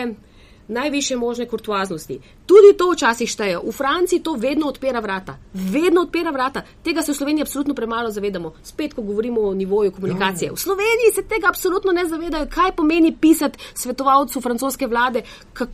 najviše 0.68 1.16
možne 1.16 1.48
kurtoaznosti. 1.48 2.20
Tudi 2.46 2.78
to 2.78 2.92
včasih 2.92 3.30
šteje. 3.30 3.60
V 3.64 3.72
Franciji 3.72 4.20
to 4.20 4.34
vedno 4.34 4.68
odpira 4.68 5.00
vrata. 5.00 5.38
Vedno 5.54 6.02
odpira 6.02 6.32
vrata. 6.32 6.62
Tega 6.84 7.02
se 7.02 7.12
v 7.12 7.16
Sloveniji 7.16 7.42
absolutno 7.42 7.74
premalo 7.74 8.12
zavedamo. 8.12 8.54
Spet, 8.64 8.94
ko 8.94 9.02
govorimo 9.02 9.42
o 9.42 9.54
nivoju 9.54 9.92
komunikacije. 9.92 10.52
V 10.52 10.60
Sloveniji 10.60 11.14
se 11.16 11.24
tega 11.24 11.48
absolutno 11.50 11.92
ne 11.92 12.06
zavedajo, 12.08 12.48
kaj 12.50 12.72
pomeni 12.76 13.16
pisati 13.22 13.60
svetovalcu 13.74 14.42
francoske 14.42 14.88
vlade, 14.88 15.22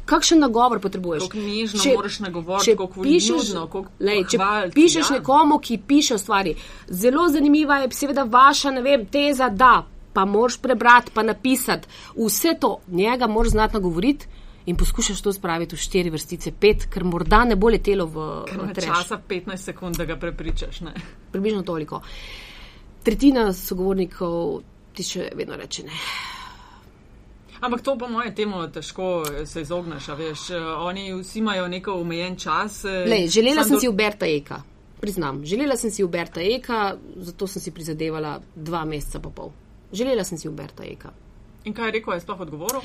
kakšen 0.06 0.40
nagovor 0.40 0.80
potrebuješ. 0.80 1.30
Če, 1.30 1.98
če 2.66 2.76
pišeš, 3.04 3.30
njužno, 3.30 3.86
lej, 4.00 4.26
če 4.30 4.38
pišeš 4.74 5.10
ja. 5.10 5.18
nekomu, 5.18 5.60
ki 5.60 5.80
piše 5.88 6.18
stvari, 6.18 6.56
zelo 6.88 7.28
zanimiva 7.30 7.78
je 7.78 7.92
seveda 7.92 8.24
vaša 8.24 8.70
vem, 8.70 9.06
teza, 9.06 9.50
da 9.50 9.84
pa 10.14 10.26
moraš 10.26 10.58
prebrati, 10.62 11.12
pa 11.14 11.24
napisati. 11.24 11.88
Vse 12.16 12.54
to 12.60 12.80
njega 12.88 13.28
moraš 13.28 13.52
znatno 13.52 13.80
govoriti 13.80 14.28
in 14.65 14.78
poskušaš 14.78 15.21
to 15.21 15.34
spraviti 15.34 15.76
v 15.76 15.80
štiri 15.80 16.10
vrstice, 16.10 16.52
pet, 16.60 16.88
ker 16.89 17.04
morda 17.04 17.43
ne 17.45 17.56
bo 17.56 17.69
letelo 17.69 18.06
v 18.08 18.28
treh. 18.73 18.88
Časa 18.88 19.19
15 19.30 19.58
sekund, 19.58 19.97
da 19.97 20.06
ga 20.06 20.15
prepričaš. 20.19 20.82
Ne? 20.82 20.93
Približno 21.32 21.63
toliko. 21.63 22.02
Tretjina 23.04 23.49
sogovornikov 23.54 24.62
ti 24.95 25.04
še 25.04 25.32
vedno 25.36 25.58
reče 25.60 25.84
ne. 25.84 25.99
Ampak 27.63 27.82
to 27.82 27.95
po 27.97 28.08
mojem 28.12 28.36
temu 28.36 28.60
težko 28.67 29.23
se 29.47 29.62
izogneš, 29.63 30.08
veš, 30.19 30.49
oni 30.84 31.13
vsi 31.13 31.39
imajo 31.39 31.67
neko 31.67 31.93
omejen 32.02 32.36
čas. 32.36 32.84
Eh, 32.86 33.06
Lej, 33.08 33.28
želela 33.28 33.63
sem 33.63 33.78
do... 33.78 33.80
si 33.80 33.88
Uberta 33.88 34.28
Eka, 34.28 34.62
priznam, 34.99 35.45
želela 35.45 35.78
sem 35.80 35.91
si 35.91 36.04
Uberta 36.04 36.43
Eka, 36.43 36.97
zato 37.15 37.47
sem 37.47 37.63
si 37.63 37.71
prizadevala 37.71 38.39
dva 38.56 38.84
meseca 38.86 39.19
pa 39.23 39.32
pol. 39.32 39.54
Želela 39.95 40.23
sem 40.28 40.38
si 40.38 40.49
Umberta 40.52 40.84
Eka. 40.84 41.13
In 41.63 41.73
kaj 41.73 41.88
je 41.88 41.95
rekel, 41.99 42.13
je 42.13 42.26
sploh 42.26 42.41
odgovoril? 42.43 42.84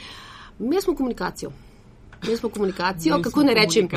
Mi 0.58 0.82
smo 0.82 0.94
komunikacijo. 0.94 1.50
Mi 2.26 2.36
smo 2.36 2.48
komunikacijo, 2.48 3.16
Mi 3.16 3.22
kako 3.22 3.42
ne 3.42 3.54
rečem. 3.54 3.88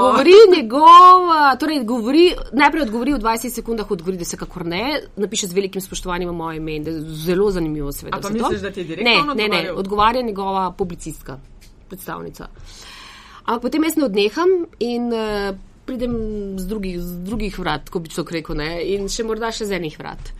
Govori 0.00 0.32
njegova, 0.56 1.56
torej 1.60 1.84
govori, 1.84 2.34
najprej 2.52 2.82
odgovori 2.82 3.12
v 3.12 3.18
20 3.18 3.50
sekundah, 3.50 3.90
odgovori, 3.90 4.16
da 4.16 4.24
se 4.24 4.36
kakor 4.36 4.66
ne, 4.66 5.00
napiše 5.16 5.46
z 5.46 5.52
velikim 5.52 5.82
spoštovanjem 5.82 6.34
moje 6.34 6.56
ime 6.56 6.76
in 6.76 6.84
da 6.84 6.90
je 6.90 7.00
zelo 7.00 7.50
zanimivo, 7.50 7.92
seveda. 7.92 8.16
A 8.16 8.20
pa 8.20 8.28
misliš, 8.28 8.60
da 8.60 8.70
ti 8.70 8.80
je 8.80 8.84
direktno? 8.84 9.34
Ne, 9.34 9.48
ne, 9.48 9.62
ne, 9.62 9.72
odgovarja 9.72 10.22
njegova 10.22 10.70
publicistka, 10.78 11.38
predstavnica. 11.88 12.48
Ampak 13.44 13.62
potem 13.62 13.84
jaz 13.84 13.96
ne 13.96 14.04
odneham 14.04 14.50
in 14.78 15.12
uh, 15.12 15.56
pridem 15.86 16.14
z 16.58 16.66
drugih, 16.66 17.00
z 17.00 17.24
drugih 17.26 17.58
vrat, 17.58 17.90
ko 17.90 18.00
bi 18.02 18.10
človek 18.12 18.32
rekel, 18.38 18.58
ne, 18.58 18.68
in 18.94 19.08
še 19.10 19.24
morda 19.26 19.50
še 19.54 19.66
z 19.66 19.78
enih 19.78 19.96
vrat. 19.98 20.30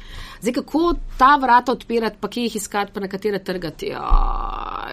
Zdaj, 0.43 0.55
kako 0.59 0.83
ta 1.19 1.37
vrata 1.39 1.75
odpirati, 1.75 2.19
pa 2.21 2.31
kje 2.31 2.47
jih 2.47 2.57
iskati, 2.59 2.95
pa 2.95 3.03
na 3.03 3.11
katere 3.11 3.39
trgati, 3.43 3.93
ja, 3.93 4.07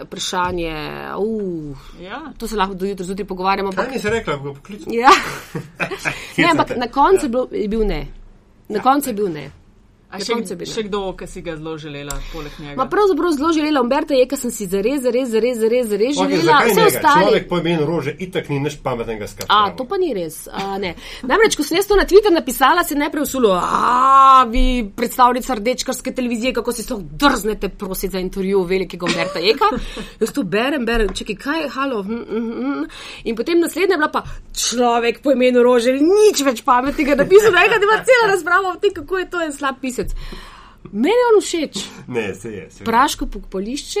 vprašanje. 0.06 0.74
Uh, 1.18 1.86
ja. 2.02 2.22
To 2.38 2.48
se 2.48 2.58
lahko 2.58 2.74
do 2.78 2.86
jutra 2.86 3.06
zjutraj 3.06 3.28
pogovarjamo. 3.30 3.72
Kaj 3.76 3.90
ni 3.94 4.02
se 4.02 4.10
rekla, 4.10 4.36
bo 4.42 4.54
poklical? 4.58 4.94
Ja. 4.94 5.14
ne, 6.38 6.50
ampak 6.52 6.76
na 6.78 6.90
koncu 6.90 7.30
je 7.50 7.68
bil 7.68 7.86
ne. 7.86 8.04
Na 8.70 8.78
ja. 8.78 8.82
koncu 8.82 9.10
je 9.10 9.18
bil 9.18 9.32
ne. 9.32 9.50
Še, 10.10 10.34
še 10.66 10.82
kdo, 10.88 11.12
ki 11.14 11.26
si 11.30 11.38
ga 11.38 11.52
zelo 11.54 11.76
želela, 11.78 12.16
poleg 12.32 12.54
njega? 12.58 12.74
Ma 12.74 12.88
pravzaprav 12.90 13.30
zelo 13.36 13.52
želela, 13.54 13.78
Umberta 13.84 14.16
je, 14.18 14.24
ki 14.26 14.36
sem 14.40 14.50
si 14.50 14.66
zares, 14.66 15.04
zares, 15.04 15.28
zares, 15.30 15.60
zares, 15.60 15.86
zares 15.86 16.18
okay, 16.18 16.40
želela. 16.40 16.56
Vse 16.66 16.86
ostalo. 16.88 17.28
Človek 17.28 17.46
po 17.46 17.60
imenu 17.62 17.84
rože 17.86 18.14
itak 18.18 18.48
ni 18.50 18.58
nič 18.58 18.80
pametnega 18.82 19.28
skrbeti. 19.30 19.54
A, 19.54 19.70
to 19.78 19.86
pa 19.86 20.00
ni 20.02 20.10
res. 20.16 20.40
A, 20.50 20.80
Namreč, 21.30 21.54
ko 21.54 21.62
sem 21.62 21.78
jaz 21.78 21.86
to 21.86 21.94
na 21.94 22.08
Twitter 22.10 22.34
napisala, 22.34 22.82
se 22.82 22.98
najprej 22.98 23.22
usulo, 23.22 23.52
a 23.54 24.42
vi 24.50 24.82
predstavnica 24.96 25.54
rdečkarske 25.60 26.14
televizije, 26.18 26.56
kako 26.58 26.74
si 26.74 26.82
sploh 26.82 27.06
drznete 27.22 27.70
prositi 27.70 28.16
za 28.16 28.24
intervju 28.24 28.64
velikega 28.66 29.06
Umberta 29.06 29.38
Eka. 29.38 29.70
Jaz 30.24 30.34
to 30.34 30.42
berem, 30.42 30.88
berem, 30.90 31.14
čekaj, 31.14 31.38
kaj 31.38 31.62
je, 31.62 31.70
halo. 31.76 32.02
Hm, 32.02 32.24
hm, 32.26 32.50
hm. 32.58 32.84
In 33.30 33.38
potem 33.38 33.62
naslednja 33.62 33.94
je 33.94 34.02
bila 34.02 34.10
pa 34.10 34.24
človek 34.58 35.22
po 35.22 35.38
imenu 35.38 35.62
rože, 35.62 35.94
nič 36.02 36.42
več 36.42 36.66
pametnega 36.66 37.14
napisal, 37.22 37.54
da 37.54 37.78
ima 37.78 38.02
cela 38.02 38.32
razprava 38.34 38.74
o 38.74 38.78
tem, 38.82 38.90
kako 38.98 39.22
je 39.22 39.30
to 39.30 39.46
en 39.46 39.54
slab 39.54 39.78
pisec 39.78 39.99
mesec. 40.00 40.16
Meni 40.92 41.14
je 41.14 41.28
on 41.34 41.40
všeč. 41.40 41.84
Ne, 42.08 42.34
se 42.34 42.52
je. 42.52 42.70
Se 42.70 42.84
Praško 42.84 43.26
pokolišče 43.26 44.00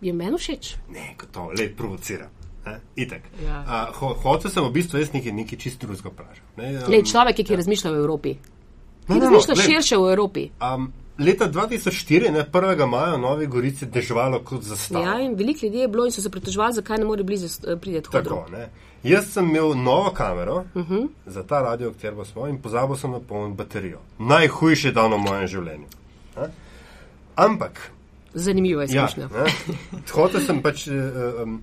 je 0.00 0.12
meni 0.12 0.38
všeč. 0.38 0.74
Ne, 0.88 1.14
kot 1.18 1.30
to 1.32 1.50
le 1.58 1.68
provocira. 1.76 2.30
Ja. 3.44 3.90
Ho, 4.00 4.14
Hoče 4.22 4.48
sem 4.48 4.64
v 4.64 4.70
bistvu 4.72 4.96
jaz 4.98 5.10
nekaj, 5.12 5.32
nekaj 5.36 5.58
čisto 5.60 5.84
drugega 5.84 6.08
vprašati. 6.08 6.46
Um, 6.56 7.04
človek, 7.04 7.36
ki 7.36 7.52
ja. 7.52 7.58
razmišlja 7.60 7.90
v 7.92 7.98
Evropi. 8.00 8.32
No, 9.08 9.16
no, 9.16 9.20
razmišlja 9.20 9.54
no, 9.54 9.62
širše 9.62 9.98
v 10.00 10.06
Evropi. 10.14 10.44
Um, 10.64 10.86
leta 11.18 11.48
2004, 11.50 12.30
ne, 12.30 12.44
1. 12.52 12.86
maja, 12.86 13.14
v 13.14 13.20
Novi 13.20 13.46
Gorici 13.46 13.86
dežvalo 13.86 14.40
kot 14.44 14.62
zastav. 14.62 15.02
Ja, 15.02 15.20
in 15.20 15.34
veliko 15.34 15.66
ljudi 15.66 15.78
je 15.78 15.88
bilo 15.88 16.06
in 16.06 16.12
so 16.12 16.22
se 16.22 16.30
pritoževali, 16.30 16.74
zakaj 16.74 16.98
ne 16.98 17.04
more 17.04 17.22
blizu 17.22 17.46
eh, 17.46 17.76
priti 17.76 18.10
tako. 18.10 18.46
Jaz 19.04 19.32
sem 19.32 19.48
imel 19.48 19.74
novo 19.76 20.10
kamero 20.10 20.64
uh 20.74 20.88
-huh. 20.88 21.08
za 21.26 21.42
ta 21.42 21.60
radio, 21.62 21.92
kjer 22.00 22.14
smo 22.24 22.46
in 22.46 22.62
pozabil 22.62 22.96
sem 22.96 23.10
napolniti 23.10 23.56
baterijo. 23.56 23.98
Najhujše 24.18 24.92
dan 24.92 25.12
v 25.12 25.18
mojem 25.18 25.46
življenju. 25.46 25.86
Ha? 26.34 26.48
Ampak. 27.36 27.90
Zanimivo 28.34 28.80
je 28.80 28.84
izkušnja. 28.84 29.28
Ja, 29.34 29.46
Hotel 30.12 30.40
sem 30.40 30.62
pač. 30.62 30.88
Um, 30.88 31.62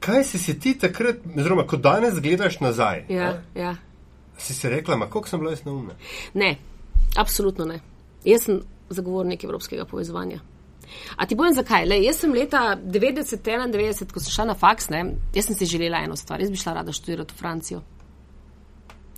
kaj 0.00 0.24
si 0.24 0.38
si 0.38 0.60
ti 0.60 0.78
takrat, 0.78 1.16
oziroma 1.36 1.66
ko 1.66 1.76
danes 1.76 2.20
gledaš 2.20 2.60
nazaj? 2.60 3.04
Ja, 3.08 3.42
ja. 3.54 3.76
Si 4.38 4.54
si 4.54 4.68
rekla, 4.68 5.00
kako 5.00 5.28
sem 5.28 5.40
bila 5.40 5.52
jaz 5.52 5.64
naumna? 5.64 5.94
Ne, 6.34 6.56
absolutno 7.16 7.64
ne. 7.64 7.80
Jaz 8.24 8.48
sem 8.48 8.62
zagovornik 8.90 9.44
evropskega 9.44 9.84
povezovanja. 9.84 10.40
A 11.16 11.26
ti 11.26 11.36
povem 11.36 11.52
zakaj? 11.52 11.84
Le, 11.88 12.00
jaz 12.00 12.22
sem 12.22 12.32
leta 12.32 12.72
90-91, 12.80 14.12
ko 14.12 14.22
sem 14.24 14.32
šla 14.32 14.50
na 14.52 14.56
faks, 14.58 14.88
ne, 14.94 15.04
jaz 15.36 15.50
sem 15.50 15.58
si 15.58 15.68
želela 15.68 16.00
eno 16.06 16.16
stvar, 16.16 16.40
jaz 16.40 16.50
bi 16.50 16.60
šla 16.60 16.78
rada 16.80 16.94
študirati 16.96 17.34
v 17.34 17.42
Francijo. 17.42 17.84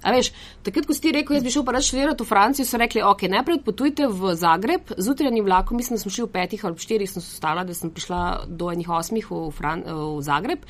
A 0.01 0.15
veš, 0.15 0.31
takrat, 0.65 0.87
ko 0.89 0.97
si 0.97 1.03
ti 1.05 1.13
rekel, 1.13 1.37
jaz 1.37 1.45
bi 1.45 1.53
šel 1.53 1.65
pa 1.69 1.75
reči 1.77 1.93
študirati 1.93 2.25
v 2.25 2.29
Francijo, 2.31 2.67
so 2.67 2.81
rekli, 2.81 3.03
ok, 3.05 3.27
najprej 3.31 3.61
potujte 3.67 4.09
v 4.09 4.33
Zagreb, 4.35 4.95
z 4.97 5.13
jutranjim 5.13 5.45
vlakom, 5.45 5.77
mislim, 5.77 5.99
da 5.99 6.03
smo 6.03 6.15
šli 6.15 6.25
v 6.25 6.33
petih 6.39 6.65
ali 6.65 6.75
v 6.75 6.87
štirih, 6.87 7.11
sem 7.11 7.23
se 7.23 7.37
stala, 7.37 7.65
da 7.69 7.77
sem 7.77 7.93
prišla 7.93 8.23
do 8.49 8.73
enih 8.73 8.89
osmih 8.89 9.29
v, 9.31 9.43
Fran 9.55 9.85
v 9.85 10.25
Zagreb 10.25 10.65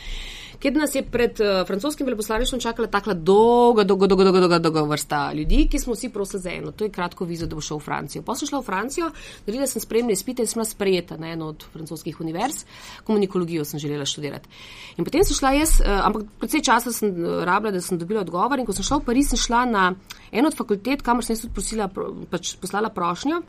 kjer 0.61 0.77
nas 0.77 0.95
je 0.95 1.03
pred 1.03 1.41
uh, 1.41 1.67
francoskim 1.67 2.07
veleposlaništvom 2.07 2.61
čakala 2.61 2.89
takla 2.89 3.15
dolga, 3.15 3.85
dolga, 3.85 4.07
dolga, 4.07 4.25
dolga, 4.25 4.41
dolga, 4.41 4.59
dolga 4.59 4.83
vrsta 4.83 5.33
ljudi, 5.33 5.65
ki 5.71 5.79
smo 5.79 5.95
vsi 5.95 6.11
prosili 6.13 6.43
za 6.43 6.51
eno. 6.51 6.73
To 6.73 6.85
je 6.85 6.93
kratko 6.93 7.25
vizo, 7.25 7.47
da 7.47 7.57
bo 7.57 7.65
šel 7.65 7.81
v 7.81 7.85
Francijo. 7.85 8.23
Pa 8.23 8.37
sem 8.37 8.49
šla 8.49 8.61
v 8.61 8.67
Francijo, 8.67 9.11
naredila 9.47 9.67
sem 9.67 9.83
spremne 9.83 10.13
izpite 10.13 10.45
in 10.45 10.51
sem 10.51 10.61
bila 10.61 10.69
sprejeta 10.69 11.17
na 11.17 11.33
eno 11.33 11.49
od 11.55 11.65
francoskih 11.73 12.21
univerz. 12.21 12.65
Komunikologijo 13.05 13.65
sem 13.65 13.81
želela 13.81 14.05
študirati. 14.05 14.49
In 14.97 15.05
potem 15.05 15.25
sem 15.25 15.37
šla 15.37 15.55
jaz, 15.57 15.79
uh, 15.81 16.05
ampak 16.07 16.29
predvsej 16.43 16.65
časa 16.69 16.93
sem 16.93 17.09
uh, 17.09 17.41
rabila, 17.49 17.73
da 17.73 17.81
sem 17.81 17.99
dobila 17.99 18.21
odgovor. 18.21 18.61
In 18.61 18.69
ko 18.69 18.77
sem 18.77 18.85
šla 18.85 19.01
v 19.01 19.09
Pariz, 19.09 19.33
sem 19.33 19.41
šla 19.41 19.65
na 19.65 19.87
eno 20.33 20.53
od 20.53 20.59
fakultet, 20.59 21.03
kamor 21.03 21.25
sem 21.25 21.41
tudi 21.41 21.55
prosila, 21.57 21.89
pač 22.31 22.55
poslala 22.61 22.93
prošnjo. 22.93 23.41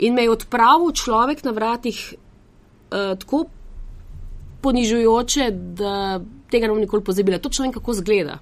In 0.00 0.14
me 0.16 0.26
je 0.26 0.34
odpravil 0.34 0.90
človek 0.96 1.44
na 1.44 1.54
vratih 1.54 2.02
uh, 2.10 3.14
tako 3.14 3.46
ponižujoče, 4.62 5.50
da 5.80 6.20
tega 6.50 6.66
ne 6.66 6.74
bom 6.74 6.80
nikoli 6.80 7.04
pozabila. 7.04 7.38
Točno 7.38 7.64
vem, 7.64 7.72
kako 7.72 7.94
zgleda. 8.00 8.38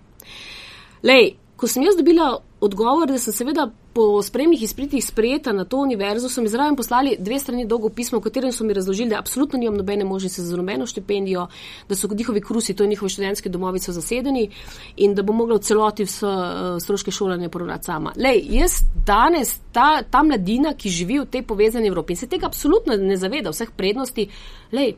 Lej, 1.02 1.34
ko 1.58 1.66
sem 1.66 1.82
jaz 1.82 1.96
dobila 1.98 2.38
odgovor, 2.60 3.06
da 3.10 3.18
sem 3.18 3.34
seveda 3.34 3.68
po 3.94 4.22
spremnih 4.22 4.62
izpritih 4.62 5.02
sprejeta 5.04 5.52
na 5.52 5.64
to 5.64 5.76
univerzo, 5.82 6.28
so 6.28 6.42
mi 6.42 6.48
zraven 6.48 6.76
poslali 6.76 7.16
dve 7.18 7.38
strani 7.38 7.64
dolgo 7.66 7.88
pismo, 7.88 8.18
v 8.18 8.22
katerem 8.28 8.52
so 8.52 8.64
mi 8.64 8.74
razložili, 8.74 9.10
da 9.10 9.18
absolutno 9.18 9.58
nimam 9.58 9.76
nobene 9.76 10.04
možnosti 10.04 10.42
za 10.42 10.56
nobeno 10.56 10.86
štipendijo, 10.86 11.46
da 11.88 11.94
so 11.94 12.08
njihovi 12.14 12.40
krusi, 12.40 12.74
to 12.74 12.84
je 12.84 12.88
njihovi 12.88 13.10
študentski 13.10 13.48
domovi, 13.48 13.78
so 13.78 13.92
zasedeni 13.92 14.50
in 14.96 15.14
da 15.14 15.22
bom 15.22 15.36
mogla 15.36 15.56
v 15.58 15.66
celoti 15.66 16.04
vse 16.04 16.26
uh, 16.26 16.78
stroške 16.82 17.10
šolanja 17.10 17.48
poravnati 17.48 17.84
sama. 17.84 18.12
Lej, 18.16 18.42
jaz 18.50 18.78
danes, 19.06 19.56
ta, 19.72 20.02
ta 20.02 20.22
mladina, 20.22 20.74
ki 20.74 20.90
živi 20.90 21.18
v 21.20 21.26
tej 21.26 21.42
povezani 21.42 21.88
Evropi 21.88 22.14
in 22.14 22.22
se 22.22 22.26
tega 22.26 22.46
absolutno 22.46 22.96
ne 22.96 23.16
zaveda 23.16 23.50
vseh 23.50 23.70
prednosti, 23.76 24.28
lej, 24.72 24.94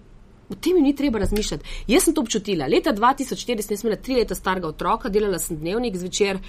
O 0.50 0.54
tem 0.54 0.82
ni 0.82 0.94
treba 0.96 1.18
razmišljati. 1.18 1.64
Jaz 1.86 2.04
sem 2.04 2.14
to 2.14 2.20
občutila. 2.20 2.66
Leta 2.66 2.92
2004 2.92 3.62
sem 3.62 3.76
imela 3.82 3.96
tri 3.96 4.18
leta 4.18 4.34
starega 4.34 4.68
otroka, 4.68 5.08
delala 5.08 5.38
sem 5.38 5.56
dnevnik 5.56 5.96
zvečer. 5.96 6.40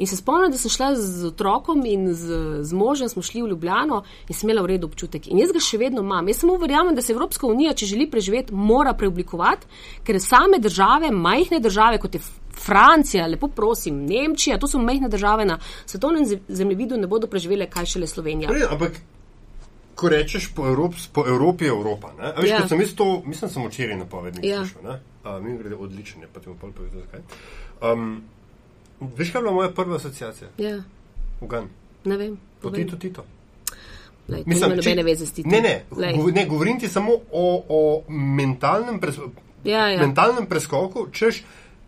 In 0.00 0.06
se 0.06 0.16
spomnim, 0.16 0.50
da 0.50 0.56
sem 0.56 0.70
šla 0.72 0.94
z 0.96 1.26
otrokom 1.28 1.82
in 1.84 2.06
z, 2.14 2.36
z 2.64 2.72
možem, 2.72 3.08
smo 3.08 3.22
šli 3.22 3.42
v 3.42 3.50
Ljubljano 3.50 4.02
in 4.28 4.34
sem 4.34 4.48
imela 4.48 4.62
v 4.64 4.72
redu 4.72 4.88
občutek. 4.88 5.28
In 5.28 5.42
jaz 5.42 5.52
ga 5.52 5.60
še 5.60 5.80
vedno 5.82 6.00
imam. 6.00 6.28
Jaz 6.28 6.40
samo 6.40 6.56
verjamem, 6.60 6.94
da 6.96 7.04
se 7.04 7.12
Evropska 7.12 7.44
unija, 7.46 7.74
če 7.76 7.90
želi 7.90 8.06
preživeti, 8.10 8.56
mora 8.56 8.94
preoblikovati, 8.96 9.68
ker 10.06 10.20
same 10.24 10.56
države, 10.58 11.12
majhne 11.12 11.60
države, 11.60 12.00
kot 12.00 12.16
je 12.16 12.22
Francija, 12.60 13.28
lepo 13.28 13.48
prosim, 13.48 14.04
Nemčija, 14.08 14.56
to 14.60 14.68
so 14.68 14.80
majhne 14.80 15.08
države 15.12 15.44
na 15.44 15.58
svetovnem 15.84 16.24
zemljevidu, 16.48 16.96
ne 16.96 17.08
bodo 17.08 17.28
preživele, 17.28 17.68
kaj 17.68 17.92
šele 17.94 18.08
Slovenija. 18.08 18.48
Pre, 18.48 18.66
ampak 18.70 19.00
ko 20.00 20.08
rečeš 20.08 20.48
po, 20.56 20.64
Evrop, 20.64 20.96
po 21.12 21.26
Evropi, 21.28 21.68
je 21.68 21.70
Evropa. 21.76 22.12
Veš, 22.40 22.50
ja. 22.50 22.68
sem 22.68 22.80
to, 22.96 23.22
mislim, 23.26 23.50
sem 23.50 23.66
včeraj 23.66 23.98
napovednik. 24.00 24.44
Ja. 24.44 24.64
Mi 25.40 25.58
grede 25.58 25.76
odlične, 25.76 26.24
pa 26.32 26.40
ti 26.40 26.48
bom 26.48 26.56
pol 26.56 26.72
povedal, 26.72 27.04
zakaj. 27.04 27.20
Um, 27.84 28.22
veš, 29.00 29.34
kaj 29.34 29.38
je 29.38 29.42
bila 29.42 29.52
moja 29.52 29.72
prva 29.76 30.00
asociacija? 30.00 30.48
Ja. 30.58 30.80
Ugan. 31.40 31.68
Ne 32.04 32.16
vem. 32.16 32.38
Po 32.62 32.72
Tito 32.72 32.96
Tito. 32.96 33.26
Lej, 34.30 34.44
mislim, 34.46 34.78
če, 34.78 34.94
ne, 34.94 35.60
ne, 35.60 35.74
ne, 36.32 36.44
govorim 36.46 36.78
ti 36.78 36.88
samo 36.88 37.16
o, 37.32 37.46
o 37.68 37.80
mentalnem, 38.12 39.00
pres, 39.02 39.18
ja, 39.64 39.88
ja. 39.90 39.98
mentalnem 39.98 40.46
preskoku, 40.46 41.08
češ 41.12 41.42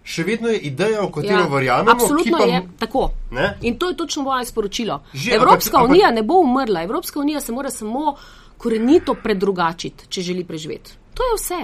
še 0.04 0.24
vedno 0.26 0.48
je 0.48 0.58
ideja, 0.68 1.02
v 1.02 1.10
katero 1.14 1.44
ja, 1.44 1.48
verjamemo. 1.48 1.90
Absolutno 1.90 2.38
pa, 2.38 2.44
je 2.44 2.62
tako. 2.78 3.10
Ne? 3.30 3.58
In 3.62 3.78
to 3.78 3.88
je 3.88 3.96
točno 3.96 4.22
moje 4.22 4.44
sporočilo. 4.44 5.02
Že, 5.12 5.36
Evropska 5.38 5.76
ampak, 5.78 5.90
unija 5.90 6.08
ampak, 6.08 6.22
ne 6.22 6.26
bo 6.26 6.40
umrla, 6.42 6.82
Evropska 6.82 7.20
unija 7.20 7.40
se 7.40 7.52
mora 7.52 7.70
samo 7.70 8.16
korenito 8.58 9.14
predrugačiti, 9.14 10.08
če 10.08 10.22
želi 10.22 10.44
preživeti. 10.44 10.98
To 11.14 11.22
je 11.30 11.38
vse. 11.38 11.60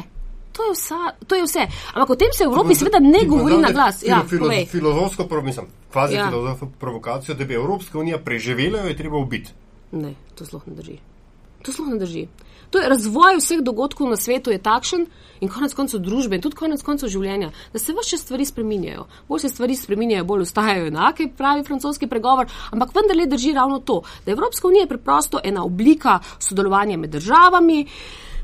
To 0.59 0.65
je, 0.65 0.73
vsa, 0.75 1.13
to 1.27 1.37
je 1.39 1.43
vse. 1.47 1.67
Ampak 1.95 2.11
o 2.11 2.17
tem 2.19 2.33
se 2.35 2.43
v 2.43 2.51
Evropi 2.51 2.75
seveda 2.75 2.99
ne 2.99 3.21
govori 3.31 3.61
na 3.63 3.71
glas. 3.71 4.03
Ja, 4.03 4.25
filo, 4.27 4.51
filozofsko, 4.67 5.29
mislim, 5.43 5.69
kvazi 5.93 6.17
ja. 6.17 6.27
filozofsko 6.27 6.67
provokacijo, 6.81 7.35
da 7.39 7.45
bi 7.45 7.55
Evropska 7.55 7.99
unija 7.99 8.19
preživela, 8.19 8.83
jo 8.83 8.91
je 8.91 8.97
treba 8.97 9.19
ubiti. 9.23 9.55
Ne, 9.93 10.15
to 10.35 10.45
sploh 10.45 10.67
ne 10.67 10.75
drži. 10.75 10.99
To 11.63 11.73
sploh 11.73 11.93
ne 11.95 11.99
drži. 12.03 12.27
To 12.71 12.79
je 12.79 12.89
razvoj 12.89 13.39
vseh 13.41 13.61
dogodkov 13.65 14.11
na 14.11 14.17
svetu 14.17 14.51
je 14.51 14.59
takšen 14.61 15.07
in 15.41 15.49
konec 15.49 15.75
koncev 15.75 16.03
družbe 16.05 16.37
in 16.37 16.43
tudi 16.43 16.57
konec 16.59 16.83
koncev 16.83 17.09
življenja, 17.09 17.51
da 17.73 17.79
se 17.79 17.95
vse 17.97 18.19
stvari 18.19 18.45
spreminjajo. 18.45 19.07
Bolj 19.29 19.47
se 19.47 19.49
stvari 19.49 19.77
spreminjajo, 19.77 20.27
bolj 20.29 20.45
ustajajo 20.45 20.91
enake, 20.91 21.31
pravi 21.39 21.65
francoski 21.65 22.09
pregovor, 22.11 22.51
ampak 22.71 22.93
vendarle 22.95 23.27
drži 23.27 23.55
ravno 23.57 23.79
to, 23.81 24.03
da 24.27 24.33
Evropska 24.33 24.69
unija 24.69 24.85
je 24.85 24.93
preprosto 24.93 25.41
ena 25.45 25.65
oblika 25.65 26.19
sodelovanja 26.39 26.99
med 26.99 27.11
državami. 27.11 27.87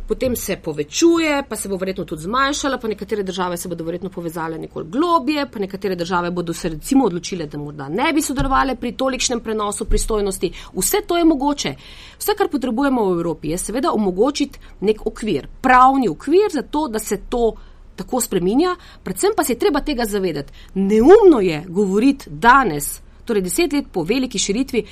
Potem 0.09 0.37
se 0.37 0.57
povečuje, 0.57 1.43
pa 1.49 1.57
se 1.57 1.69
bo 1.69 1.77
verjetno 1.77 2.05
tudi 2.05 2.23
zmanjšala, 2.23 2.79
pa 2.79 2.89
nekatere 2.89 3.23
države 3.23 3.57
se 3.57 3.69
bodo 3.69 3.85
verjetno 3.85 4.11
povezale 4.11 4.59
nekoliko 4.59 4.91
globje, 4.91 5.47
pa 5.53 5.59
nekatere 5.59 5.97
države 5.97 6.31
bodo 6.31 6.53
se 6.55 6.69
recimo 6.69 7.05
odločile, 7.05 7.47
da 7.47 7.59
morda 7.59 7.89
ne 7.89 8.13
bi 8.13 8.23
sodelovali 8.23 8.77
pri 8.77 8.93
tolikšnem 8.93 9.41
prenosu 9.41 9.85
pristojnosti. 9.85 10.53
Vse 10.77 11.03
to 11.07 11.17
je 11.17 11.25
mogoče. 11.25 11.75
Vse, 12.19 12.35
kar 12.39 12.49
potrebujemo 12.49 13.05
v 13.05 13.19
Evropi, 13.19 13.49
je 13.49 13.59
seveda 13.59 13.93
omogočiti 13.93 14.59
nek 14.81 15.07
okvir, 15.07 15.49
pravni 15.61 16.09
okvir 16.09 16.53
za 16.53 16.63
to, 16.63 16.89
da 16.89 16.99
se 16.99 17.21
to 17.29 17.55
tako 17.97 18.21
spreminja, 18.21 18.77
predvsem 19.03 19.33
pa 19.37 19.45
se 19.45 19.53
je 19.53 19.59
treba 19.59 19.81
tega 19.81 20.05
zavedati. 20.05 20.53
Neumno 20.75 21.41
je 21.41 21.65
govoriti 21.69 22.31
danes, 22.31 23.01
torej 23.25 23.43
deset 23.43 23.73
let 23.73 23.87
po 23.93 24.03
veliki 24.03 24.39
širitvi, 24.39 24.85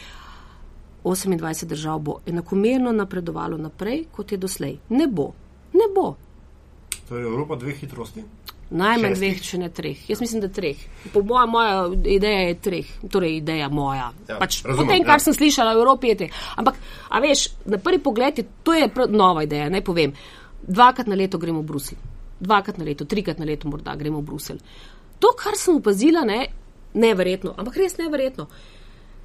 28 1.05 1.65
držav 1.67 1.99
bo 1.99 2.19
enakomerno 2.27 2.93
napredovalo 2.93 3.57
naprej, 3.59 4.05
kot 4.12 4.33
je 4.33 4.38
doslej. 4.38 4.79
Ne 4.88 5.07
bo. 5.07 5.33
Ne 5.73 5.88
bo. 5.95 6.15
Torej, 7.09 7.27
Evropa 7.27 7.57
dveh 7.57 7.77
hitrosti? 7.81 8.25
Najmanj 8.73 9.17
dveh, 9.19 9.41
če 9.45 9.59
ne 9.61 9.69
treh. 9.75 10.05
Jaz 10.09 10.23
mislim, 10.23 10.41
da 10.41 10.49
treh. 10.49 10.79
Po 11.12 11.21
moja, 11.27 11.45
moja 11.51 11.73
ideja 12.09 12.47
je 12.49 12.55
treh. 12.65 12.93
Torej, 13.12 13.37
ideja 13.43 13.69
moja. 13.69 14.09
Ja, 14.31 14.38
pač, 14.41 14.62
razumem, 14.65 14.79
po 14.79 14.95
tem, 14.95 15.05
kar 15.05 15.21
ja. 15.21 15.25
sem 15.27 15.37
slišala 15.37 15.75
v 15.77 15.83
Evropi, 15.83 16.12
je 16.12 16.21
treh. 16.23 16.38
Ampak, 16.57 16.79
a 17.12 17.21
veš, 17.21 17.51
na 17.69 17.81
prvi 17.83 18.01
pogled 18.01 18.41
je 18.41 18.47
to 18.65 18.77
je 18.77 18.88
nova 19.12 19.45
ideja. 19.45 19.69
Naj 19.73 19.85
povem. 19.85 20.17
Dvakrat 20.62 21.11
na 21.11 21.19
leto 21.19 21.41
gremo 21.43 21.61
v 21.61 21.69
Bruselj. 21.69 22.01
Dvakrat 22.41 22.81
na 22.81 22.88
leto, 22.88 23.05
trikrat 23.05 23.43
na 23.43 23.49
leto 23.49 23.69
morda 23.69 23.93
gremo 23.99 24.23
v 24.23 24.31
Bruselj. 24.31 24.62
To, 25.21 25.35
kar 25.38 25.59
sem 25.59 25.77
opazila, 25.77 26.25
ne, 26.25 26.47
neverjetno, 26.97 27.53
ampak 27.59 27.77
res 27.77 27.99
neverjetno. 28.01 28.49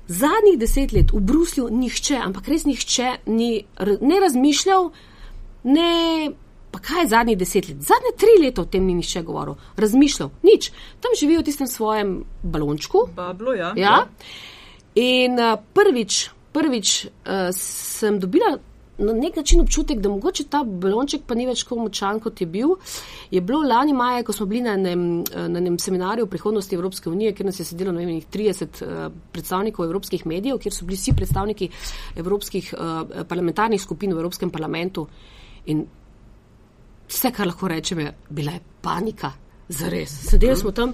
Zadnjih 0.08 0.58
deset 0.60 0.94
let 0.96 1.12
v 1.12 1.20
Bruslju 1.20 1.68
nihče, 1.72 2.16
ampak 2.24 2.48
res 2.48 2.66
nihče 2.66 3.18
ni 3.28 3.66
ne 4.02 4.20
razmišljal, 4.24 4.92
ne. 5.64 5.92
Pa 6.72 6.80
kaj 6.84 7.02
je 7.02 7.08
zadnjih 7.08 7.38
deset 7.40 7.68
let? 7.70 7.82
Zadnje 7.82 8.14
tri 8.20 8.38
leta 8.42 8.62
o 8.62 8.66
tem 8.66 8.86
ni 8.86 8.94
nišče 9.00 9.22
govoril, 9.28 9.56
razmišljal, 9.78 10.30
nič. 10.44 10.72
Tam 11.02 11.16
živijo 11.20 11.42
v 11.42 11.48
tistem 11.48 11.68
svojem 11.68 12.12
balončku. 12.44 13.08
Bablo, 13.16 13.54
ja. 13.56 13.74
ja. 13.76 13.98
In 14.96 15.40
uh, 15.40 15.56
prvič, 15.74 16.30
prvič 16.54 17.06
uh, 17.06 17.50
sem 17.56 18.20
dobila 18.20 18.58
na 18.98 19.14
nek 19.14 19.36
način 19.36 19.62
občutek, 19.62 20.00
da 20.00 20.10
mogoče 20.10 20.44
ta 20.50 20.64
balonček 20.64 21.22
pa 21.28 21.36
ni 21.36 21.46
več 21.46 21.64
tako 21.64 21.84
močan, 21.84 22.20
kot 22.20 22.42
je 22.42 22.48
bil. 22.50 22.74
Je 23.32 23.42
bilo 23.42 23.62
lani 23.62 23.94
maja, 23.94 24.24
ko 24.26 24.34
smo 24.34 24.48
bili 24.50 24.64
na 24.66 24.74
enem, 24.74 25.04
na 25.24 25.62
enem 25.62 25.78
seminarju 25.80 26.26
o 26.26 26.32
prihodnosti 26.32 26.76
Evropske 26.76 27.10
unije, 27.10 27.36
kjer 27.38 27.46
nas 27.46 27.60
je 27.60 27.66
sedelo 27.66 27.94
na 27.94 28.02
enih 28.02 28.26
30 28.34 28.82
uh, 28.82 29.06
predstavnikov 29.32 29.86
evropskih 29.86 30.26
medijev, 30.26 30.58
kjer 30.64 30.74
so 30.74 30.86
bili 30.86 30.98
vsi 30.98 31.14
predstavniki 31.16 31.70
evropskih 32.16 32.74
uh, 32.74 33.24
parlamentarnih 33.30 33.82
skupin 33.82 34.14
v 34.14 34.24
Evropskem 34.24 34.50
parlamentu. 34.50 35.08
In 35.68 35.86
vse, 37.08 37.32
kar 37.32 37.48
lahko 37.48 37.70
rečem, 37.70 38.00
je 38.00 38.14
bila 38.30 38.58
je 38.58 38.66
panika, 38.82 39.32
zares. 39.70 40.14
Sedeli 40.32 40.58
smo 40.58 40.72
tam, 40.72 40.94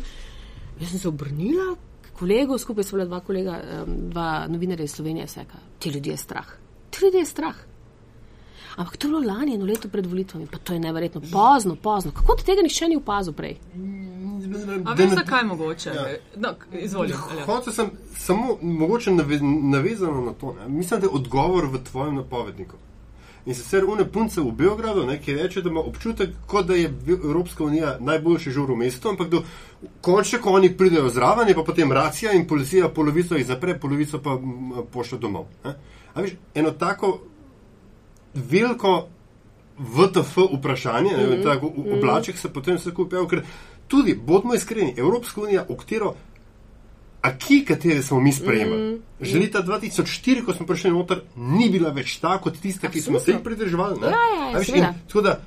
jaz 0.80 0.92
sem 0.92 1.00
se 1.00 1.08
obrnila. 1.08 1.76
Kolego, 2.14 2.58
skupaj 2.58 2.84
so 2.84 2.98
bila 2.98 3.08
dva 3.08 3.24
kolega, 3.26 3.62
dva 3.88 4.48
novinarja 4.48 4.86
iz 4.86 4.94
Slovenije, 4.94 5.26
vse, 5.26 5.46
ti 5.80 5.90
ljudje 5.90 6.14
je 6.14 6.18
strah. 6.18 6.58
Ti 6.90 7.06
ljudje 7.06 7.24
je 7.24 7.26
strah. 7.26 7.70
Ampak 8.76 8.98
to 8.98 9.08
je 9.08 9.12
bilo 9.12 9.34
lani, 9.34 9.56
eno 9.56 9.66
leto 9.66 9.90
pred 9.90 10.06
volitvami, 10.06 10.48
pa 10.52 10.58
to 10.58 10.74
je 10.74 10.80
neverjetno 10.80 11.22
pozno, 11.32 11.76
pozno. 11.76 12.12
Kako 12.12 12.36
ti 12.36 12.46
tega 12.46 12.62
nihče 12.62 12.88
ni 12.88 12.96
opazil 12.96 13.34
prej? 13.34 13.58
Ampak 14.86 15.10
zakaj 15.10 15.40
je 15.40 15.46
mogoče? 15.46 15.90
Ja. 15.90 16.06
No, 16.36 16.50
Izvolite. 16.80 17.18
Hoče 17.46 17.72
sem 17.72 17.92
samo 18.16 18.58
mogoče 18.62 19.12
navezano 19.72 20.22
na 20.22 20.34
to. 20.34 20.54
Ne? 20.54 20.70
Mislim, 20.70 21.00
da 21.00 21.06
je 21.06 21.12
odgovor 21.14 21.66
v 21.66 21.84
tvojem 21.84 22.16
napovedniku. 22.16 22.76
In 23.46 23.56
sicer 23.56 23.84
une 23.86 24.06
punce 24.12 24.42
v 24.42 24.52
Beogradu, 24.56 25.04
ne, 25.04 25.18
ki 25.22 25.34
reče, 25.34 25.62
da 25.62 25.70
ima 25.70 25.82
občutek, 25.84 26.30
kot 26.48 26.66
da 26.66 26.76
je 26.76 26.94
Evropska 27.24 27.64
unija 27.64 27.98
najboljši 28.00 28.52
žur 28.52 28.72
v 28.72 28.78
mestu, 28.86 29.10
ampak 29.10 29.30
do 29.30 29.42
končne, 30.02 30.40
ko 30.40 30.54
oni 30.56 30.70
pridejo 30.78 31.10
zraven, 31.10 31.48
je 31.48 31.56
pa 31.56 31.64
potem 31.64 31.92
racija 31.92 32.32
in 32.32 32.48
policija 32.48 32.90
polovico 32.90 33.36
jih 33.36 33.46
zapre, 33.48 33.76
polovico 33.80 34.22
pa 34.24 34.38
pošlje 34.92 35.20
domov. 35.20 35.46
Ne. 35.66 35.76
A 36.14 36.22
viš, 36.22 36.38
eno 36.56 36.72
tako 36.72 37.20
veliko 38.34 39.08
VTF 39.78 40.38
vprašanje, 40.54 41.12
mm 41.18 41.20
-hmm. 41.20 41.44
tako 41.44 41.68
v 41.68 41.80
mhm. 41.80 41.94
oblaček 41.94 42.38
se 42.38 42.54
potem 42.54 42.76
vse 42.76 42.94
kupijo, 42.94 43.28
ker 43.28 43.42
tudi, 43.88 44.16
bodimo 44.16 44.54
iskreni, 44.54 44.94
Evropska 44.98 45.42
unija, 45.42 45.66
o 45.70 45.76
katero, 45.76 46.14
a 47.22 47.38
ki, 47.38 47.66
katere 47.66 48.02
smo 48.04 48.20
mi 48.20 48.32
sprejemali, 48.32 48.82
mm 48.82 48.96
-hmm. 48.96 49.26
že 49.26 49.40
leta 49.40 49.64
2004, 49.64 50.46
ko 50.46 50.54
smo 50.54 50.66
prišli 50.66 50.92
noter, 50.92 51.22
ni 51.36 51.70
bila 51.70 51.90
več 51.90 52.20
ta 52.20 52.38
kot 52.38 52.60
tista, 52.62 52.88
ki 52.88 53.02
smo 53.02 53.20
se 53.20 53.32
jih 53.32 53.40
pridržavali. 53.44 54.00
Ja, 54.02 54.10
ja, 54.60 54.76
ja, 54.76 54.94
tako 55.08 55.22
da. 55.22 55.40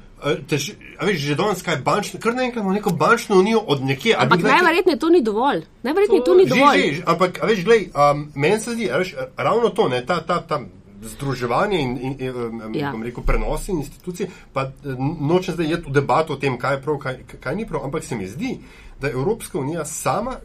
Tež, 0.49 0.71
a 0.99 1.05
veš, 1.07 1.19
že 1.21 1.35
danes 1.35 1.63
kaj 1.63 1.77
bančno, 1.77 2.21
kar 2.21 2.35
naenkrat 2.35 2.63
imamo 2.63 2.75
neko 2.75 2.91
bančno 2.91 3.37
unijo 3.37 3.59
od 3.67 3.83
nekje. 3.85 4.15
Ampak 4.19 4.43
najverjetneje 4.43 4.99
to 4.99 5.09
ni 5.09 5.23
dovolj. 5.23 5.61
Najverjetneje 5.83 6.25
to, 6.25 6.33
to 6.33 6.39
ni 6.39 6.47
dovolj. 6.47 6.79
Že, 6.79 6.93
že, 6.95 7.03
ampak, 7.07 7.43
a 7.43 7.47
veš, 7.47 7.65
glej, 7.65 7.91
um, 7.95 8.33
meni 8.35 8.61
se 8.61 8.75
zdi, 8.75 8.89
veš, 8.99 9.15
ravno 9.37 9.69
to, 9.69 9.89
ne, 9.89 10.07
ta, 10.07 10.21
ta, 10.21 10.41
ta 10.41 10.61
združevanje 11.03 11.81
in, 11.81 11.99
in, 11.99 12.17
in 12.21 12.75
ja. 12.75 12.93
rekel, 13.05 13.23
prenosi 13.23 13.73
institucij, 13.73 14.29
pa 14.53 14.63
eh, 14.63 14.97
nočem 15.21 15.55
zdaj 15.55 15.71
jeti 15.71 15.91
v 15.91 15.93
debato 15.93 16.33
o 16.33 16.37
tem, 16.37 16.59
kaj 16.59 16.75
je 16.75 16.83
prav, 16.83 16.99
kaj, 16.99 17.23
kaj 17.41 17.57
ni 17.57 17.67
prav, 17.67 17.85
ampak 17.85 18.05
se 18.05 18.17
mi 18.17 18.29
zdi, 18.29 18.59
da 19.01 19.11
Evropska 19.11 19.59
unija 19.59 19.85
sama 19.85 20.37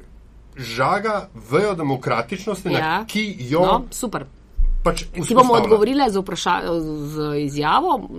žaga 0.57 1.29
vejo 1.51 1.73
demokratičnosti, 1.75 2.69
ja. 2.69 3.05
ki 3.07 3.35
jo. 3.39 3.61
No, 3.65 3.81
super. 3.91 4.25
Pač 4.83 5.03
Ti 5.13 5.35
bomo 5.35 5.53
odgovorili 5.53 6.03
z, 6.09 6.23
z 7.13 7.37
izjavo, 7.37 8.09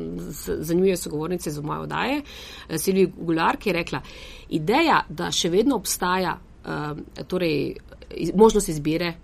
zanimive 0.59 0.97
so 0.97 1.11
govornice 1.11 1.51
za 1.51 1.63
moje 1.63 1.81
odaje, 1.81 2.23
eh, 2.69 2.79
Silvi 2.79 3.13
Gular, 3.17 3.57
ki 3.57 3.69
je 3.69 3.75
rekla, 3.75 4.01
ideja, 4.49 5.03
da 5.09 5.31
še 5.33 5.51
vedno 5.51 5.77
obstaja 5.77 6.37
uh, 6.39 7.25
torej, 7.27 7.75
možnost 8.35 8.69
izbire, 8.69 9.15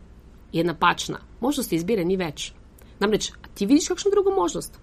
je 0.52 0.64
napačna. 0.64 1.18
Možnosti 1.40 1.76
izbire 1.76 2.04
ni 2.04 2.16
več. 2.16 2.52
Namreč, 3.00 3.32
ti 3.54 3.66
vidiš 3.66 3.88
kakšno 3.88 4.11
drugo 4.11 4.30
možnost? 4.30 4.78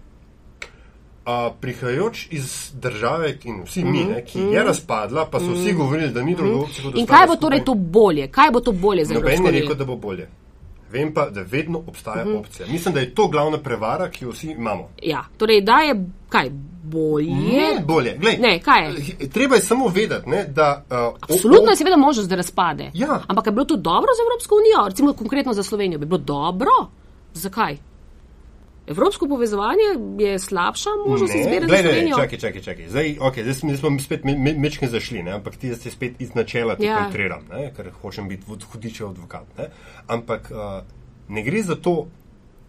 A, 1.25 1.51
prihajajoč 1.61 2.27
iz 2.31 2.71
države, 2.73 3.37
in 3.43 3.63
vsi 3.65 3.83
mi, 3.83 3.89
mm 3.89 4.07
-hmm. 4.07 4.15
ne, 4.15 4.25
ki 4.25 4.39
je 4.39 4.63
razpadla, 4.63 5.25
pa 5.31 5.39
so 5.39 5.45
mm 5.45 5.53
vsi 5.53 5.69
mhm. 5.69 5.77
govorili, 5.77 6.11
da 6.11 6.21
ni 6.21 6.31
mhm. 6.31 6.41
drugo. 6.41 6.65
Mm 6.65 6.69
-hmm. 6.69 6.99
In 6.99 7.05
kaj 7.05 7.27
bo 7.27 7.35
torej 7.35 7.63
to 7.65 7.73
bolje? 7.73 8.27
Kaj 8.27 8.51
bo 8.51 8.59
to 8.59 8.71
bolje 8.71 9.05
za 9.05 9.13
Evropsko 9.13 9.27
unijo? 9.29 9.43
Noben 9.43 9.55
je 9.55 9.61
rekel, 9.61 9.75
da 9.75 9.85
bo 9.85 9.95
bolje. 9.95 10.29
Vem 10.91 11.13
pa, 11.13 11.29
da 11.29 11.41
vedno 11.41 11.81
obstaja 11.87 12.25
mm 12.25 12.29
-hmm. 12.29 12.39
opcija. 12.39 12.67
Mislim, 12.67 12.93
da 12.93 12.99
je 12.99 13.15
to 13.15 13.27
glavna 13.27 13.57
prevara, 13.57 14.09
ki 14.09 14.25
jo 14.25 14.31
vsi 14.31 14.51
imamo. 14.51 14.89
Ja, 15.03 15.25
torej, 15.37 15.61
da 15.61 15.77
je 15.77 16.05
kaj 16.29 16.49
bolje. 16.83 17.35
Ne, 17.35 17.83
bolje. 17.85 18.17
Glej, 18.17 18.37
ne, 18.37 18.59
kaj 18.59 18.85
je? 18.85 19.29
Treba 19.29 19.55
je 19.55 19.61
samo 19.61 19.87
vedeti, 19.87 20.29
ne, 20.29 20.45
da. 20.47 20.83
Uh, 20.89 21.15
Absolutno 21.21 21.69
je 21.69 21.75
seveda 21.75 21.97
možnost, 21.97 22.29
da 22.29 22.35
razpade. 22.35 22.91
Ja. 22.93 23.21
Ampak 23.27 23.45
je 23.45 23.51
bilo 23.51 23.65
to 23.65 23.75
dobro 23.75 24.09
za 24.17 24.21
Evropsko 24.23 24.55
unijo, 24.55 24.87
recimo 24.89 25.13
konkretno 25.13 25.53
za 25.53 25.63
Slovenijo, 25.63 25.99
bi 25.99 26.05
bilo 26.05 26.17
dobro? 26.17 26.71
Zakaj? 27.33 27.77
Evropsko 28.87 29.27
povezovanje 29.27 29.87
je 30.19 30.39
slabša 30.39 30.89
možnost 31.07 31.35
izbire 31.35 31.67
za 31.67 31.77
Slovenijo. 31.77 32.17
Čakaj, 32.17 32.39
čakaj, 32.39 32.61
čakaj. 32.61 32.89
Zdaj, 32.89 33.15
okay, 33.19 33.41
zdaj 33.41 33.53
smo, 33.53 33.77
smo 33.77 33.99
spet 33.99 34.21
mečke 34.57 34.87
zašli, 34.87 35.23
ne? 35.23 35.31
ampak 35.31 35.55
ti 35.55 35.75
si 35.75 35.91
spet 35.91 36.21
iz 36.21 36.35
načela 36.35 36.75
ti 36.75 36.85
ja. 36.85 37.03
kontriram, 37.03 37.47
ne? 37.49 37.71
ker 37.77 37.89
hočem 38.01 38.27
biti 38.29 38.43
hudičev 38.71 39.09
advokat. 39.09 39.57
Ne? 39.57 39.69
Ampak 40.07 40.51
uh, 40.51 40.83
ne 41.27 41.43
gre 41.43 41.63
za 41.63 41.75
to, 41.75 42.05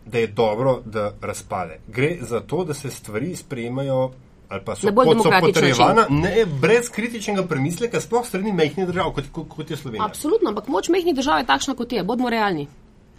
da 0.07 0.19
je 0.19 0.27
dobro, 0.27 0.81
da 0.85 1.13
razpade. 1.21 1.81
Gre 1.89 2.17
za 2.21 2.41
to, 2.41 2.65
da 2.65 2.75
se 2.75 2.91
stvari 2.91 3.37
sprejemajo 3.37 4.11
ali 4.49 4.63
pa 4.65 4.77
so, 4.77 4.89
kot 4.95 5.23
so 5.23 5.31
potrjevana, 5.41 6.07
ne 6.11 6.47
brez 6.61 6.91
kritičnega 6.91 7.43
premisleka, 7.47 8.01
sploh 8.01 8.27
strani 8.27 8.53
mehkih 8.53 8.87
držav, 8.87 9.11
kot, 9.13 9.49
kot 9.49 9.71
je 9.71 9.77
Slovenija. 9.77 10.07
Absolutno, 10.07 10.49
ampak 10.49 10.69
moč 10.69 10.89
mehkih 10.89 11.15
držav 11.15 11.43
je 11.43 11.47
takšna, 11.47 11.75
kot 11.75 11.93
je. 11.93 12.05
Bodimo 12.05 12.31
realni. 12.31 12.69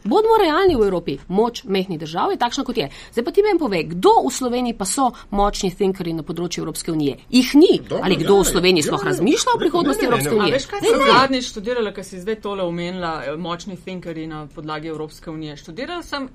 Bodimo 0.07 0.37
realni 0.41 0.75
v 0.75 0.87
Evropi, 0.87 1.17
moč 1.27 1.63
mehkih 1.67 1.99
držav 1.99 2.31
je 2.31 2.39
takšna, 2.39 2.63
kot 2.63 2.77
je. 2.79 2.87
Zdaj 3.11 3.25
pa 3.27 3.33
ti 3.35 3.43
meni 3.43 3.59
pove, 3.59 3.83
kdo 3.83 4.13
v 4.25 4.31
Sloveniji 4.31 4.77
pa 4.79 4.87
so 4.87 5.11
močni 5.35 5.71
thinkeri 5.75 6.13
na 6.15 6.23
področju 6.23 6.63
Evropske 6.63 6.93
unije. 6.93 7.17
Ih 7.29 7.51
ni. 7.59 7.73
Dobro, 7.83 8.03
Ali 8.07 8.15
kdo 8.15 8.39
ja, 8.39 8.41
v 8.41 8.49
Sloveniji 8.53 8.85
ja, 8.85 8.87
sploh 8.87 9.03
ja, 9.03 9.09
razmišlja 9.11 9.55
o 9.55 9.61
prihodnosti 9.61 10.07
Evropske 10.07 10.35
unije? 10.35 10.55
Veš, 10.55 10.69
kaj 10.71 10.85
sem 10.85 11.03
zadnjič 11.11 11.51
študirala, 11.51 11.93
ker 11.95 12.07
si 12.07 12.21
zdaj 12.23 12.39
tole 12.45 12.63
omenila, 12.63 13.13
eh, 13.25 13.35
močni 13.37 13.75
thinkeri 13.75 14.27
na 14.31 14.45
podlagi 14.47 14.93
Evropske 14.93 15.31
unije. 15.31 15.59
Študirala 15.59 16.03
sem, 16.07 16.29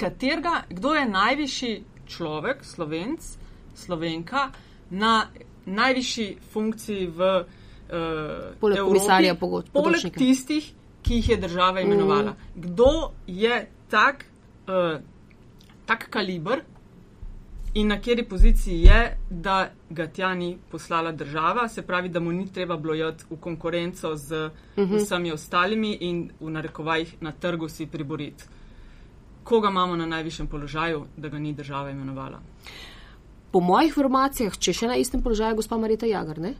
katerega, 0.00 0.64
kdo 0.70 0.96
je 0.96 1.04
najvišji 1.08 1.72
človek, 2.08 2.64
slovenc, 2.64 3.30
slovenka, 3.76 4.50
na 4.90 5.28
najvišji 5.66 6.36
funkciji 6.52 7.06
v 7.14 7.30
uh, 7.44 8.56
poleg 8.60 8.82
komisarja 8.84 9.34
pogodb. 9.38 9.70
Poleg 9.72 10.08
tistih, 10.16 10.72
ki 11.02 11.14
jih 11.14 11.28
je 11.28 11.36
država 11.36 11.80
imenovala. 11.80 12.30
Mm. 12.32 12.60
Kdo 12.60 13.10
je 13.26 13.68
tak, 13.90 14.24
uh, 14.68 15.00
tak 15.86 16.10
kaliber 16.10 16.62
in 17.74 17.88
na 17.88 17.96
kateri 17.96 18.24
poziciji 18.28 18.82
je, 18.82 19.16
da 19.30 19.70
ga 19.90 20.06
tja 20.06 20.34
ni 20.34 20.58
poslala 20.70 21.12
država, 21.12 21.68
se 21.68 21.82
pravi, 21.82 22.08
da 22.08 22.20
mu 22.20 22.32
ni 22.32 22.52
treba 22.52 22.76
blojati 22.76 23.24
v 23.30 23.36
konkurenco 23.36 24.16
z 24.16 24.50
mm 24.76 24.82
-hmm. 24.82 24.96
vsemi 24.96 25.32
ostalimi 25.32 25.98
in 26.00 26.30
v 26.40 26.50
narekovajih 26.50 27.14
na 27.20 27.32
trgu 27.32 27.68
si 27.68 27.86
priboriti. 27.86 28.44
Koga 29.44 29.68
imamo 29.68 29.96
na 29.96 30.06
najvišjem 30.06 30.46
položaju, 30.46 31.06
da 31.16 31.28
ga 31.28 31.38
ni 31.38 31.52
država 31.52 31.90
imenovala? 31.90 32.40
po 33.50 33.60
mojih 33.60 33.90
informacijah, 33.90 34.54
če 34.58 34.72
še 34.72 34.90
na 34.90 34.96
istem 35.00 35.22
položaju, 35.22 35.58
gospa 35.58 35.78
Marita 35.78 36.06
Jagar, 36.06 36.38
ne? 36.38 36.54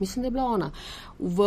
Mislim, 0.00 0.22
da 0.22 0.26
je 0.26 0.30
bila 0.30 0.44
ona. 0.44 0.70
V 1.18 1.42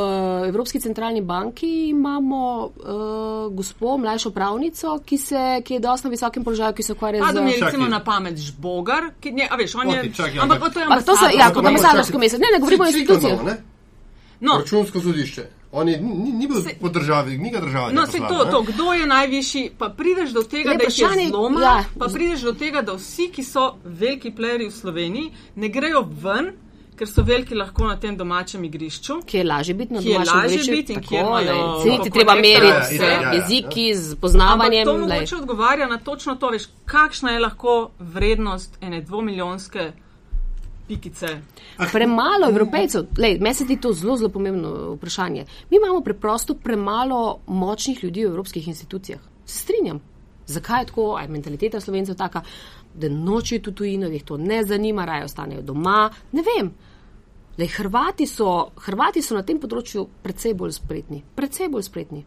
Evropski 0.47 0.79
centralni 0.79 1.21
banki 1.21 1.89
imamo 1.89 2.65
uh, 2.65 3.53
gospo, 3.53 3.97
mlajšo 3.97 4.31
pravnico, 4.31 4.99
ki, 5.05 5.17
se, 5.17 5.61
ki 5.65 5.73
je 5.73 5.79
dosti 5.79 6.07
na 6.07 6.11
visokem 6.11 6.43
položaju, 6.43 6.73
ki 6.73 6.83
se 6.83 6.93
ukvarja 6.93 7.23
z. 7.23 7.29
Adam 7.29 7.47
je 7.47 7.57
recimo 7.61 7.87
na 7.87 8.03
pamet 8.03 8.37
žbogar, 8.37 9.11
ki 9.19 9.31
ne, 9.31 9.47
a 9.51 9.55
veš, 9.55 9.75
on 9.75 9.89
je. 9.89 10.11
Čaki, 10.13 10.39
ampak 10.39 10.73
to 10.73 10.79
je 10.79 10.85
ambasador. 10.85 11.05
To 11.05 11.15
so, 11.15 11.37
ja, 11.37 11.53
kot 11.53 11.65
ambasadorsko 11.65 12.19
mesto. 12.19 12.37
Ne, 12.37 12.47
ne 12.53 12.59
govorimo 12.59 12.83
o 12.83 12.87
institucijah. 12.87 13.39
No. 14.39 14.57
Računsko 14.57 15.01
sodišče. 15.01 15.49
On 15.71 15.89
je 15.89 16.01
ni, 16.01 16.31
ni 16.31 16.47
bil 16.47 16.61
se, 16.61 16.69
po 16.81 16.89
državi, 16.89 17.37
ni 17.37 17.51
ga 17.51 17.59
država. 17.59 17.91
No, 17.91 18.05
se 18.05 18.17
to, 18.17 18.45
to, 18.51 18.61
kdo 18.61 18.93
je 18.93 19.07
najvišji, 19.07 19.71
pa 19.77 19.89
prideš 19.89 20.29
do 20.29 20.43
tega, 20.43 20.71
Le, 20.71 20.77
da 20.77 20.83
je 20.83 21.27
zloma, 21.27 21.61
ja. 21.61 21.83
pa 21.99 22.07
prideš 22.13 22.41
do 22.41 22.53
tega, 22.53 22.81
da 22.81 22.95
vsi, 22.97 23.29
ki 23.29 23.43
so 23.43 23.75
veliki 23.83 24.31
playeri 24.31 24.69
v 24.69 24.73
Sloveniji, 24.73 25.31
ne 25.55 25.69
grejo 25.69 26.01
ven, 26.23 26.51
ker 26.99 27.07
so 27.07 27.23
veliki 27.23 27.55
lahko 27.55 27.87
na 27.87 27.95
tem 27.99 28.17
domačem 28.17 28.63
igrišču. 28.67 29.21
Ki 29.25 29.37
je 29.37 29.43
lažje 29.47 29.73
biti 29.73 29.93
na 29.93 30.01
domačem 30.01 30.39
igrišču. 30.45 30.71
Biti 30.71 30.93
in 30.93 31.01
kjer 31.07 31.25
imajo. 31.25 31.61
Se 31.83 32.03
ti 32.03 32.11
treba 32.11 32.35
meriti 32.35 32.81
vse 32.81 33.03
ja, 33.03 33.21
ja, 33.21 33.31
jeziki 33.37 33.87
ja. 33.87 33.95
z 33.95 34.15
poznavanjem. 34.19 34.87
Ampak 34.87 35.07
to 35.07 35.15
mogoče 35.15 35.35
odgovarja 35.35 35.87
na 35.87 35.97
točno 35.97 36.35
to, 36.35 36.49
veš, 36.49 36.67
kakšna 36.85 37.31
je 37.31 37.39
lahko 37.39 37.77
vrednost 37.99 38.77
ene 38.81 39.01
dvomiljonske 39.01 39.91
pikice. 40.87 41.27
Premalo 41.91 42.49
evropejcev, 42.49 43.05
meni 43.17 43.53
se 43.53 43.67
ti 43.67 43.77
to 43.81 43.93
zelo, 43.93 44.17
zelo 44.17 44.29
pomembno 44.29 44.73
vprašanje. 44.97 45.45
Mi 45.69 45.77
imamo 45.77 46.01
preprosto 46.01 46.53
premalo 46.53 47.39
močnih 47.47 48.03
ljudi 48.03 48.25
v 48.25 48.29
evropskih 48.29 48.67
institucijah. 48.67 49.21
Se 49.45 49.59
strinjam. 49.59 50.01
Zakaj 50.49 50.81
je 50.81 50.85
tako, 50.85 51.15
aj 51.15 51.27
mentaliteta 51.27 51.79
slovencev 51.79 52.15
taka, 52.17 52.41
da 52.93 53.09
nočijo 53.09 53.61
tu 53.61 53.71
tujino, 53.71 54.07
jih 54.07 54.23
to 54.23 54.37
ne 54.37 54.63
zanima, 54.65 55.05
raje 55.05 55.23
ostanejo 55.23 55.61
doma, 55.61 56.09
ne 56.31 56.43
vem. 56.47 56.71
Le 57.59 57.67
Hrvati 57.67 58.25
so, 58.25 58.71
Hrvati 58.85 59.21
so 59.21 59.35
na 59.35 59.43
tem 59.43 59.57
področju 59.59 60.05
precej 60.23 60.53
bolj 60.55 60.77
spretni, 60.77 61.23
precej 61.35 61.67
bolj 61.67 61.89
spretni. 61.89 62.21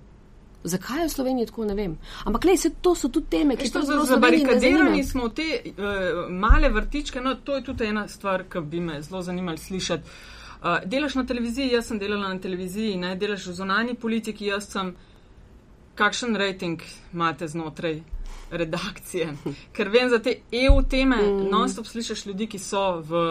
Zakaj 0.64 1.01
je 1.01 1.07
v 1.09 1.12
Sloveniji 1.12 1.47
tako, 1.49 1.64
ne 1.64 1.75
vem. 1.75 1.95
Ampak, 2.29 2.45
le, 2.45 2.55
to 2.85 2.92
so 2.95 3.09
tudi 3.09 3.33
teme, 3.33 3.57
ki 3.57 3.71
so 3.71 3.81
zelo 3.83 4.05
zabarikadirani. 4.07 5.01
smo 5.05 5.31
te 5.35 5.47
uh, 5.73 6.29
male 6.31 6.68
vrtičke, 6.71 7.21
no, 7.21 7.35
to 7.35 7.57
je 7.57 7.64
tudi 7.64 7.88
ena 7.88 8.05
stvar, 8.09 8.45
ki 8.45 8.61
bi 8.61 8.81
me 8.81 9.01
zelo 9.03 9.23
zanimali 9.23 9.59
slišati. 9.59 10.05
Uh, 10.62 10.85
delaš 10.87 11.16
na 11.18 11.25
televiziji, 11.27 11.73
jaz 11.73 11.88
sem 11.90 11.99
delala 11.99 12.29
na 12.29 12.38
televiziji, 12.38 12.95
ne 12.97 13.16
delaš 13.16 13.49
v 13.51 13.57
zonani 13.62 13.95
politiki, 13.95 14.53
jaz 14.53 14.68
sem. 14.71 14.92
Kakšen 15.92 16.37
rejting 16.40 16.81
imate 17.12 17.49
znotraj 17.49 17.99
redakcije? 18.51 19.33
Ker 19.77 19.90
vem 19.92 20.09
za 20.09 20.23
te 20.23 20.38
EU 20.53 20.79
teme, 20.83 21.18
mm. 21.18 21.51
non-stop 21.51 21.87
slišiš 21.87 22.27
ljudi, 22.27 22.47
ki 22.47 22.61
so 22.62 22.85
v 23.01 23.25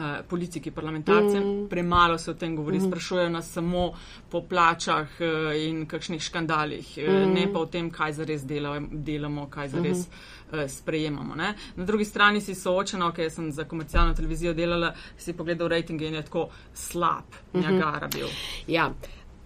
Eh, 0.00 0.22
politiki, 0.28 0.70
parlamentarcem, 0.70 1.42
mm. 1.44 1.68
premalo 1.68 2.18
se 2.18 2.30
o 2.30 2.34
tem 2.34 2.56
govori, 2.56 2.78
mm. 2.78 2.86
sprašujejo 2.86 3.28
nas 3.28 3.52
samo 3.52 3.92
po 4.30 4.40
plačah 4.48 5.08
uh, 5.20 5.50
in 5.60 5.82
kakšnih 5.86 6.22
škandalih, 6.22 6.98
eh, 6.98 7.08
mm. 7.08 7.34
ne 7.34 7.52
pa 7.52 7.60
o 7.60 7.66
tem, 7.66 7.90
kaj 7.90 8.12
zares 8.12 8.46
delamo, 8.48 8.88
delamo 8.92 9.44
kaj 9.50 9.68
zares 9.68 10.06
mm. 10.06 10.54
uh, 10.54 10.64
sprejemamo. 10.70 11.34
Ne? 11.34 11.52
Na 11.76 11.84
drugi 11.84 12.04
strani 12.04 12.40
si 12.40 12.54
soočena, 12.54 13.10
ker 13.12 13.26
okay, 13.26 13.34
sem 13.34 13.52
za 13.52 13.64
komercialno 13.68 14.14
televizijo 14.14 14.54
delala, 14.56 14.94
si 15.18 15.36
pogledal 15.36 15.68
rejtinge 15.68 16.08
in 16.08 16.14
je 16.14 16.22
tako 16.22 16.48
slab, 16.74 17.24
mm 17.52 17.60
-hmm. 17.60 17.70
njagara 17.70 18.08
bil. 18.08 18.28
Ja, 18.66 18.92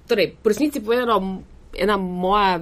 torej, 0.08 0.36
po 0.42 0.48
resnici 0.48 0.80
povedano, 0.80 1.42
ena 1.72 1.96
moja 1.96 2.60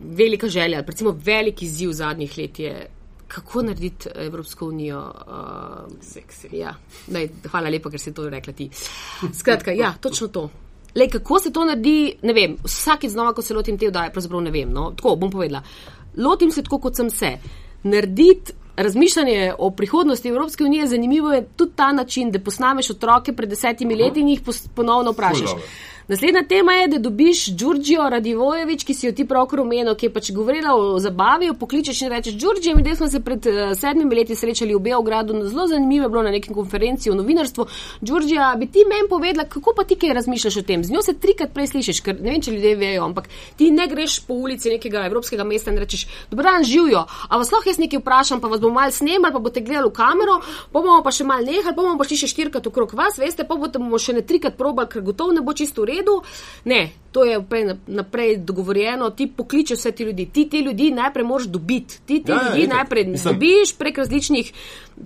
velika 0.00 0.48
želja, 0.48 0.80
recimo 0.80 1.18
veliki 1.24 1.68
ziv 1.68 1.92
zadnjih 1.92 2.38
let 2.38 2.58
je 2.58 2.86
kako 3.28 3.62
narediti 3.62 4.08
Evropsko 4.14 4.66
unijo 4.66 4.98
uh, 5.00 5.92
seksi. 6.00 6.48
Ja. 6.52 6.74
Daj, 7.06 7.28
hvala 7.50 7.70
lepa, 7.70 7.90
ker 7.90 8.00
si 8.00 8.14
to 8.14 8.28
rekla 8.30 8.52
ti. 8.52 8.70
Skratka, 9.34 9.72
ja, 9.72 9.94
točno 10.00 10.28
to. 10.28 10.48
Le, 10.94 11.08
kako 11.08 11.38
se 11.40 11.52
to 11.52 11.64
naredi, 11.64 12.14
ne 12.22 12.32
vem, 12.32 12.56
vsakeč 12.64 13.10
znova, 13.10 13.34
ko 13.36 13.42
se 13.42 13.54
lotim 13.54 13.78
te 13.78 13.88
vdaje, 13.88 14.12
pravzaprav 14.12 14.40
ne 14.42 14.50
vem. 14.50 14.72
No? 14.72 14.90
Tako 14.96 15.16
bom 15.16 15.30
povedala. 15.30 15.62
Lotim 16.16 16.50
se 16.50 16.62
tako, 16.62 16.78
kot 16.78 16.96
sem 16.96 17.10
se. 17.10 17.36
Narediti 17.82 18.52
razmišljanje 18.76 19.52
o 19.58 19.70
prihodnosti 19.70 20.28
Evropske 20.28 20.64
unije 20.64 20.86
zanimivo 20.86 21.32
je 21.32 21.44
tudi 21.56 21.72
ta 21.76 21.92
način, 21.92 22.30
da 22.30 22.40
posnameš 22.40 22.90
otroke 22.90 23.32
pred 23.32 23.48
desetimi 23.48 23.96
leti 23.96 24.20
in 24.20 24.28
jih 24.28 24.40
ponovno 24.74 25.12
vprašaš. 25.12 25.50
Ful, 25.50 25.60
Naslednja 26.08 26.42
tema 26.48 26.72
je, 26.72 26.88
da 26.88 26.98
dobiš 26.98 27.46
Đurđijo 27.46 28.08
Radivojevič, 28.08 28.84
ki 28.84 28.94
si 28.94 29.06
jo 29.06 29.12
ti 29.12 29.26
pravkar 29.28 29.60
omenil, 29.60 29.92
ki 29.94 30.06
je 30.06 30.12
pač 30.12 30.30
govorila 30.32 30.72
o 30.72 30.98
zabavi, 30.98 31.50
pokličeš 31.60 32.00
in 32.02 32.08
rečeš: 32.08 32.34
Đurđijo, 32.40 32.76
mi 32.76 32.94
smo 32.96 33.08
se 33.08 33.20
pred 33.20 33.46
uh, 33.46 33.76
sedmimi 33.76 34.16
leti 34.16 34.34
srečali 34.34 34.74
v 34.74 34.78
Beogradu, 34.78 35.36
zelo 35.48 35.66
zanimivo 35.66 36.06
je 36.06 36.08
bilo 36.08 36.22
na 36.22 36.30
neki 36.30 36.54
konferenci 36.54 37.10
o 37.10 37.14
novinarstvu. 37.14 37.66
Đurđija, 38.00 38.54
bi 38.58 38.66
ti 38.66 38.86
meni 38.88 39.08
povedala, 39.08 39.44
kako 39.48 39.74
pa 39.76 39.84
ti 39.84 39.96
kaj 39.96 40.14
razmišljaš 40.14 40.56
o 40.56 40.62
tem? 40.62 40.84
Z 40.84 40.92
njo 40.92 41.02
se 41.02 41.12
trikrat 41.12 41.52
prej 41.52 41.66
slišiš, 41.66 42.00
ker 42.00 42.16
ne 42.22 42.30
vem, 42.30 42.40
če 42.40 42.56
ljudje 42.56 42.76
vejo, 42.76 43.04
ampak 43.04 43.28
ti 43.56 43.70
ne 43.70 43.86
greš 43.86 44.20
po 44.20 44.34
ulici 44.34 44.70
nekega 44.70 45.04
evropskega 45.10 45.44
mesta 45.44 45.70
in 45.70 45.78
rečeš: 45.78 46.06
Dobro, 46.30 46.48
dan 46.48 46.64
živijo, 46.64 47.04
a 47.28 47.36
vas 47.36 47.52
lahko 47.52 47.68
jaz 47.68 47.82
nekaj 47.84 48.00
vprašam, 48.00 48.40
pa 48.40 48.48
vas 48.48 48.64
bom 48.64 48.72
mal 48.72 48.96
snemal, 48.96 49.32
pa 49.32 49.44
boste 49.44 49.60
gledali 49.60 49.92
v 49.92 49.96
kamero, 50.00 50.40
pa 50.72 50.80
bomo 50.80 51.02
pa 51.04 51.12
še 51.12 51.28
mal 51.28 51.44
nehali, 51.44 51.76
pa 51.76 51.82
bomo 51.82 52.00
pa 52.00 52.08
šli 52.08 52.22
še 52.24 52.32
štirikrat 52.32 52.72
okrog 52.72 52.96
vas, 52.96 53.20
veste, 53.20 53.44
pa 53.44 53.60
bomo 53.60 54.00
še 54.00 54.16
ne 54.16 54.24
trikrat 54.24 54.56
probali, 54.56 54.88
ker 54.88 55.04
gotovo 55.04 55.36
ne 55.36 55.44
bo 55.44 55.52
čisto 55.52 55.84
v 55.84 55.92
redu. 55.92 55.97
Ne, 56.66 56.90
to 57.18 57.24
je 57.24 57.76
naprej 57.86 58.36
dogovorjeno, 58.36 59.10
ti 59.10 59.26
pokliče 59.36 59.74
vse 59.74 59.92
ti 59.92 60.04
ljudi. 60.04 60.28
Ti 60.32 60.48
te 60.50 60.56
ljudi 60.56 60.90
najprej 60.90 61.24
moraš 61.24 61.46
dobiti. 61.46 61.98
Ti 62.06 62.22
te 62.26 62.32
ja, 62.32 62.42
ljudi 62.48 62.62
ja, 62.62 62.74
najprej 62.76 63.04
dobiš 63.24 63.76
prek 63.78 63.98
različnih 63.98 64.52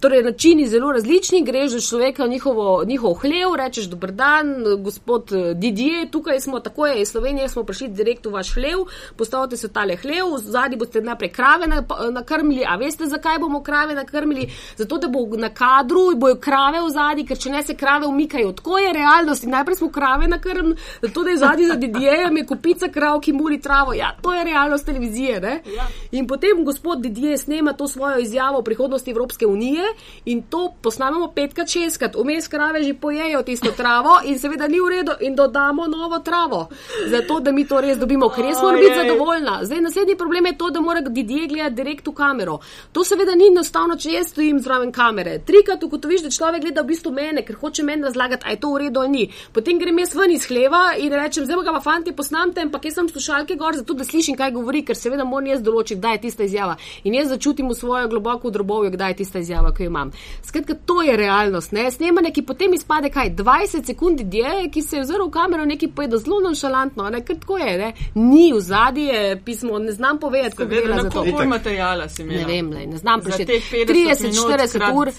torej 0.00 0.22
načini 0.22 0.68
zelo 0.68 0.92
različni, 0.92 1.44
greš 1.44 1.72
do 1.72 1.80
človeka 1.80 2.24
v 2.24 2.28
njihovo, 2.28 2.84
njihov 2.84 3.14
hlev, 3.14 3.54
rečeš 3.56 3.84
dober 3.84 4.12
dan, 4.12 4.46
gospod 4.78 5.32
eh, 5.32 5.54
Didije, 5.54 6.10
tukaj 6.10 6.40
smo, 6.40 6.60
tako 6.60 6.86
je 6.86 7.02
iz 7.02 7.08
Slovenije, 7.08 7.48
smo 7.48 7.64
prišli 7.64 7.88
direkt 7.88 8.26
v 8.26 8.30
vaš 8.30 8.54
hlev, 8.54 8.78
postavite 9.16 9.56
se 9.56 9.66
v 9.66 9.72
tale 9.72 9.96
hlev, 9.96 10.36
zadnji 10.38 10.76
boste 10.76 11.00
najprej 11.00 11.32
krave 11.32 11.66
nakrmili, 12.10 12.64
a 12.68 12.76
veste, 12.76 13.06
zakaj 13.06 13.38
bomo 13.38 13.62
krave 13.62 13.94
nakrmili? 13.94 14.48
Zato, 14.76 14.98
da 14.98 15.08
bo 15.08 15.26
na 15.36 15.48
kadru 15.48 16.16
bojo 16.16 16.36
krave 16.36 16.80
v 16.80 16.90
zadnji, 16.90 17.26
ker 17.26 17.38
če 17.38 17.50
ne 17.50 17.62
se 17.62 17.74
krave 17.76 18.06
umikajo. 18.06 18.52
Tako 18.52 18.78
je 18.78 18.92
realnost 18.92 19.44
in 19.44 19.50
najprej 19.50 19.76
smo 19.76 19.90
krave 19.90 20.28
nakrmili, 20.28 20.76
zato 21.02 21.24
da 21.24 21.30
je 21.30 21.36
zadnji 21.36 21.66
za 21.66 21.76
Didijejem 22.02 22.36
je 22.36 22.46
kupica 22.46 22.88
krav, 22.88 23.20
ki 23.20 23.32
muri 23.32 23.60
travo. 23.60 23.92
Ja, 23.94 24.16
to 24.22 24.34
je 24.34 24.44
realnost 24.44 24.86
televizije. 24.86 25.62
Ja. 25.76 25.86
In 26.10 26.26
potem 26.26 26.64
gospod 26.64 27.00
Didije 27.00 27.38
snema 27.38 27.72
to 27.72 27.88
svojo 27.88 28.18
izjavo 28.18 28.58
o 28.58 28.62
prihodnosti 28.62 29.10
Evropske 29.10 29.46
unije 29.46 29.82
je 29.82 29.94
in 30.24 30.42
to 30.42 30.74
posnamemo 30.82 31.32
petkrat, 31.34 31.68
šestkrat, 31.68 32.16
vmes 32.16 32.48
krave 32.48 32.82
že 32.82 32.94
pojejo 32.94 33.42
tisto 33.42 33.70
travo 33.76 34.10
in 34.24 34.38
seveda 34.38 34.68
ni 34.68 34.80
v 34.80 34.88
redu 34.88 35.12
in 35.20 35.34
dodamo 35.34 35.86
novo 35.86 36.18
travo. 36.18 36.68
Zato, 37.06 37.40
da 37.40 37.52
mi 37.52 37.66
to 37.68 37.80
res 37.80 37.98
dobimo, 37.98 38.28
ker 38.28 38.44
res 38.44 38.62
moram 38.62 38.80
biti 38.80 38.94
zadovoljna. 38.94 39.58
Zdaj, 39.62 39.80
naslednji 39.80 40.16
problem 40.16 40.46
je 40.46 40.58
to, 40.58 40.70
da 40.70 40.80
mora 40.80 41.00
Didje 41.00 41.46
gledati 41.46 41.74
direkt 41.74 42.06
v 42.06 42.12
kamero. 42.12 42.58
To 42.92 43.04
seveda 43.04 43.34
ni 43.34 43.46
enostavno, 43.46 43.96
če 43.96 44.10
jaz 44.10 44.30
stojim 44.30 44.60
zraven 44.60 44.92
kamere. 44.92 45.38
Trikrat 45.38 45.82
ugotoviš, 45.82 46.22
da 46.22 46.30
človek 46.30 46.62
gleda 46.62 46.82
v 46.82 46.86
bistvu 46.86 47.12
mene, 47.12 47.44
ker 47.46 47.56
hoče 47.56 47.82
meni 47.82 48.02
razlagati, 48.02 48.46
a 48.46 48.50
je 48.50 48.60
to 48.60 48.72
v 48.74 48.84
redu 48.86 49.00
ali 49.00 49.08
ni. 49.08 49.24
Potem 49.52 49.78
grem 49.78 49.98
jaz 49.98 50.14
ven 50.14 50.30
iz 50.30 50.46
hleva 50.48 50.82
in 50.98 51.12
rečem, 51.12 51.46
zdaj 51.46 51.64
ga 51.64 51.72
pa 51.72 51.81
fanti 51.82 52.14
posnamte, 52.16 52.62
ampak 52.62 52.84
jaz 52.84 52.94
sem 52.94 53.08
slušalke 53.08 53.56
gor, 53.60 53.76
zato 53.76 53.94
da 53.94 54.04
slišim, 54.04 54.36
kaj 54.36 54.54
govori, 54.56 54.84
ker 54.86 54.96
seveda 54.96 55.24
moram 55.28 55.52
jaz 55.52 55.62
določiti, 55.62 56.00
kdaj 56.00 56.16
je 56.16 56.24
tista 56.26 56.48
izjava. 56.48 56.76
In 57.04 57.14
jaz 57.14 57.28
začutim 57.34 57.68
v 57.68 57.76
svojo 57.76 58.08
globoko 58.08 58.50
drobovje, 58.50 58.94
kdaj 58.96 59.14
je 59.14 59.20
tista 59.22 59.42
izjava 59.42 59.72
ki 59.72 59.82
jo 59.82 59.86
imam. 59.86 60.10
Skratka, 60.42 60.74
to 60.74 61.02
je 61.02 61.16
realnost. 61.16 61.72
Ne? 61.72 61.90
Snemanje, 61.90 62.32
ki 62.32 62.42
potem 62.42 62.74
izpade 62.74 63.10
kaj 63.10 63.34
20 63.36 63.86
sekund, 63.86 64.20
je, 64.34 64.68
ki 64.72 64.82
se 64.82 64.96
je 64.96 65.02
ozrl 65.02 65.26
v 65.26 65.30
kamero, 65.30 65.66
nekaj 65.66 65.92
povedal 65.94 66.18
zelo 66.18 66.40
nonšalantno, 66.40 67.08
ne? 67.10 67.22
ker 67.24 67.38
tako 67.40 67.58
je, 67.58 67.76
ne? 67.78 67.92
ni 68.14 68.52
v 68.52 68.60
zadnji 68.60 69.08
pismo, 69.44 69.78
ne 69.78 69.92
znam 69.92 70.18
povedati, 70.18 70.56
kako 70.56 70.74
je 70.74 70.82
bilo. 70.82 71.10
Koliko 71.10 71.44
materijala 71.44 72.08
si 72.08 72.22
imel? 72.22 72.36
Ne 72.36 72.46
vem, 72.46 72.70
ne, 72.70 72.86
ne 72.86 72.96
znam 72.96 73.20
prešteti. 73.20 73.60
30-40 73.88 74.92
ur. 74.94 75.10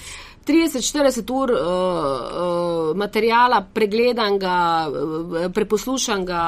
30-40 0.47 1.32
ur 1.32 1.51
uh, 1.51 1.60
uh, 1.60 2.97
materijala 2.97 3.62
pregledanega, 3.73 4.56
uh, 4.89 5.51
preposlušanega, 5.53 6.41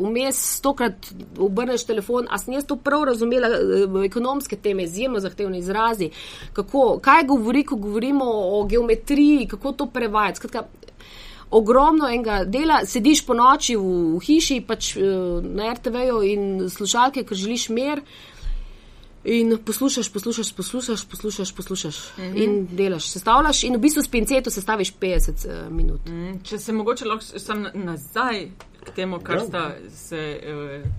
vmes 0.00 0.40
stokrat 0.58 1.10
obrneš 1.38 1.84
telefon, 1.86 2.26
a 2.30 2.38
sem 2.42 2.56
jaz 2.56 2.66
to 2.66 2.76
prav 2.76 3.04
razumela, 3.06 3.48
uh, 3.48 4.00
ekonomske 4.04 4.56
teme, 4.56 4.82
izjemno 4.82 5.20
zahtevne 5.20 5.58
izrazi, 5.58 6.10
kako, 6.52 6.98
kaj 7.02 7.24
govori, 7.30 7.64
ko 7.64 7.76
govorimo 7.76 8.26
o 8.26 8.64
geometriji, 8.64 9.46
kako 9.46 9.72
to 9.72 9.86
prevajati. 9.86 10.42
Skratka, 10.42 10.66
ogromno 11.50 12.08
enega 12.08 12.44
dela, 12.44 12.80
sediš 12.84 13.26
po 13.26 13.34
noči 13.34 13.76
v, 13.76 14.16
v 14.16 14.22
hiši, 14.26 14.60
pač 14.66 14.96
uh, 14.96 15.38
na 15.44 15.70
RTV-ju 15.72 16.22
in 16.26 16.48
slušalke, 16.70 17.22
ker 17.22 17.38
želiš 17.38 17.68
mer. 17.68 18.02
In 19.28 19.58
poslušaš, 19.64 20.08
poslušaš, 20.12 20.52
poslušaš, 20.52 21.04
poslušaš, 21.04 21.52
poslušaš 21.52 21.96
mm 22.18 22.22
-hmm. 22.22 22.44
in 22.44 22.68
delaš, 22.70 23.08
sestavljaš, 23.10 23.62
in 23.64 23.76
v 23.76 23.78
bistvu 23.78 24.02
s 24.02 24.08
pinceto 24.08 24.50
sestaviš 24.50 24.94
50 24.94 25.30
uh, 25.30 25.72
minut. 25.72 26.00
Mm, 26.06 26.38
če 26.44 26.58
se 26.58 26.72
mogoče 26.72 27.04
lahko 27.04 27.24
sam 27.38 27.66
nazaj 27.74 28.48
k 28.84 28.90
temu, 28.94 29.18
kar 29.20 29.36
ja. 29.36 29.44
sta 29.44 29.74
se 29.90 30.40
uh, 30.46 30.90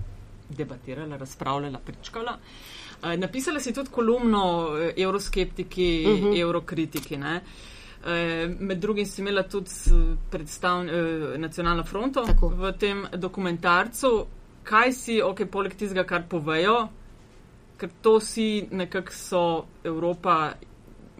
debatirala, 0.56 1.16
razpravljala, 1.16 1.78
pričkala. 1.78 2.38
Uh, 3.02 3.14
napisala 3.16 3.60
si 3.60 3.72
tudi 3.72 3.90
kolumno 3.90 4.68
uh, 4.68 4.78
Euroskeptiki, 4.96 6.04
uh 6.06 6.20
-huh. 6.20 6.40
Eurokritiki. 6.40 7.16
Ne? 7.16 7.40
Med 8.58 8.78
drugim 8.78 9.06
si 9.06 9.20
imela 9.20 9.42
tudi 9.42 9.70
predstavn, 10.30 10.88
eh, 10.88 11.38
nacionalno 11.38 11.84
fronto 11.84 12.24
Tako. 12.26 12.48
v 12.48 12.72
tem 12.78 13.06
dokumentarcu. 13.12 14.26
Kaj 14.62 14.92
si, 14.92 15.22
ok, 15.22 15.44
poleg 15.50 15.74
tistega, 15.74 16.04
kar 16.04 16.22
povejo, 16.28 16.88
ker 17.78 17.90
to 18.02 18.20
si 18.20 18.66
nekako 18.70 19.12
so 19.12 19.42
Evropa 19.84 20.52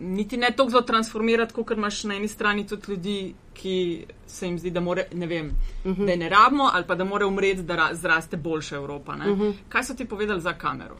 niti 0.01 0.37
ne 0.37 0.51
toliko 0.57 0.71
za 0.71 0.83
transformirati, 0.83 1.55
kot 1.55 1.71
imaš 1.71 2.05
na 2.05 2.15
eni 2.15 2.29
strani 2.29 2.67
tudi 2.67 2.83
ljudi, 2.89 3.35
ki 3.59 4.05
se 4.27 4.47
jim 4.47 4.59
zdi, 4.59 4.71
da, 4.71 4.81
more, 4.81 5.07
ne, 5.15 5.27
vem, 5.27 5.47
uh 5.85 5.91
mhm. 5.91 6.03
-huh. 6.03 6.07
da 6.07 6.17
ne 6.17 6.29
rabimo 6.29 6.71
ali 6.73 6.85
pa 6.87 6.95
da 6.95 7.05
mora 7.05 7.27
umreti, 7.27 7.63
da 7.63 7.89
zraste 7.93 8.37
boljša 8.37 8.77
Evropa. 8.77 9.13
Uh 9.13 9.19
mhm. 9.19 9.43
-huh. 9.43 9.53
Kaj 9.69 9.85
so 9.85 9.95
ti 9.95 10.05
povedali 10.05 10.41
za 10.41 10.53
kamero? 10.53 10.97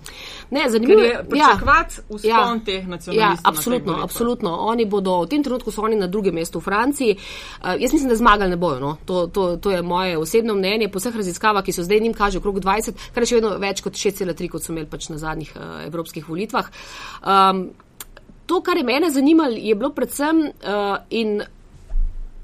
Ne, 0.51 0.65
zanimivo 0.69 1.01
je 1.01 1.11
ja. 1.11 1.25
pričakovati 1.31 1.95
ja, 1.99 2.03
uspon 2.09 2.31
ja, 2.31 2.61
teh 2.65 2.89
nacionalnih. 2.89 3.39
Ja, 3.39 3.51
absolutno, 3.51 3.99
absolutno. 4.03 4.57
Oni 4.61 4.85
bodo, 4.85 5.23
v 5.23 5.27
tem 5.27 5.43
trenutku 5.43 5.71
so 5.71 5.83
oni 5.83 5.97
na 5.97 6.07
drugem 6.07 6.35
mestu 6.35 6.59
v 6.59 6.63
Franciji. 6.63 7.17
Uh, 7.17 7.69
jaz 7.79 7.93
mislim, 7.93 8.09
da 8.09 8.17
zmagali 8.17 8.51
ne 8.51 8.57
bojo. 8.57 8.81
No? 8.81 8.97
To, 9.05 9.27
to, 9.27 9.57
to 9.57 9.71
je 9.71 9.83
moje 9.83 10.19
osebno 10.19 10.55
mnenje. 10.55 10.89
Po 10.89 10.99
vseh 10.99 11.17
raziskavah, 11.17 11.65
ki 11.65 11.73
so 11.73 11.83
zdaj 11.83 12.01
njim 12.01 12.15
kaže 12.15 12.39
okrog 12.39 12.61
20, 12.61 12.93
kar 13.15 13.23
je 13.23 13.27
še 13.27 13.35
vedno 13.35 13.59
več 13.59 13.81
kot 13.81 13.93
6,3, 13.93 14.49
kot 14.49 14.63
so 14.63 14.73
imeli 14.73 14.87
pač 14.87 15.09
na 15.09 15.19
zadnjih 15.19 15.53
uh, 15.57 15.87
evropskih 15.87 16.29
volitvah. 16.29 16.67
Um, 17.23 17.71
to, 18.49 18.63
kar 18.65 18.81
je 18.81 18.85
mene 18.89 19.11
zanimalo, 19.13 19.57
je 19.57 19.75
bilo 19.77 19.93
predvsem 19.95 20.49
uh, 20.49 20.99
in. 21.11 21.41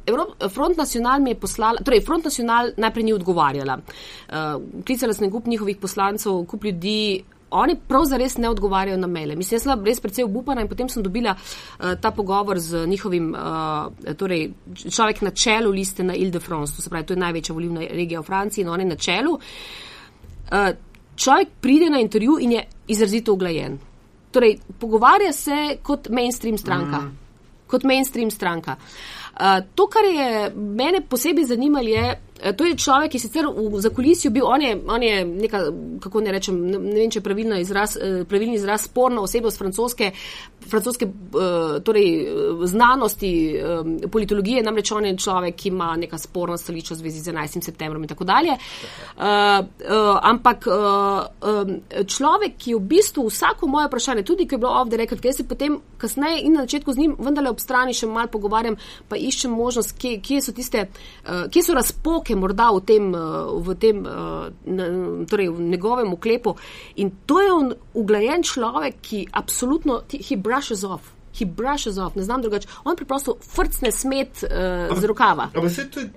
Evrop, 0.04 0.34
Front 0.52 0.76
National 0.76 1.22
mi 1.24 1.30
je 1.32 1.36
poslala, 1.40 1.80
torej 1.80 2.02
Front 2.04 2.26
National 2.28 2.74
najprej 2.76 3.04
ni 3.06 3.12
odgovarjala. 3.16 3.78
Uh, 3.80 4.82
klicala 4.84 5.14
sem 5.16 5.30
kup 5.32 5.46
njihovih 5.48 5.78
poslancev, 5.80 6.42
kup 6.44 6.64
ljudi, 6.68 7.24
oni 7.50 7.76
prav 7.88 8.04
zares 8.04 8.36
ne 8.36 8.48
odgovarjajo 8.48 8.98
na 9.00 9.06
mele. 9.06 9.36
Mislim, 9.36 9.56
jaz 9.56 9.64
sem 9.64 9.84
res 9.84 10.02
precej 10.04 10.26
obupana 10.26 10.60
in 10.60 10.68
potem 10.68 10.88
sem 10.92 11.02
dobila 11.02 11.32
uh, 11.32 11.94
ta 12.00 12.10
pogovor 12.10 12.58
z 12.60 12.84
njihovim, 12.86 13.30
uh, 13.32 14.12
torej 14.18 14.50
človek 14.84 15.22
na 15.22 15.30
čelu 15.30 15.70
liste 15.70 16.04
na 16.04 16.14
Ile-de-France, 16.14 16.76
to 16.76 16.82
se 16.82 16.90
pravi, 16.90 17.06
to 17.06 17.16
je 17.16 17.22
največja 17.24 17.54
volivna 17.54 17.88
regija 17.90 18.20
v 18.20 18.28
Franciji 18.28 18.64
in 18.64 18.68
on 18.68 18.84
je 18.84 18.90
na 18.92 18.96
čelu. 18.96 19.38
Uh, 19.38 20.70
človek 21.16 21.56
pride 21.60 21.90
na 21.90 22.04
intervju 22.04 22.38
in 22.40 22.58
je 22.58 22.66
izrazito 22.88 23.32
oglajen. 23.32 23.78
Torej, 24.34 24.56
pogovarja 24.82 25.32
se 25.32 25.76
kot 25.82 26.08
mainstream 26.10 26.58
stranka. 26.58 27.00
Mm. 27.04 27.18
Kot 27.70 27.84
mainstream 27.86 28.30
stranka. 28.34 28.76
Uh, 29.34 29.60
to, 29.74 29.86
kar 29.90 30.06
je 30.06 30.50
mene 30.54 31.00
posebej 31.10 31.46
zanimalo, 31.52 31.90
je, 31.90 32.14
to 32.52 32.64
je 32.64 32.76
človek, 32.76 33.14
ki 33.14 33.18
sicer 33.18 33.46
v 33.48 33.80
zakulisju 33.80 34.30
bil, 34.30 34.44
on 34.44 34.62
je, 34.62 34.76
on 34.88 35.02
je 35.02 35.24
neka, 35.24 35.60
kako 36.04 36.20
ne 36.20 36.32
rečem, 36.32 36.58
ne, 36.60 36.78
vem, 36.78 37.10
če 37.10 37.22
je 37.22 37.24
pravilno 37.24 37.56
izraz, 37.56 37.96
eh, 37.96 38.24
pravilni 38.28 38.58
izraz, 38.58 38.84
sporna 38.84 39.22
oseba 39.24 39.50
z 39.50 39.58
francoske, 39.58 40.10
francoske 40.64 41.06
uh, 41.06 41.82
torej, 41.84 42.06
znanosti, 42.64 43.30
politologije, 44.12 44.62
namreč 44.64 44.92
on 44.92 45.04
je 45.04 45.16
človek, 45.20 45.56
ki 45.60 45.68
ima 45.68 45.90
neka 46.00 46.18
sporna 46.18 46.56
stališča 46.56 46.94
v 46.94 46.98
zvezi 47.02 47.20
z 47.20 47.32
11. 47.32 47.64
septembrom 47.64 48.02
in 48.02 48.08
tako 48.08 48.24
dalje. 48.24 48.56
Ampak 50.22 50.64
človek, 52.08 52.56
ki 52.58 52.70
je 52.72 52.78
v 52.78 52.88
bistvu 52.94 53.26
vsako 53.28 53.68
moje 53.68 53.90
vprašanje, 53.90 54.24
tudi 54.24 54.48
ko 54.48 54.56
je 54.56 54.62
bilo 54.64 54.72
ovde 54.80 54.96
rekel, 54.96 55.20
ker 55.20 55.34
se 55.36 55.44
potem 55.48 55.76
kasneje 56.00 56.42
in 56.48 56.56
na 56.56 56.64
začetku 56.64 56.92
z 56.92 57.04
njim 57.04 57.16
vendarle 57.18 57.52
ob 57.52 57.60
strani 57.60 57.94
še 57.94 58.08
mal 58.08 58.28
pogovarjam, 58.32 58.76
pa 59.08 59.20
iščem 59.20 59.52
možnost, 59.52 59.98
kje, 60.00 60.16
kje 60.24 60.40
so 60.48 60.56
tiste, 60.56 60.86
kje 61.24 61.62
so 61.62 61.76
razpoke 61.76 62.33
roke 62.34 62.40
morda 62.40 62.70
v 62.70 62.80
tem, 62.80 63.14
eh, 63.14 63.18
v, 63.62 63.74
tem, 63.74 64.06
eh, 64.06 65.26
torej 65.26 65.48
v 65.48 65.60
njegovem 65.60 66.12
uklepu. 66.12 66.56
In 66.96 67.10
to 67.26 67.40
je 67.40 67.52
on 67.52 67.74
uglajen 67.94 68.42
človek, 68.42 68.94
ki 69.02 69.28
absolutno, 69.32 70.02
he 70.10 70.36
brushes 70.36 70.84
off. 70.84 71.14
He 71.34 71.44
brushes 71.44 71.98
off, 71.98 72.14
ne 72.14 72.22
znam 72.22 72.42
drugače. 72.42 72.68
On 72.84 72.96
preprosto 72.96 73.34
frcne 73.42 73.90
smet 73.90 74.44
uh, 74.44 74.98
z 74.98 75.04
rokava. 75.04 75.48
Ampak 75.54 75.64
vse 75.70 75.90
to 75.90 76.00
je, 76.00 76.10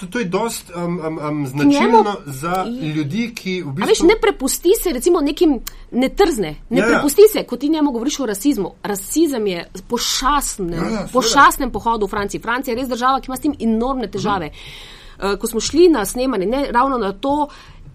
to, 0.00 0.06
to 0.06 0.18
je 0.18 0.24
dost 0.24 0.70
um, 0.76 1.00
um, 1.00 1.18
um, 1.18 1.46
značilno 1.46 2.02
njemu, 2.02 2.04
za 2.26 2.66
ljudi, 2.94 3.32
ki 3.34 3.62
v 3.62 3.72
bistvu. 3.72 3.88
Veš, 3.88 4.00
ne 4.00 4.14
prepusti 4.20 4.70
se 4.82 4.92
recimo 4.92 5.20
nekim, 5.20 5.58
ne 5.90 6.08
trzne, 6.08 6.54
ne 6.70 6.80
ja, 6.80 6.86
ja. 6.86 6.92
prepusti 6.92 7.22
ja. 7.22 7.28
se, 7.32 7.46
kot 7.46 7.60
ti 7.60 7.68
njemu 7.68 7.92
govoriš 7.92 8.20
o 8.20 8.26
rasizmu. 8.26 8.74
Rasizem 8.82 9.46
je 9.46 9.70
pošasten, 9.88 10.70
ja, 10.72 10.90
ja, 10.90 11.08
pošasten 11.12 11.70
pohodu 11.70 12.06
v 12.06 12.10
Franciji. 12.10 12.40
Francija 12.40 12.72
je 12.72 12.80
res 12.80 12.88
država, 12.88 13.20
ki 13.20 13.26
ima 13.32 13.36
s 13.36 13.40
tem 13.40 13.58
enormne 13.58 14.06
težave. 14.10 14.52
Hmm. 14.54 14.97
Eh, 15.22 15.36
ko 15.36 15.46
smo 15.46 15.60
šli 15.60 15.88
na 15.88 16.04
snemanje, 16.04 16.46
ne 16.46 16.66
ravno 16.72 16.98
na 16.98 17.12
to. 17.12 17.48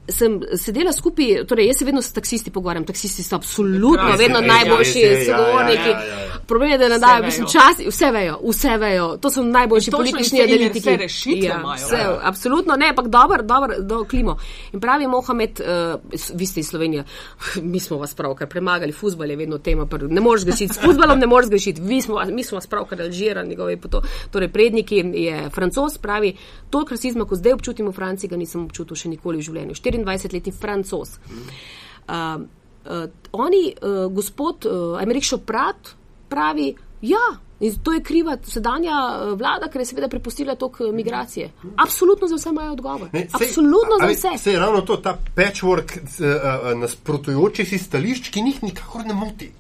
Sem 0.10 0.42
sedela 0.60 0.92
skupaj, 0.92 1.46
torej 1.48 1.68
jaz 1.68 1.78
se 1.78 1.86
vedno 1.86 2.02
s 2.02 2.14
taksisti 2.14 2.52
pogovarjam, 2.52 2.86
taksisti 2.86 3.24
so 3.24 3.36
absolutno 3.36 4.08
Kraj, 4.08 4.18
vedno 4.18 4.40
je, 4.40 4.48
najboljši 4.48 5.04
sogovorniki. 5.26 5.90
Ja, 5.90 6.00
ja, 6.00 6.06
ja, 6.08 6.20
ja. 6.20 6.34
Problem 6.48 6.72
je, 6.72 6.78
da 6.78 6.90
ne 6.90 7.00
dajo, 7.00 7.24
mislim, 7.24 7.48
čas, 7.48 7.80
vse 7.88 8.12
vejo, 8.12 8.40
vse 8.50 8.78
vejo, 8.78 9.18
to 9.18 9.30
so 9.32 9.44
najboljši 9.44 9.92
politični 9.92 10.42
analitiki. 10.42 10.80
Vse 10.80 10.98
rešitve 10.98 11.48
ja, 11.48 11.60
imajo. 11.60 11.86
Vse, 11.86 11.96
ja. 11.96 12.20
absolutno 12.24 12.76
ne, 12.76 12.90
ampak 12.90 13.08
dober, 13.08 13.44
dober, 13.44 13.76
do 13.80 14.04
klimo. 14.04 14.38
In 14.74 14.80
pravi 14.80 15.08
Mohamed, 15.08 15.60
uh, 15.60 16.02
vi 16.34 16.46
ste 16.46 16.60
iz 16.60 16.68
Slovenije, 16.68 17.04
mi 17.72 17.80
smo 17.80 17.98
vas 17.98 18.16
pravkar 18.16 18.50
premagali, 18.50 18.92
futbol 18.92 19.30
je 19.30 19.36
vedno 19.36 19.58
tema, 19.58 19.88
ne 20.10 20.22
moreš 20.22 20.46
grešiti, 20.46 20.74
s 20.74 20.82
futbolom 20.82 21.20
ne 21.20 21.28
moreš 21.28 21.50
grešiti, 21.50 21.82
mi 21.82 22.02
smo, 22.02 22.20
mi 22.32 22.44
smo 22.44 22.58
vas 22.58 22.68
pravkar 22.68 23.02
alžirali, 23.02 23.50
njegovi 23.50 23.80
torej 24.32 24.52
predniki 24.52 25.04
je 25.14 25.50
francos, 25.50 25.98
pravi, 25.98 26.36
toliko 26.70 26.94
rasizma, 26.94 27.26
kot 27.26 27.38
zdaj 27.38 27.54
občutim 27.54 27.88
v 27.88 27.92
Franciji, 27.92 28.30
ga 28.30 28.38
nisem 28.38 28.66
občutil 28.66 28.96
še 28.96 29.10
nikoli 29.10 29.38
v 29.38 29.48
življenju. 29.48 29.76
24-letni 30.00 30.52
francos. 30.52 31.18
Uh, 31.20 32.42
uh, 32.86 33.06
oni, 33.32 33.74
uh, 33.82 34.12
gospod 34.14 34.66
uh, 34.66 35.02
Amerik 35.02 35.24
Šoprat, 35.24 35.96
pravi, 36.30 36.76
ja. 37.02 37.24
In 37.64 37.76
to 37.84 37.94
je 37.94 38.02
kriva 38.04 38.34
sedanja 38.44 38.92
vlada, 39.40 39.70
ker 39.72 39.82
je 39.82 39.86
seveda 39.86 40.10
prepustila 40.12 40.56
tok 40.60 40.82
migracije. 40.94 41.52
Absolutno 41.80 42.28
za 42.28 42.36
vse 42.36 42.50
imajo 42.50 42.74
odgovor. 42.74 43.10
Ne, 43.14 43.22
sej, 43.30 43.30
Absolutno 43.34 44.00
za 44.02 44.10
vse. 44.10 44.38
Se 44.38 44.52
je 44.52 44.60
ravno 44.60 44.82
to, 44.82 44.98
ta 44.98 45.18
patchwork 45.36 45.96
nasprotujočih 46.76 47.70
si 47.70 47.78
stališč, 47.80 48.34
ki 48.34 48.42
njih 48.42 48.64
nikakor 48.64 49.06
ne 49.08 49.14
moti. 49.14 49.52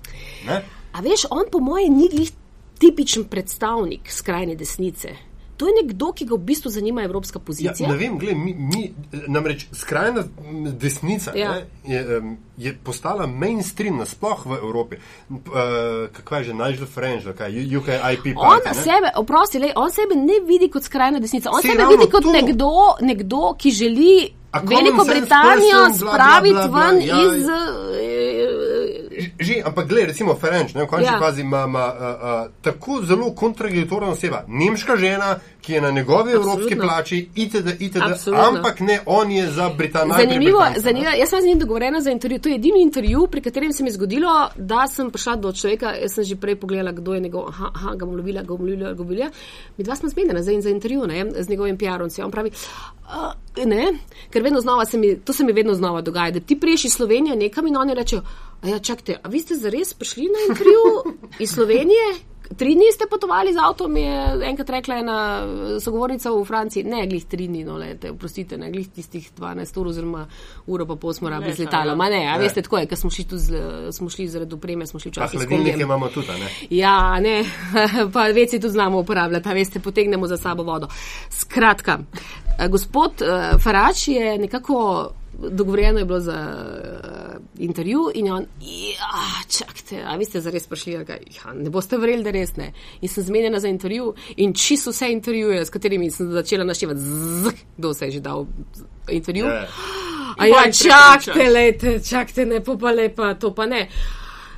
Ne? 0.47 0.63
A 0.91 1.01
veš, 1.01 1.29
on 1.29 1.47
po 1.51 1.59
mojem 1.63 1.95
ni 1.95 2.27
tipičen 2.79 3.23
predstavnik 3.23 4.11
skrajne 4.11 4.55
desnice. 4.55 5.15
To 5.57 5.67
je 5.67 5.73
nekdo, 5.83 6.11
ki 6.11 6.25
ga 6.25 6.35
v 6.35 6.43
bistvu 6.49 6.71
zanima 6.73 7.03
evropska 7.03 7.39
pozicija. 7.39 7.75
Ja, 7.79 7.91
ne 7.91 7.97
vem, 7.97 8.17
gled, 8.19 8.37
mi, 8.37 8.53
mi, 8.53 8.93
namreč 9.27 9.67
skrajna 9.71 10.23
desnica 10.79 11.31
ja. 11.37 11.51
ne, 11.53 11.65
je, 11.93 12.21
je 12.57 12.73
postala 12.83 13.27
mainstream 13.27 13.97
nasploh 14.01 14.45
v 14.45 14.57
Evropi. 14.57 14.99
Uh, 15.29 15.39
kako 16.13 16.35
je 16.35 16.43
že 16.43 16.53
Nigel 16.53 16.85
Farage, 16.85 17.33
kaj 17.37 17.53
je 17.53 17.77
UKIP? 17.77 18.37
On 18.37 18.73
sebe, 18.73 19.13
oprosti, 19.15 19.59
le, 19.59 19.73
on 19.75 19.91
sebe 19.91 20.15
ne 20.17 20.41
vidi 20.47 20.69
kot 20.73 20.83
skrajna 20.83 21.19
desnica, 21.19 21.51
on 21.53 21.61
Se 21.61 21.71
sebe 21.71 21.85
vidi 21.91 22.09
kot 22.11 22.25
nekdo, 22.25 22.97
nekdo, 23.01 23.53
ki 23.57 23.71
želi 23.71 24.15
Veliko 24.61 25.03
Britanijo 25.03 25.93
spraviti 25.97 26.67
ven 26.73 27.01
ja, 27.01 27.17
iz. 27.37 27.45
Že, 29.39 29.61
ampak 29.65 29.87
gledaj, 29.87 30.07
recimo 30.07 30.35
Ferenc, 30.35 30.73
v 30.75 30.87
končni 30.87 31.05
ja. 31.13 31.19
fazi 31.19 31.41
ima 31.41 31.67
tako 32.61 33.01
zelo 33.01 33.31
kontradiktorna 33.35 34.09
oseba. 34.09 34.43
Nemška 34.47 34.95
žena, 34.95 35.35
ki 35.61 35.73
je 35.73 35.81
na 35.81 35.91
njegovi 35.91 36.33
Absolutno. 36.33 36.51
evropski 36.51 36.75
plači, 36.75 37.29
itd., 37.35 37.67
itd., 37.79 38.33
ampak 38.33 38.79
ne, 38.79 38.99
on 39.05 39.31
je 39.31 39.51
za 39.51 39.69
Britanijo. 39.77 40.17
Zanimivo, 40.17 40.65
zanimivo, 40.77 41.11
jaz 41.19 41.29
sem 41.29 41.41
z 41.41 41.45
njim 41.45 41.59
dogovorena 41.59 42.01
za 42.01 42.11
intervju. 42.11 42.39
To 42.39 42.49
je 42.49 42.55
edini 42.55 42.81
intervju, 42.81 43.27
pri 43.27 43.41
katerem 43.41 43.73
se 43.73 43.83
mi 43.83 43.89
je 43.89 43.93
zgodilo, 43.93 44.49
da 44.55 44.87
sem 44.87 45.11
prišla 45.11 45.35
do 45.35 45.51
človeka, 45.51 45.93
jaz 46.01 46.13
sem 46.13 46.23
že 46.23 46.35
prej 46.35 46.55
pogledala, 46.55 46.91
kdo 46.91 47.13
je 47.13 47.19
njegov, 47.19 47.47
aha, 47.47 47.71
aha 47.75 47.95
ga 47.95 48.05
bom 48.05 48.15
lovila, 48.15 48.41
ga 48.41 48.47
bom 48.47 48.65
lovila, 48.67 48.89
ga 48.89 48.95
bom 48.95 49.07
lovila. 49.07 49.29
Mi 49.77 49.83
dva 49.83 49.95
smo 49.95 50.09
zmedena 50.09 50.43
za, 50.43 50.51
za 50.61 50.69
intervju, 50.69 51.07
ne, 51.07 51.25
z 51.39 51.49
njegovim 51.49 51.77
PR-om. 51.77 52.09
On 52.25 52.31
pravi, 52.31 52.51
uh, 52.51 53.65
ne, 53.65 53.93
ker 54.29 54.43
vedno 54.43 54.61
znova 54.61 54.85
se 54.85 54.97
mi, 54.97 55.15
to 55.19 55.33
se 55.33 55.43
mi 55.43 55.53
vedno 55.53 55.73
znova 55.73 56.01
dogaja, 56.01 56.31
da 56.31 56.39
ti 56.39 56.59
priješ 56.59 56.85
iz 56.85 56.93
Slovenije 56.93 57.35
nekam 57.35 57.67
in 57.67 57.77
oni 57.77 57.93
rečejo, 57.93 58.21
a 58.63 58.67
ja, 58.67 58.79
čakajte, 58.79 59.19
a 59.23 59.27
vi 59.27 59.39
ste 59.39 59.55
zares 59.55 59.93
prišli 59.93 60.23
na 60.23 60.39
intervju 60.49 61.17
iz 61.39 61.51
Slovenije? 61.51 62.33
Tri 62.57 62.75
dni 62.75 62.91
ste 62.93 63.07
potovali 63.09 63.53
z 63.53 63.57
avtom, 63.57 63.97
je 63.97 64.37
enkrat 64.45 64.69
rekla 64.69 64.95
ena 64.95 65.17
sogovornica 65.79 66.31
v 66.31 66.43
Franciji. 66.45 66.83
Ne, 66.83 67.07
glih 67.07 67.25
tri 67.25 67.47
dni, 67.47 67.63
no, 67.63 67.77
lete, 67.77 68.11
oprostite, 68.11 68.57
ne, 68.57 68.69
glih 68.71 68.89
tistih 68.89 69.31
12 69.37 69.79
ur 69.79 69.87
oziroma 69.87 70.25
uro 70.67 70.85
pa 70.85 70.95
pol 70.95 71.13
smo 71.13 71.29
rabili 71.29 71.55
z 71.55 71.65
letalom. 71.65 71.97
Ma 71.97 72.09
ne, 72.09 72.27
a 72.29 72.37
veste, 72.37 72.61
tako 72.61 72.83
je, 72.83 72.89
ker 72.91 72.99
smo 72.99 73.09
šli 73.09 73.25
tu, 73.25 73.39
smo 73.91 74.09
šli 74.09 74.27
zaradi 74.27 74.55
upreme, 74.55 74.87
smo 74.87 74.99
šli 74.99 75.11
včasih. 75.11 75.39
Hladilnike 75.39 75.81
imamo 75.81 76.11
tudi, 76.13 76.35
ne? 76.39 76.51
Ja, 76.69 77.19
ne, 77.19 77.41
pa 78.13 78.27
veci 78.35 78.59
tudi 78.59 78.73
znamo 78.73 78.99
uporabljati, 78.99 79.49
a 79.49 79.53
veste, 79.53 79.79
potegnemo 79.79 80.27
za 80.27 80.37
sabo 80.37 80.63
vodo. 80.63 80.87
Skratka, 81.29 81.99
gospod 82.69 83.23
uh, 83.23 83.59
Farač 83.63 84.07
je 84.07 84.37
nekako 84.37 85.11
dogovorjeno 85.49 85.99
je 85.99 86.05
bilo 86.05 86.19
za 86.19 86.37
uh, 86.55 87.41
intervju 87.57 88.11
in 88.15 88.31
on, 88.31 88.45
ja, 88.61 89.43
čakajte, 89.49 90.03
a 90.05 90.15
vi 90.15 90.25
ste 90.25 90.41
zares 90.41 90.67
prišli, 90.67 90.93
ja, 90.93 91.53
ne 91.53 91.69
boste 91.69 91.97
verjeli, 91.97 92.23
da 92.23 92.31
res 92.31 92.55
ne. 92.55 92.71
In 93.01 93.09
sem 93.09 93.23
zmenjena 93.23 93.59
za 93.59 93.67
intervju 93.67 94.13
in 94.37 94.53
čisto 94.53 94.91
vse 94.91 95.11
intervjuje, 95.11 95.65
s 95.65 95.69
katerimi 95.69 96.11
sem 96.11 96.31
začela 96.31 96.63
naštevati, 96.63 96.99
kdo 97.77 97.93
se 97.93 98.05
je 98.05 98.11
že 98.11 98.19
dal 98.19 98.45
intervju. 99.09 99.45
Yeah. 99.45 99.61
Ja. 99.63 99.67
A 100.37 100.45
ja, 100.47 100.71
čakajte, 100.71 101.49
lejte, 101.49 101.99
čakajte, 101.99 102.45
ne, 102.45 102.63
pa 102.63 102.91
lepa, 102.91 103.33
to 103.33 103.53
pa 103.53 103.65
ne. 103.65 103.87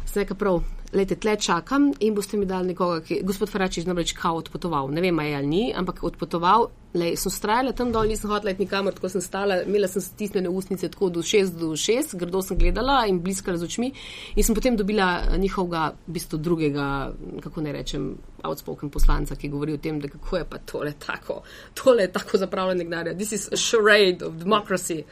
Sneka 0.06 0.36
prav. 0.36 0.64
Lete, 0.94 1.16
tle 1.16 1.36
čakam 1.36 1.90
in 2.00 2.14
boste 2.16 2.38
mi 2.38 2.46
dali 2.46 2.68
nekoga, 2.68 3.02
ki 3.02 3.14
je 3.14 3.24
gospod 3.26 3.50
Faračič 3.50 3.86
namreč 3.86 4.14
kao 4.14 4.38
odpotoval. 4.38 4.92
Ne 4.94 5.02
vem, 5.02 5.20
je 5.20 5.36
ali 5.36 5.48
ni, 5.48 5.64
ampak 5.76 6.04
odpotoval. 6.04 6.70
Lej, 6.96 7.18
sem 7.20 7.32
strajala 7.32 7.74
tam 7.76 7.92
dol, 7.92 8.08
nisem 8.08 8.32
hodila 8.32 8.54
nikamor, 8.56 8.96
tako 8.96 9.10
sem 9.12 9.22
stala, 9.22 9.58
imela 9.68 9.88
sem 9.92 10.02
stisnjene 10.02 10.50
ustnice 10.50 10.88
tako 10.90 11.10
do 11.10 11.20
6 11.20 11.58
do 11.60 11.74
6, 11.76 12.16
grdo 12.16 12.42
sem 12.42 12.58
gledala 12.58 13.02
in 13.10 13.20
bliskala 13.20 13.58
z 13.58 13.68
očmi 13.68 13.92
in 14.36 14.44
sem 14.44 14.56
potem 14.56 14.78
dobila 14.80 15.36
njihovega, 15.36 15.92
v 16.08 16.16
bistvu 16.16 16.40
drugega, 16.40 17.12
kako 17.44 17.62
ne 17.62 17.76
rečem, 17.76 18.08
outspoken 18.44 18.90
poslanca, 18.90 19.36
ki 19.36 19.52
govori 19.52 19.76
o 19.76 19.78
tem, 19.82 20.00
da 20.00 20.08
kako 20.08 20.38
je 20.38 20.46
pa 20.50 20.58
tole 20.58 20.94
tako, 21.00 21.42
tole 21.74 22.08
je 22.08 22.14
tako 22.16 22.38
zapravljanje 22.38 22.84
denarja. 22.84 23.14
This 23.14 23.32
is 23.32 23.48
a 23.52 23.58
charade 23.58 24.24
of 24.26 24.40
democracy. 24.40 25.04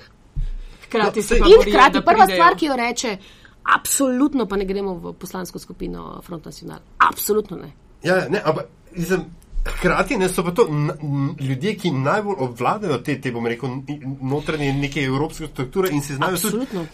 Hkrati 0.86 1.20
no, 1.20 1.24
se 1.24 1.38
in 1.38 1.62
hkrati 1.68 2.06
prva 2.06 2.28
stvar, 2.32 2.56
ki 2.56 2.66
jo 2.66 2.76
reče, 2.80 3.18
Absolutno 3.64 4.46
pa 4.46 4.58
ne 4.58 4.66
gremo 4.66 4.94
v 4.96 5.14
poslansko 5.14 5.60
skupino 5.60 6.22
Front 6.22 6.46
National. 6.46 6.80
Absolutno 6.98 7.58
ne. 7.58 7.72
Ja, 8.04 8.28
ne, 8.30 8.42
ampak 8.44 8.68
izem, 8.96 9.24
hkrati 9.66 10.18
ne 10.18 10.30
so 10.30 10.44
pa 10.44 10.52
to 10.52 10.68
ljudje, 11.40 11.76
ki 11.76 11.92
najbolj 11.92 12.36
obvladajo 12.40 12.98
te, 12.98 13.16
te 13.22 13.32
bom 13.32 13.48
rekel, 13.48 13.70
notranje 14.22 14.74
neke 14.74 15.04
evropske 15.04 15.48
strukture 15.48 15.90
in 15.92 16.02
se 16.02 16.16
znajo 16.16 16.38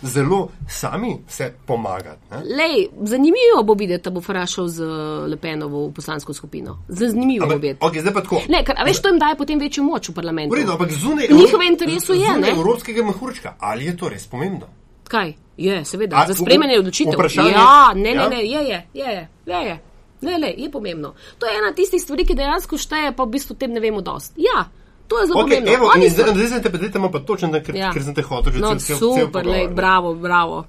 zelo 0.01 0.49
sami 0.67 1.17
se 1.27 1.53
pomagati. 1.65 2.21
Lej, 2.31 2.87
zanimivo 3.01 3.63
bo 3.63 3.73
videti, 3.73 4.03
da 4.03 4.09
bo 4.09 4.21
vprašal 4.21 4.67
z 4.67 4.83
Lepenovo 5.27 5.87
v 5.87 5.93
poslansko 5.93 6.33
skupino. 6.33 6.77
Zanimivo 6.87 7.43
ampak, 7.43 7.57
bo 7.57 7.61
videti. 7.61 7.85
Okay, 7.85 8.01
zdaj 8.01 8.13
pa 8.13 8.21
tako. 8.21 8.41
Ne, 8.49 8.63
ker, 8.65 8.75
a 8.77 8.85
veš, 8.85 9.01
to 9.01 9.09
jim 9.09 9.19
daje 9.19 9.35
potem 9.37 9.59
večjo 9.59 9.83
moč 9.83 10.09
v 10.09 10.13
parlamentu. 10.13 10.55
Vredo, 10.55 10.77
ampak 10.77 10.91
zunaj, 10.91 11.27
njihove 11.31 11.67
interesu 11.67 12.13
je, 12.13 12.37
ne? 12.37 12.53
Evropskega 12.53 13.03
mahurčka. 13.03 13.55
Ali 13.59 13.85
je 13.85 13.97
to 13.97 14.09
res 14.09 14.27
pomembno? 14.27 14.69
Kaj? 15.09 15.33
Je, 15.59 15.85
seveda, 15.85 16.21
A, 16.21 16.27
za 16.27 16.37
spremljanje 16.37 16.79
odločitev. 16.79 17.19
Ja, 17.35 17.91
ne, 17.95 18.13
ne, 18.15 18.29
ne, 18.29 18.43
je, 18.45 18.61
je, 18.63 18.83
je, 18.93 19.05
je, 19.05 19.27
je, 19.45 19.61
je. 19.67 19.79
Ne, 20.21 20.37
ne, 20.39 20.53
je 20.57 20.71
pomembno. 20.71 21.13
To 21.39 21.45
je 21.45 21.57
ena 21.57 21.73
tistih 21.75 22.01
stvari, 22.01 22.25
ki 22.27 22.35
dejansko 22.35 22.77
šteje, 22.77 23.11
pa 23.15 23.23
v 23.23 23.33
bistvu 23.35 23.55
tem 23.59 23.73
ne 23.75 23.81
vemo 23.83 24.01
dost. 24.05 24.37
Ja, 24.39 24.67
to 25.07 25.19
je 25.19 25.27
zelo 25.27 25.43
okay, 25.43 25.59
pomembno. 25.59 25.73
Evo, 25.75 25.91
in 25.95 26.11
zdaj, 26.11 26.33
zdaj 26.35 26.47
sem 26.53 26.63
te 26.63 26.71
predvidel, 26.71 27.09
pa 27.11 27.19
točno, 27.19 27.51
ker, 27.65 27.75
ja. 27.75 27.91
ker 27.95 28.03
sem 28.05 28.15
te 28.15 28.23
hotel 28.23 28.55
že 28.55 28.63
no, 28.63 28.75
cel 28.77 28.99
cel 28.99 29.15
Super, 29.19 29.47
lej, 29.47 29.67
bravo, 29.75 30.13
bravo. 30.15 30.63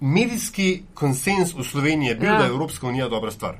Medijski 0.00 0.82
konsens 0.94 1.54
v 1.54 1.64
Sloveniji 1.64 2.12
je 2.12 2.18
bil, 2.18 2.28
ja. 2.28 2.38
da 2.38 2.48
je 2.48 2.54
Evropska 2.54 2.86
unija 2.86 3.08
dobra 3.08 3.30
stvar. 3.30 3.56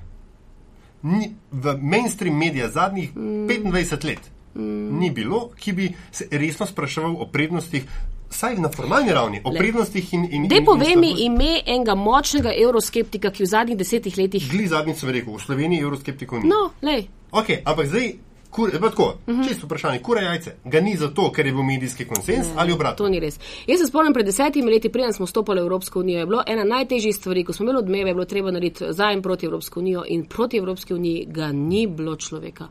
Ni, 1.03 1.33
v 1.53 1.77
mainstream 1.81 2.37
medija 2.37 2.69
zadnjih 2.69 3.17
mm. 3.17 3.49
25 3.49 4.05
let 4.05 4.31
mm. 4.55 4.99
ni 4.99 5.11
bilo, 5.11 5.49
ki 5.57 5.73
bi 5.73 5.93
se 6.11 6.29
resno 6.31 6.67
spraševal 6.67 7.17
o 7.21 7.29
prednostih 7.33 7.85
vsaj 8.31 8.57
na 8.57 8.69
formalni 8.69 9.13
ravni, 9.13 9.41
o 9.45 9.53
prednostih 9.53 10.15
in. 10.15 10.29
in 10.33 10.49
Dej 10.49 10.65
povej 10.65 10.97
mi 10.97 11.15
ime 11.25 11.61
enega 11.67 11.95
močnega 11.95 12.53
euroskeptika, 12.55 13.31
ki 13.31 13.43
v 13.43 13.47
zadnjih 13.47 13.79
desetih 13.79 14.19
letih. 14.19 14.49
Gli 14.53 14.69
zadnjič 14.69 15.03
sem 15.03 15.11
rekel, 15.11 15.35
v 15.35 15.43
Sloveniji 15.43 15.83
euroskeptikov 15.83 16.43
ni. 16.43 16.49
No, 16.49 16.71
lej. 16.83 17.09
Ok, 17.33 17.63
ampak 17.65 17.87
zdaj. 17.87 18.15
Kur, 18.51 18.71
tako, 18.71 19.05
uh 19.05 19.35
mhm. 19.35 19.43
-huh. 19.43 19.49
Čisto 19.49 19.67
vprašanje, 19.67 19.99
kura 19.99 20.21
jajce, 20.21 20.55
ga 20.65 20.81
ni 20.81 20.97
zato, 20.97 21.33
ker 21.33 21.47
je 21.47 21.53
bil 21.53 21.63
medijski 21.63 22.05
konsens 22.05 22.47
ne, 22.47 22.53
ali 22.57 22.73
obratno? 22.73 22.97
To 22.97 23.09
ni 23.09 23.21
res. 23.21 23.39
Jaz 23.67 23.81
se 23.81 23.87
spomnim, 23.87 24.13
pred 24.13 24.27
desetimi 24.27 24.71
leti, 24.71 24.89
preden 24.89 25.13
smo 25.13 25.27
vstopili 25.27 25.61
v 25.61 25.65
Evropsko 25.65 26.01
unijo, 26.01 26.19
je 26.19 26.27
bilo 26.27 26.43
ena 26.47 26.65
najtežjih 26.65 27.17
stvari, 27.17 27.45
ko 27.45 27.53
smo 27.53 27.65
imeli 27.65 27.79
odmeve, 27.79 28.11
je 28.11 28.15
bilo 28.15 28.25
treba 28.25 28.51
narediti 28.51 28.85
za 28.89 29.13
in 29.13 29.23
proti 29.23 29.47
Evropsko 29.47 29.81
unijo 29.81 30.05
in 30.09 30.25
proti 30.25 30.57
Evropski 30.57 30.95
uniji 30.95 31.27
ga 31.29 31.53
ni 31.53 31.87
bilo 31.87 32.17
človeka. 32.17 32.69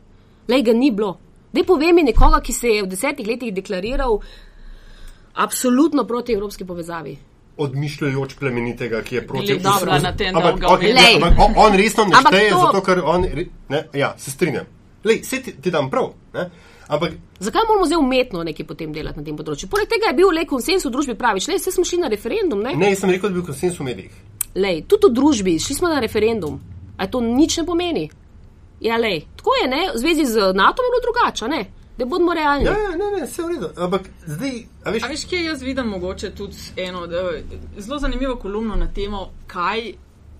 Lej, 0.48 0.62
ga 0.62 0.72
ni 0.72 0.90
bilo. 0.90 1.18
Dej 1.52 1.64
povej 1.64 1.92
mi 1.92 2.02
nekoga, 2.02 2.40
ki 2.40 2.52
se 2.52 2.68
je 2.68 2.82
v 2.82 2.86
desetih 2.86 3.26
letih 3.26 3.54
deklariral 3.54 4.18
absolutno 5.38 6.04
proti 6.04 6.32
evropski 6.32 6.64
povezavi. 6.64 7.16
Odmišljajoč 7.56 8.34
plemenitega, 8.38 9.02
ki 9.02 9.14
je 9.14 9.26
proti 9.26 9.52
Evropi. 9.52 9.64
Dobro, 9.64 9.98
na 10.02 10.16
tem 10.16 10.36
ampak, 10.36 10.62
okay, 10.62 10.94
ne, 10.94 11.06
ampak 11.14 11.38
on, 11.38 11.54
on 11.56 11.76
resno 11.78 12.04
ne 12.04 12.22
šteje, 12.26 12.50
to... 12.50 12.58
zato 12.66 12.82
ker 12.86 13.02
on. 13.04 13.26
Ne, 13.68 13.84
ja, 13.94 14.14
se 14.18 14.30
strinjam. 14.30 14.66
Lej, 15.04 15.22
se 15.24 15.42
ti, 15.42 15.54
ti 15.62 15.70
dam 15.70 15.90
prav. 15.90 16.12
Ne? 16.34 16.50
Ampak, 16.88 17.12
Zakaj 17.38 17.66
moramo 17.68 17.86
zdaj 17.86 17.98
umetno 17.98 18.42
nekaj 18.42 18.66
potem 18.66 18.92
delati 18.92 19.20
na 19.20 19.24
tem 19.24 19.36
področju? 19.38 19.68
Poleg 19.70 19.90
tega 19.90 20.10
je 20.10 20.18
bil 20.18 20.30
le 20.34 20.46
konsens 20.48 20.86
v 20.86 20.92
družbi, 20.94 21.14
praviš, 21.18 21.48
le 21.50 21.58
smo 21.62 21.84
šli 21.86 22.00
na 22.02 22.10
referendum. 22.10 22.62
Ne, 22.64 22.74
ne 22.78 22.90
jaz 22.90 23.02
sem 23.04 23.10
rekel, 23.14 23.28
da 23.28 23.34
je 23.34 23.38
bil 23.38 23.46
konsens 23.46 23.78
v 23.78 23.88
medijih. 23.90 24.20
Lej, 24.58 24.84
tudi 24.90 25.10
v 25.10 25.18
družbi, 25.18 25.58
šli 25.62 25.78
smo 25.78 25.90
na 25.92 26.02
referendum. 26.02 26.58
A 26.98 27.06
to 27.06 27.22
nič 27.22 27.60
ne 27.60 27.66
pomeni? 27.68 28.08
Ja, 28.82 28.98
lej, 28.98 29.26
tako 29.38 29.54
je, 29.58 29.66
ne, 29.70 29.82
v 29.94 30.00
zvezi 30.02 30.26
z 30.26 30.54
NATO 30.54 30.82
je 30.82 30.90
bilo 30.94 31.04
drugače, 31.06 31.50
ne 31.50 31.62
da 31.98 32.06
bomo 32.06 32.34
realni. 32.34 32.64
Ja, 32.64 32.72
ja, 32.72 32.90
ne, 32.90 33.10
ne, 33.18 33.26
vse 33.26 33.42
v 33.42 33.48
redu. 33.48 33.70
Ampak 33.76 34.10
zdaj, 34.26 34.58
a 34.84 34.90
veš, 34.94 35.02
a 35.02 35.08
veš 35.08 35.24
kje 35.30 35.44
jaz 35.44 35.62
vidim 35.62 35.88
mogoče 35.88 36.30
tudi 36.34 36.56
eno 36.76 37.06
zelo 37.78 37.98
zanimivo 37.98 38.36
kolumno 38.36 38.76
na 38.76 38.92
temo, 38.92 39.30
kaj. 39.46 39.92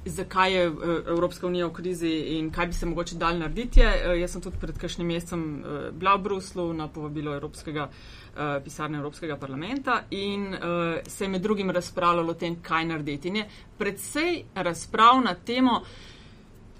Zakaj 0.08 0.52
je 0.54 0.66
eh, 0.66 0.70
Evropska 1.10 1.46
unija 1.46 1.66
v 1.66 1.72
krizi 1.72 2.10
in 2.38 2.50
kaj 2.50 2.66
bi 2.66 2.72
se 2.72 2.86
mogoče 2.86 3.16
dal 3.18 3.38
narediti? 3.38 3.80
Eh, 3.80 4.14
jaz 4.20 4.32
sem 4.32 4.42
tudi 4.42 4.56
pred 4.60 4.78
kakšnim 4.78 5.06
mesecem 5.06 5.42
eh, 5.58 5.90
bila 5.92 6.14
v 6.16 6.22
Bruslu 6.22 6.72
na 6.72 6.88
povabilo 6.88 7.34
Evropskega, 7.34 7.88
pisarne 8.64 8.98
Evropskega 8.98 9.36
parlamenta 9.36 10.04
in 10.10 10.54
se 11.06 11.24
je 11.24 11.28
med 11.28 11.42
drugim 11.42 11.70
razpravljalo 11.70 12.30
o 12.30 12.34
tem, 12.34 12.56
kaj 12.62 12.84
narediti. 12.86 13.28
In 13.28 13.36
je 13.36 13.48
predvsej 13.78 14.44
razprav 14.54 15.20
na 15.24 15.34
temo, 15.34 15.80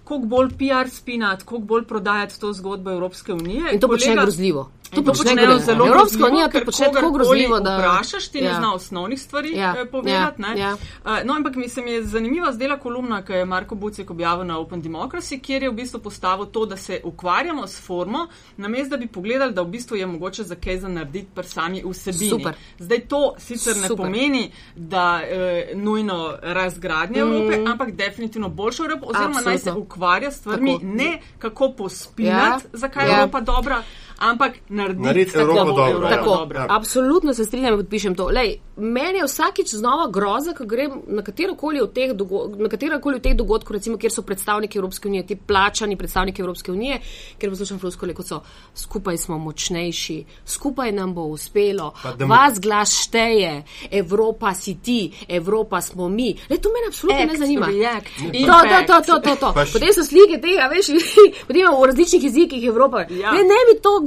koliko 0.09 0.27
bolj 0.27 0.49
PR 0.49 0.91
spinati, 0.91 1.45
koliko 1.45 1.67
bolj 1.67 1.85
prodajati 1.85 2.41
to 2.41 2.53
zgodbo 2.53 2.91
Evropske 2.91 3.33
unije. 3.33 3.63
In 3.73 3.81
to 3.81 3.89
počne 3.89 4.17
grozljivo. 4.17 4.71
To 4.95 5.03
počnejo 5.03 5.59
zelo 5.59 5.87
Evropska 5.87 6.27
unija, 6.27 6.49
ker 6.49 6.65
počne 6.65 6.91
tako 6.93 7.11
grozljivo, 7.11 7.61
da 7.61 7.77
vprašaš, 7.77 8.29
ti 8.29 8.39
ja. 8.39 8.53
ne 8.53 8.55
zna 8.59 8.75
osnovnih 8.75 9.21
stvari 9.21 9.53
ja. 9.57 9.75
Eh, 9.79 9.85
povedati. 9.91 10.43
Ja. 10.43 10.55
Ja. 10.57 10.73
Uh, 10.75 11.11
no, 11.25 11.35
ampak 11.35 11.57
mi 11.57 11.69
se 11.69 11.83
mi 11.83 11.93
je 11.93 12.05
zanimiva 12.05 12.53
zdela 12.53 12.79
kolumna, 12.79 13.23
ki 13.23 13.33
je 13.33 13.45
Marko 13.45 13.75
Bucek 13.75 14.11
objavil 14.11 14.47
na 14.47 14.59
Open 14.59 14.83
Democracy, 14.83 15.41
kjer 15.41 15.63
je 15.63 15.71
v 15.71 15.75
bistvu 15.75 16.01
postavil 16.01 16.47
to, 16.47 16.67
da 16.67 16.77
se 16.77 17.01
ukvarjamo 17.05 17.67
s 17.67 17.81
formo, 17.81 18.27
namesto 18.57 18.91
da 18.91 18.97
bi 18.97 19.07
pogledali, 19.07 19.55
da 19.55 19.63
v 19.63 19.69
bistvu 19.69 19.97
je 19.97 20.07
mogoče 20.07 20.43
za 20.43 20.55
kaj 20.55 20.81
za 20.81 20.89
narediti 20.89 21.29
pri 21.35 21.45
sami 21.45 21.83
vsebini. 21.85 22.31
Super. 22.31 22.55
Zdaj 22.79 23.01
to 23.01 23.35
sicer 23.39 23.77
ne 23.77 23.89
Super. 23.89 24.07
pomeni, 24.07 24.53
da 24.77 25.21
uh, 25.23 25.79
nujno 25.79 26.35
razgradnja 26.43 27.25
mm. 27.25 27.33
Evrope, 27.33 27.71
ampak 27.71 27.93
definitivno 27.93 28.49
boljša 28.49 28.85
Evropa, 28.85 29.07
oziroma 29.07 29.29
Absolutno. 29.29 29.51
naj 29.51 29.59
se 29.59 29.73
ukvarja 29.73 30.31
s 30.31 30.39
stvarmi, 30.39 30.73
tako. 30.73 30.87
ne 30.87 31.21
kako 31.39 31.73
pospinati, 31.73 32.65
ja. 32.65 32.71
zakaj 32.73 33.07
je 33.07 33.11
ja. 33.11 33.19
Evropa 33.19 33.41
dobra 33.41 33.83
ampak 34.19 34.53
narediti 34.69 35.03
Naredit 35.03 35.37
Evropo 35.37 35.65
dobro. 35.65 35.91
Evropo 35.91 36.07
ja. 36.07 36.17
tako, 36.17 36.37
dobro. 36.37 36.59
Ja. 36.59 36.67
Absolutno 36.69 37.35
se 37.35 37.45
strinjam 37.45 37.75
in 37.75 37.81
podpišem 37.81 38.15
to. 38.15 38.29
Lej, 38.33 38.59
meni 38.79 39.19
je 39.19 39.25
vsakič 39.25 39.75
znova 39.75 40.11
groza, 40.11 40.55
ko 40.55 40.65
grem 40.65 41.03
na 41.07 41.23
katerokoli 41.23 41.81
od 41.81 41.93
teh, 41.93 42.13
od 42.13 43.23
teh 43.23 43.35
dogodkov, 43.37 43.77
recimo, 43.77 43.99
kjer 43.99 44.13
so 44.13 44.23
predstavniki 44.23 44.79
Evropske 44.79 45.09
unije, 45.09 45.27
ti 45.27 45.37
plačani 45.37 45.97
predstavniki 45.97 46.43
Evropske 46.43 46.73
unije, 46.73 47.01
ker 47.39 47.51
poslušam 47.51 47.79
fluskole, 47.79 48.15
kot 48.15 48.27
so 48.27 48.41
skupaj 48.75 49.19
smo 49.19 49.39
močnejši, 49.39 50.25
skupaj 50.47 50.93
nam 50.93 51.15
bo 51.15 51.27
uspelo, 51.35 51.93
vas 52.27 52.61
glas 52.61 52.95
šteje, 53.05 53.63
Evropa 53.91 54.55
si 54.55 54.75
ti, 54.83 55.13
Evropa 55.29 55.81
smo 55.81 56.09
mi. 56.09 56.37
Lej, 56.51 56.59
to 56.59 56.69
me 56.69 56.87
absolutno 56.89 57.23
Act, 57.23 57.33
ne 57.33 57.39
zanima. 57.39 57.67
To, 57.67 58.59
to, 58.87 59.01
to, 59.07 59.21
to, 59.21 59.37
to. 59.37 59.53
Potem 59.73 59.93
so 59.95 60.05
slike 60.05 60.41
tega, 60.41 60.69
veš, 60.73 60.93
potem 61.49 61.67
v 61.83 61.87
različnih 61.87 62.25
jezikih 62.25 62.65
Evropa. 62.65 63.07
Ja. 63.11 63.33
Ne, 63.33 63.43
ne 63.43 63.61
mi 63.69 63.81
to 63.83 64.01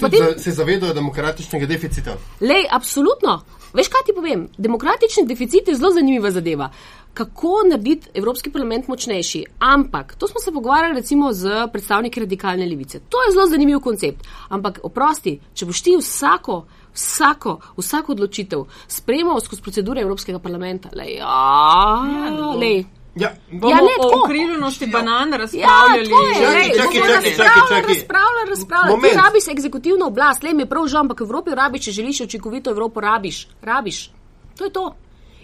potem... 0.00 0.38
Se 0.38 0.50
zavedajo 0.50 0.94
demokratičnega 0.94 1.66
deficita? 1.66 2.16
Lej, 2.40 2.66
absolutno. 2.70 3.40
Veš, 3.74 3.88
kaj 3.88 4.02
ti 4.06 4.12
povem? 4.14 4.48
Demokratični 4.58 5.26
deficit 5.26 5.68
je 5.68 5.74
zelo 5.74 5.92
zanimiva 5.92 6.30
zadeva. 6.30 6.70
Kako 7.14 7.62
narediti 7.70 8.08
Evropski 8.14 8.50
parlament 8.50 8.88
močnejši? 8.88 9.44
Ampak 9.58 10.14
to 10.14 10.28
smo 10.28 10.40
se 10.40 10.52
pogovarjali 10.52 10.94
recimo 10.94 11.32
z 11.32 11.66
predstavniki 11.72 12.20
radikalne 12.20 12.66
levice. 12.66 13.00
To 13.08 13.22
je 13.22 13.32
zelo 13.32 13.46
zanimiv 13.46 13.80
koncept. 13.80 14.26
Ampak 14.48 14.80
oprosti, 14.82 15.40
če 15.54 15.66
boš 15.66 15.82
ti 15.82 15.96
vsako, 15.98 16.64
vsako, 16.94 17.58
vsako 17.76 18.12
odločitev 18.12 18.64
sprejemal 18.88 19.40
skozi 19.40 19.62
procedure 19.62 20.02
Evropskega 20.02 20.38
parlamenta, 20.38 20.90
lej, 20.94 21.18
a, 21.22 22.06
ja, 22.10 22.54
lej. 22.58 22.84
Ja, 23.14 23.32
bomo 23.50 23.70
ja, 23.70 23.76
ne, 23.76 23.94
o 24.00 24.24
ukriljenosti 24.24 24.84
ja. 24.84 24.90
banan 24.92 25.32
razpravljali. 25.32 26.10
Ja, 26.42 26.69
razpravljali, 26.98 28.50
razpravljali. 28.50 29.02
Ti 29.02 29.16
rabiš 29.16 29.48
egzekutivno 29.48 30.06
oblast, 30.06 30.42
le 30.42 30.54
mi 30.54 30.62
je 30.62 30.66
prav 30.66 30.86
žal, 30.86 31.00
ampak 31.00 31.20
v 31.20 31.24
Evropi 31.24 31.50
rabiš, 31.54 31.84
če 31.84 31.90
želiš 31.92 32.20
učinkovito 32.20 32.70
Evropo, 32.70 33.00
rabiš. 33.00 33.48
rabiš. 33.62 34.10
To 34.58 34.64
je 34.64 34.72
to. 34.72 34.94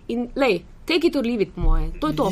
In 0.08 0.28
lej, 0.36 0.62
take 0.84 1.06
it 1.06 1.16
or 1.16 1.24
leave 1.24 1.42
it, 1.42 1.54
po 1.54 1.60
moje. 1.60 1.90
To 2.00 2.08
je 2.08 2.16
to. 2.16 2.30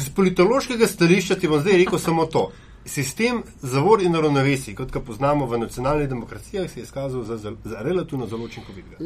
Z 0.00 0.10
politološkega 0.16 0.86
stališča 0.86 1.34
ti 1.34 1.48
bom 1.48 1.60
zdaj 1.60 1.72
rekel 1.72 1.98
samo 1.98 2.26
to. 2.26 2.50
Sistem 2.84 3.42
zavor 3.62 4.02
in 4.02 4.14
ravnovesij, 4.14 4.74
kot 4.74 4.90
ga 4.90 5.00
poznamo 5.00 5.46
v 5.46 5.58
nacionalnih 5.58 6.08
demokracijah, 6.08 6.70
se 6.70 6.80
je 6.80 6.82
izkazal 6.82 7.22
za, 7.22 7.36
za, 7.36 7.52
za 7.64 7.78
relativno 7.80 8.26
zelo 8.26 8.44
učinkovitega. 8.44 8.96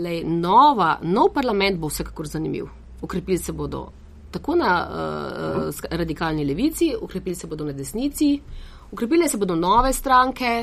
Nov 1.02 1.32
parlament 1.34 1.78
bo 1.78 1.88
vsekakor 1.88 2.26
zanimiv. 2.26 2.66
Ukrepili 3.02 3.38
se 3.38 3.52
bodo 3.52 3.90
tako 4.37 4.57
na 4.61 4.72
uh, 4.87 5.84
radikalni 5.91 6.45
levici, 6.45 6.93
ukrepili 7.01 7.37
se 7.37 7.51
bodo 7.51 7.64
na 7.64 7.72
desnici, 7.72 8.34
ukrepili 8.93 9.28
se 9.28 9.41
bodo 9.41 9.57
nove 9.57 9.93
stranke. 9.93 10.59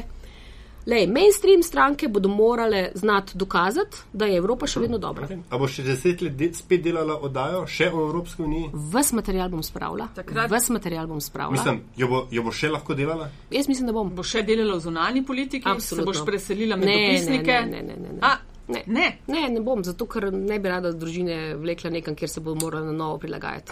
Lej, 0.85 1.07
mainstream 1.07 1.63
stranke 1.63 2.07
bodo 2.07 2.29
morale 2.29 2.91
znati 2.95 3.37
dokazati, 3.37 3.97
da 4.13 4.25
je 4.25 4.37
Evropa 4.37 4.67
še 4.67 4.81
vedno 4.83 4.97
dobra. 4.99 5.29
A 5.49 5.57
bo 5.57 5.67
še 5.67 5.85
deset 5.85 6.21
let 6.21 6.35
de 6.35 6.49
spet 6.53 6.83
delala 6.83 7.15
oddajo, 7.23 7.61
še 7.71 7.87
o 7.87 8.01
Evropski 8.09 8.43
uniji? 8.43 8.71
Ves 8.91 9.13
material 9.15 9.47
bom 9.53 9.63
spravila. 9.63 10.09
Takrat... 10.15 10.51
Ves 10.51 10.67
material 10.75 11.07
bom 11.07 11.21
spravila. 11.23 11.55
Mislim, 11.55 11.79
jo 11.95 12.09
bo, 12.11 12.25
jo 12.35 12.43
bo 12.43 12.51
še 12.51 12.73
lahko 12.73 12.97
delala? 12.99 13.29
Jaz 13.55 13.71
mislim, 13.71 13.87
da 13.87 13.95
bom. 13.95 14.11
Bo 14.11 14.27
še 14.27 14.43
delala 14.43 14.75
v 14.75 14.83
zunanji 14.83 15.23
politiki? 15.23 15.69
Absolutno. 15.71 16.11
Se 16.11 16.19
boš 16.19 16.25
preselila 16.27 16.75
med 16.75 16.91
dopisnike? 16.91 17.61
Ne, 17.71 17.79
ne, 17.79 17.85
ne. 17.87 18.01
ne, 18.03 18.17
ne. 18.17 18.23
A, 18.27 18.52
Ne. 18.67 18.83
Ne. 18.87 19.17
ne, 19.27 19.49
ne 19.49 19.61
bom, 19.61 19.83
zato 19.83 20.07
ker 20.07 20.29
ne 20.31 20.59
bi 20.59 20.71
rada 20.71 20.93
družine 20.95 21.55
vlekla 21.59 21.91
nekam, 21.91 22.15
kjer 22.15 22.29
se 22.29 22.43
bo 22.43 22.55
morala 22.55 22.85
na 22.85 22.97
novo 22.97 23.17
prilagajati. 23.19 23.71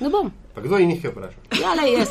Ne 0.00 0.08
bom. 0.08 0.30
Pa 0.54 0.60
kdo 0.60 0.76
je 0.76 0.86
njih 0.86 1.04
vprašal? 1.04 1.62
Ja, 1.62 1.74
le 1.74 1.92
jaz. 1.92 2.08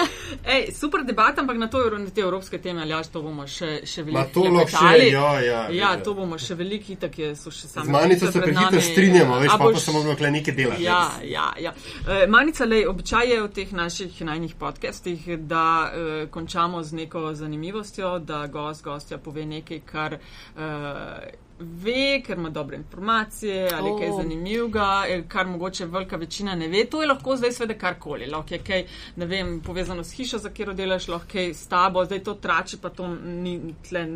Ej, 0.54 0.72
super 0.72 1.04
debata, 1.04 1.40
ampak 1.40 1.56
na 1.56 1.66
to, 1.70 1.78
te 2.14 2.20
evropske 2.20 2.58
teme, 2.58 2.82
ali 2.82 3.04
to 3.12 3.22
bomo 3.22 3.46
še, 3.46 3.86
še 3.86 4.02
veliko 4.02 4.18
Ma 4.18 4.24
to 4.34 4.44
lahko 4.44 4.68
še, 4.76 5.06
ja, 5.08 5.40
ja. 5.40 5.62
Ja, 5.72 5.92
to 6.04 6.14
bomo 6.14 6.38
še 6.38 6.54
veliko, 6.54 6.94
tako 7.00 7.22
je, 7.22 7.30
so 7.36 7.50
še 7.50 7.70
sami. 7.70 7.86
Z 7.86 7.94
Manico 7.94 8.32
se 8.32 8.40
prehitro 8.40 8.80
strinjamo, 8.80 9.38
veš, 9.40 9.54
pa, 9.56 9.64
boš... 9.64 9.78
pa 9.78 9.80
samo 9.80 10.02
lahko 10.04 10.32
nekaj 10.36 10.56
delati. 10.58 10.84
Ja, 10.84 11.00
ja, 11.24 11.46
ja. 11.58 11.72
Uh, 12.04 12.24
Manica, 12.28 12.68
lej, 12.68 12.84
občaj 12.92 13.32
je 13.32 13.38
v 13.40 13.52
teh 13.60 13.72
naših 13.80 14.20
najnih 14.28 14.54
podcastih, 14.60 15.24
da 15.48 15.66
uh, 15.88 16.10
končamo 16.30 16.82
z 16.84 17.00
neko 17.00 17.30
zanimivostjo, 17.38 18.18
da 18.28 18.44
gost, 18.52 18.84
gostja 18.84 19.18
pove 19.18 19.48
nekaj, 19.48 19.80
kar. 19.88 20.20
Uh, 20.52 21.50
ve, 21.62 22.22
ker 22.26 22.38
ima 22.38 22.50
dobre 22.50 22.76
informacije 22.76 23.68
ali 23.74 23.90
oh. 23.90 23.98
kaj 24.00 24.10
zanimivega, 24.16 24.88
kar 25.28 25.46
mogoče 25.46 25.86
velika 25.86 26.16
večina 26.16 26.54
ne 26.54 26.68
ve. 26.68 26.84
To 26.84 27.02
je 27.02 27.08
lahko 27.08 27.36
zdaj 27.36 27.52
sveda 27.52 27.78
karkoli. 27.78 28.26
Lahko 28.26 28.54
je 28.54 28.58
kaj, 28.58 28.84
ne 29.16 29.26
vem, 29.26 29.60
povezano 29.60 30.04
s 30.04 30.12
hišo, 30.12 30.38
za 30.38 30.48
katero 30.48 30.74
delaš, 30.74 31.08
lahko 31.08 31.38
je 31.38 31.54
s 31.54 31.66
tabo, 31.66 32.04
zdaj 32.04 32.24
to 32.24 32.34
trače, 32.34 32.76
pa 32.82 32.90
to 32.90 33.08
ni 33.24 33.74
tle, 33.88 34.06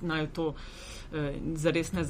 naj 0.00 0.26
to 0.32 0.54
eh, 1.14 1.34
zares 1.54 1.92
ne 1.92 2.04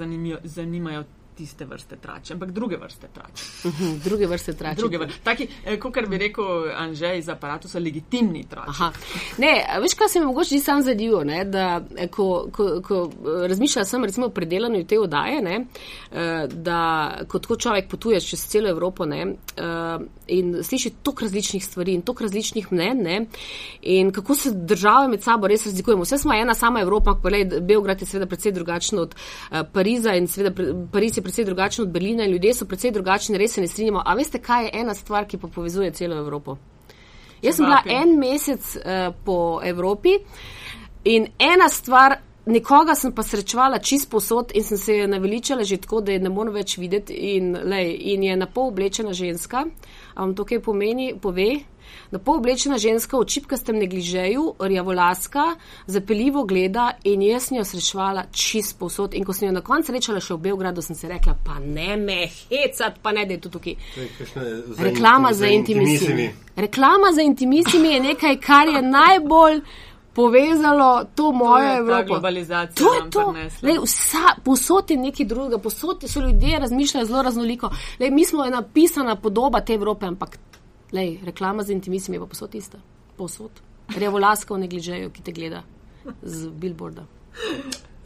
zanimajo 0.45 1.05
tiste 1.37 1.64
vrste 1.64 1.97
trače, 1.97 2.35
ampak 2.35 2.51
druge 2.51 2.76
vrste 2.76 3.09
trače. 3.14 3.68
Mhm, 3.68 3.99
druge 4.05 4.26
vrste 4.26 4.53
trače. 4.53 4.76
Druge 4.76 4.99
vrste. 4.99 5.20
Taki, 5.24 5.49
eh, 5.64 5.78
kot 5.78 6.09
bi 6.09 6.18
rekel 6.18 6.70
Anžej 6.76 7.18
iz 7.18 7.28
aparata, 7.28 7.68
so 7.68 7.78
legitimni 7.78 8.45
trače. 8.51 8.91
Ne, 9.39 9.53
veš, 9.80 9.95
kaj 9.95 10.09
se 10.09 10.20
mi 10.20 10.26
mogoče 10.26 10.59
sam 10.59 10.83
zadivo, 10.83 11.24
ne, 11.24 11.45
da 11.45 11.80
eh, 11.97 12.09
ko, 12.09 12.49
ko, 12.53 12.80
ko 12.85 13.03
eh, 13.05 13.49
razmišljala 13.49 13.85
sem 13.85 14.05
recimo 14.05 14.26
o 14.26 14.30
predelanju 14.30 14.85
te 14.87 14.99
odaje, 15.01 15.43
ne, 15.43 15.64
da 16.53 16.78
kot 17.28 17.47
ko 17.47 17.57
človek 17.57 17.89
potuje 17.89 18.20
čez 18.20 18.45
celo 18.49 18.68
Evropo 18.68 19.07
ne, 19.07 19.22
in 20.26 20.53
sliši 20.62 20.91
tok 21.03 21.22
različnih 21.22 21.64
stvari 21.64 21.95
in 21.95 22.03
tok 22.03 22.20
različnih 22.20 22.72
mnen 22.72 23.03
ne, 23.03 23.16
in 23.83 24.12
kako 24.12 24.35
se 24.35 24.51
države 24.53 25.09
med 25.09 25.22
sabo 25.22 25.47
res 25.49 25.66
razlikujemo. 25.66 26.03
Vse 26.03 26.18
smo 26.18 26.35
ena 26.35 26.55
sama 26.55 26.80
Evropa, 26.80 27.16
Belgrad 27.61 28.01
je 28.01 28.07
seveda 28.07 28.26
predvsej 28.26 28.53
drugačen 28.53 28.99
od 28.99 29.14
Pariza 29.72 30.14
in 30.14 30.28
seveda 30.28 30.74
Pariz 30.93 31.16
je 31.16 31.22
precej 31.23 31.45
drugačen 31.45 31.85
od 31.85 31.91
Berlina 31.91 32.25
in 32.25 32.33
ljudje 32.33 32.55
so 32.55 32.66
precej 32.66 32.91
drugačni, 32.91 33.39
res 33.39 33.55
se 33.55 33.61
ne 33.61 33.68
strinjamo. 33.68 34.03
A 34.05 34.14
veste, 34.14 34.39
kaj 34.39 34.64
je 34.64 34.70
ena 34.81 34.95
stvar, 34.95 35.27
ki 35.29 35.39
pa 35.39 35.49
povezuje 35.49 35.91
celo 35.91 36.18
Evropo? 36.18 36.57
Jaz 37.43 37.57
sem 37.57 37.66
bila 37.66 37.83
en 37.87 38.18
mesec 38.18 38.77
uh, 38.77 39.14
po 39.25 39.61
Evropi 39.64 40.18
in 41.05 41.27
ena 41.39 41.68
stvar, 41.68 42.16
nekoga 42.47 42.95
sem 42.95 43.12
pa 43.14 43.23
srečevala 43.23 43.79
čist 43.79 44.11
posod 44.11 44.53
in 44.55 44.64
sem 44.64 44.79
se 44.79 44.97
je 44.97 45.09
naveličala 45.09 45.64
že 45.64 45.77
tako, 45.77 46.01
da 46.01 46.12
je 46.12 46.20
ne 46.23 46.31
morem 46.31 46.55
več 46.55 46.77
videti 46.79 47.14
in, 47.35 47.57
lej, 47.64 47.97
in 48.14 48.23
je 48.23 48.37
na 48.37 48.47
pol 48.47 48.70
oblečena 48.70 49.12
ženska. 49.12 49.64
A 50.14 50.20
vam 50.20 50.35
to 50.35 50.45
kaj 50.45 50.62
pomeni? 50.62 51.14
Pove. 51.20 51.51
Na 52.11 52.18
pol 52.18 52.40
oblečena 52.40 52.78
ženska 52.78 53.18
v 53.18 53.24
čipkastem 53.24 53.78
negližeju, 53.78 54.55
rjavolaska, 54.61 55.45
zapeljivo 55.86 56.45
gleda 56.45 56.90
in 57.05 57.22
jaz 57.22 57.49
sem 57.49 57.59
jo 57.59 57.64
srečevala 57.64 58.24
čist 58.32 58.78
posod. 58.78 59.14
In 59.14 59.24
ko 59.24 59.32
sem 59.32 59.49
jo 59.49 59.53
na 59.53 59.61
koncu 59.61 59.93
srečala 59.93 60.20
še 60.20 60.34
v 60.34 60.43
Belgradu, 60.49 60.82
sem 60.82 60.97
se 60.97 61.09
rekla, 61.09 61.36
pa 61.45 61.59
ne 61.59 61.97
me 61.97 62.26
hecat, 62.26 62.99
pa 63.03 63.12
ne 63.12 63.26
da 63.26 63.36
je 63.36 63.40
tu 63.40 63.53
tukaj. 63.53 63.76
Reklama 64.78 65.32
za 65.32 65.47
intimisimi. 65.47 66.30
Reklama 66.57 67.12
za 67.12 67.22
intimisimi 67.22 67.97
je 67.97 68.05
nekaj, 68.11 68.36
kar 68.40 68.68
je 68.68 68.82
najbolj 68.82 69.62
povezalo 70.14 71.05
to 71.14 71.32
mojo 71.32 71.68
to 71.68 71.78
Evropo. 71.78 72.20
To 72.74 72.95
je 72.95 73.11
to. 73.11 73.34
Lej, 73.62 73.78
vsa, 73.84 74.36
posod 74.45 74.90
je 74.90 74.97
nekaj 74.97 75.26
drugega, 75.26 75.59
posod 75.59 76.05
so 76.07 76.20
ljudje 76.20 76.59
razmišljali 76.59 77.07
zelo 77.07 77.22
raznoliko. 77.22 77.70
Lej, 78.01 78.11
mi 78.11 78.24
smo 78.24 78.47
ena 78.47 78.62
pisana 78.62 79.16
podoba 79.16 79.61
te 79.61 79.74
Evrope, 79.74 80.07
ampak 80.07 80.38
lej, 80.93 81.18
reklama 81.24 81.62
za 81.62 81.72
intimizem 81.72 82.14
je 82.14 82.20
pa 82.20 82.26
posod 82.26 82.55
ista. 82.55 82.78
Posod. 83.16 83.51
Revolaska 83.97 84.55
v 84.55 84.64
negližeju, 84.66 85.11
ki 85.11 85.22
te 85.22 85.32
gleda 85.32 85.62
z 86.22 86.49
billboarda. 86.49 87.07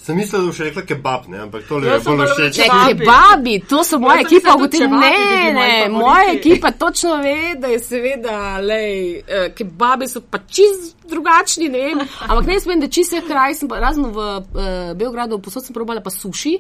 Sem 0.07 0.16
mislil, 0.16 0.41
da 0.45 0.47
boš 0.47 0.59
rekla 0.62 0.82
kebab, 0.87 1.24
ne? 1.28 1.39
ampak 1.43 1.64
to 1.66 1.78
je 1.82 1.97
bolj 2.05 2.28
všeč. 2.30 2.59
Ne, 2.61 2.66
kebabi, 2.93 3.55
to 3.68 3.80
so 3.84 3.99
moja 3.99 4.20
ekipa, 4.22 4.55
ugotovim, 4.55 4.93
ne, 5.03 5.53
ne, 5.57 5.89
moja 5.91 6.34
ekipa 6.37 6.70
točno 6.70 7.16
ve, 7.24 7.57
da 7.59 7.72
je 7.72 7.80
seveda, 7.82 8.37
lej, 8.62 9.24
uh, 9.24 9.49
kebabi 9.57 10.07
so 10.07 10.22
pa 10.22 10.39
čist 10.47 10.95
drugačni, 11.11 11.72
ne 11.72 11.82
vem, 11.89 12.05
ampak 12.28 12.47
ne 12.53 12.61
smem, 12.62 12.84
da 12.84 12.91
čist 12.93 13.16
vse 13.16 13.24
kraj, 13.26 13.57
sem 13.59 13.72
pa 13.72 13.80
razno 13.82 14.12
v 14.14 14.28
uh, 14.28 14.95
Beogradu, 14.95 15.41
posod 15.43 15.66
sem 15.66 15.74
probala 15.74 16.05
pa 16.05 16.14
suši 16.14 16.55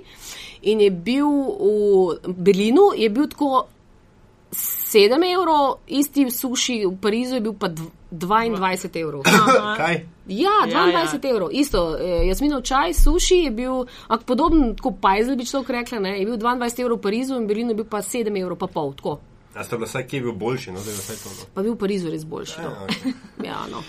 in 0.66 0.82
je 0.82 0.90
bil 0.90 1.30
v 1.30 2.34
Berlinu, 2.34 2.90
je 2.98 3.10
bil 3.14 3.30
tako 3.30 3.68
7 4.96 5.24
evrov, 5.34 5.84
isti 5.86 6.30
suši 6.30 6.86
v 6.86 6.96
Parizu 6.96 7.34
je 7.34 7.40
bil 7.44 7.52
pa 7.52 7.68
22 7.68 9.00
evrov. 9.00 9.20
Kaj? 9.80 9.94
Ja, 10.26 10.64
22 10.64 10.72
ja, 10.72 11.04
ja. 11.04 11.30
evrov. 11.30 11.48
Isto, 11.52 11.96
eh, 12.00 12.24
jasminov 12.28 12.64
čaj, 12.64 12.96
suši 12.96 13.44
je 13.44 13.50
bil, 13.50 13.84
ak 14.08 14.24
podoben, 14.24 14.72
kot 14.80 14.96
pajzel 15.00 15.36
bi 15.36 15.44
človek 15.44 15.70
rekla, 15.70 16.00
ne, 16.00 16.16
je 16.20 16.24
bil 16.24 16.40
22 16.40 16.80
evrov 16.80 16.96
v 16.96 17.02
Parizu 17.02 17.36
in 17.36 17.44
v 17.44 17.52
Berlinu 17.52 17.76
je 17.76 17.80
bil 17.82 17.88
pa 17.92 18.00
7 18.00 18.32
evrov 18.40 18.56
pa 18.56 18.72
pol. 18.72 18.96
Tako. 18.96 19.20
A 19.56 19.64
ste 19.64 19.76
bila 19.76 19.88
vsaj 19.88 20.04
kje 20.08 20.20
bil 20.20 20.32
boljši, 20.32 20.72
no, 20.72 20.80
da 20.80 20.90
je 20.90 20.96
vse 20.96 21.14
to? 21.20 21.28
No? 21.28 21.44
Pa 21.52 21.60
bil 21.60 21.76
v 21.76 21.80
Parizu 21.80 22.12
res 22.12 22.24
boljši. 22.24 22.60
No. 22.64 22.72
Ja, 22.72 22.88
okay. 22.88 23.12
ja, 23.52 23.60
no. 23.68 23.84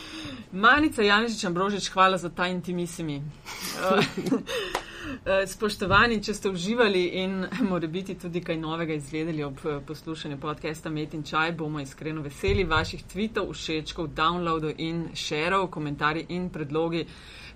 Manica 0.51 1.03
Janžič 1.03 1.43
Ambrožič, 1.47 1.87
hvala 1.95 2.19
za 2.19 2.29
ta 2.29 2.51
intimisimi. 2.51 3.23
Eh, 5.07 5.47
spoštovani, 5.47 6.19
če 6.23 6.33
ste 6.33 6.49
uživali 6.51 7.03
in 7.21 7.45
more 7.69 7.87
biti 7.87 8.15
tudi 8.19 8.41
kaj 8.43 8.57
novega 8.59 8.93
izvedeli 8.93 9.43
ob 9.43 9.57
eh, 9.63 9.79
poslušanju 9.87 10.37
podcasta 10.37 10.89
Met 10.89 11.13
in 11.13 11.23
Čaj, 11.23 11.51
bomo 11.55 11.79
iskreno 11.79 12.21
veseli 12.25 12.63
vaših 12.67 13.03
tweetov, 13.13 13.53
všečkov, 13.53 14.07
downloadov 14.17 14.73
in 14.77 15.05
šerov, 15.15 15.67
komentarji 15.71 16.25
in 16.35 16.49
predlogi, 16.49 17.05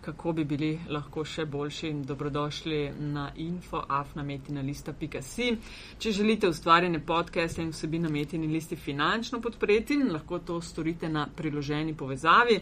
kako 0.01 0.33
bi 0.33 0.45
bili 0.45 0.79
lahko 0.89 1.25
še 1.27 1.45
boljši 1.45 1.87
in 1.89 2.03
dobrodošli 2.07 2.91
na 3.11 3.31
infoafnametinalista.si. 3.35 5.57
Če 5.99 6.11
želite 6.11 6.49
ustvarjene 6.49 6.99
podcaste 7.05 7.61
in 7.61 7.69
vsebina 7.75 8.09
Metin 8.09 8.43
in 8.47 8.53
listi 8.55 8.75
finančno 8.75 9.41
podpreti, 9.41 10.03
lahko 10.07 10.39
to 10.39 10.61
storite 10.61 11.09
na 11.09 11.27
priloženi 11.35 11.93
povezavi. 11.93 12.59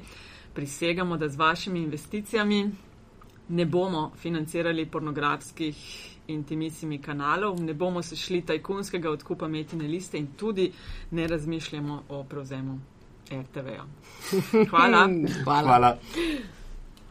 Prisegamo, 0.54 1.18
da 1.18 1.30
z 1.30 1.36
vašimi 1.38 1.80
investicijami 1.86 2.89
ne 3.50 3.66
bomo 3.66 4.12
financirali 4.18 4.86
pornografskih 4.86 5.78
intimisimi 6.28 6.97
kanalov, 7.02 7.60
ne 7.62 7.74
bomo 7.74 8.02
se 8.02 8.16
šli 8.16 8.41
tajkunskega 8.41 9.10
odkupa 9.10 9.47
metine 9.47 9.88
liste 9.88 10.18
in 10.18 10.28
tudi 10.38 10.72
ne 11.12 11.28
razmišljamo 11.28 12.04
o 12.10 12.24
prevzemu 12.24 12.80
RTV-ja. 13.32 13.86
Hvala. 14.70 15.10
Hvala. 15.43 15.68
Hvala. 15.68 15.97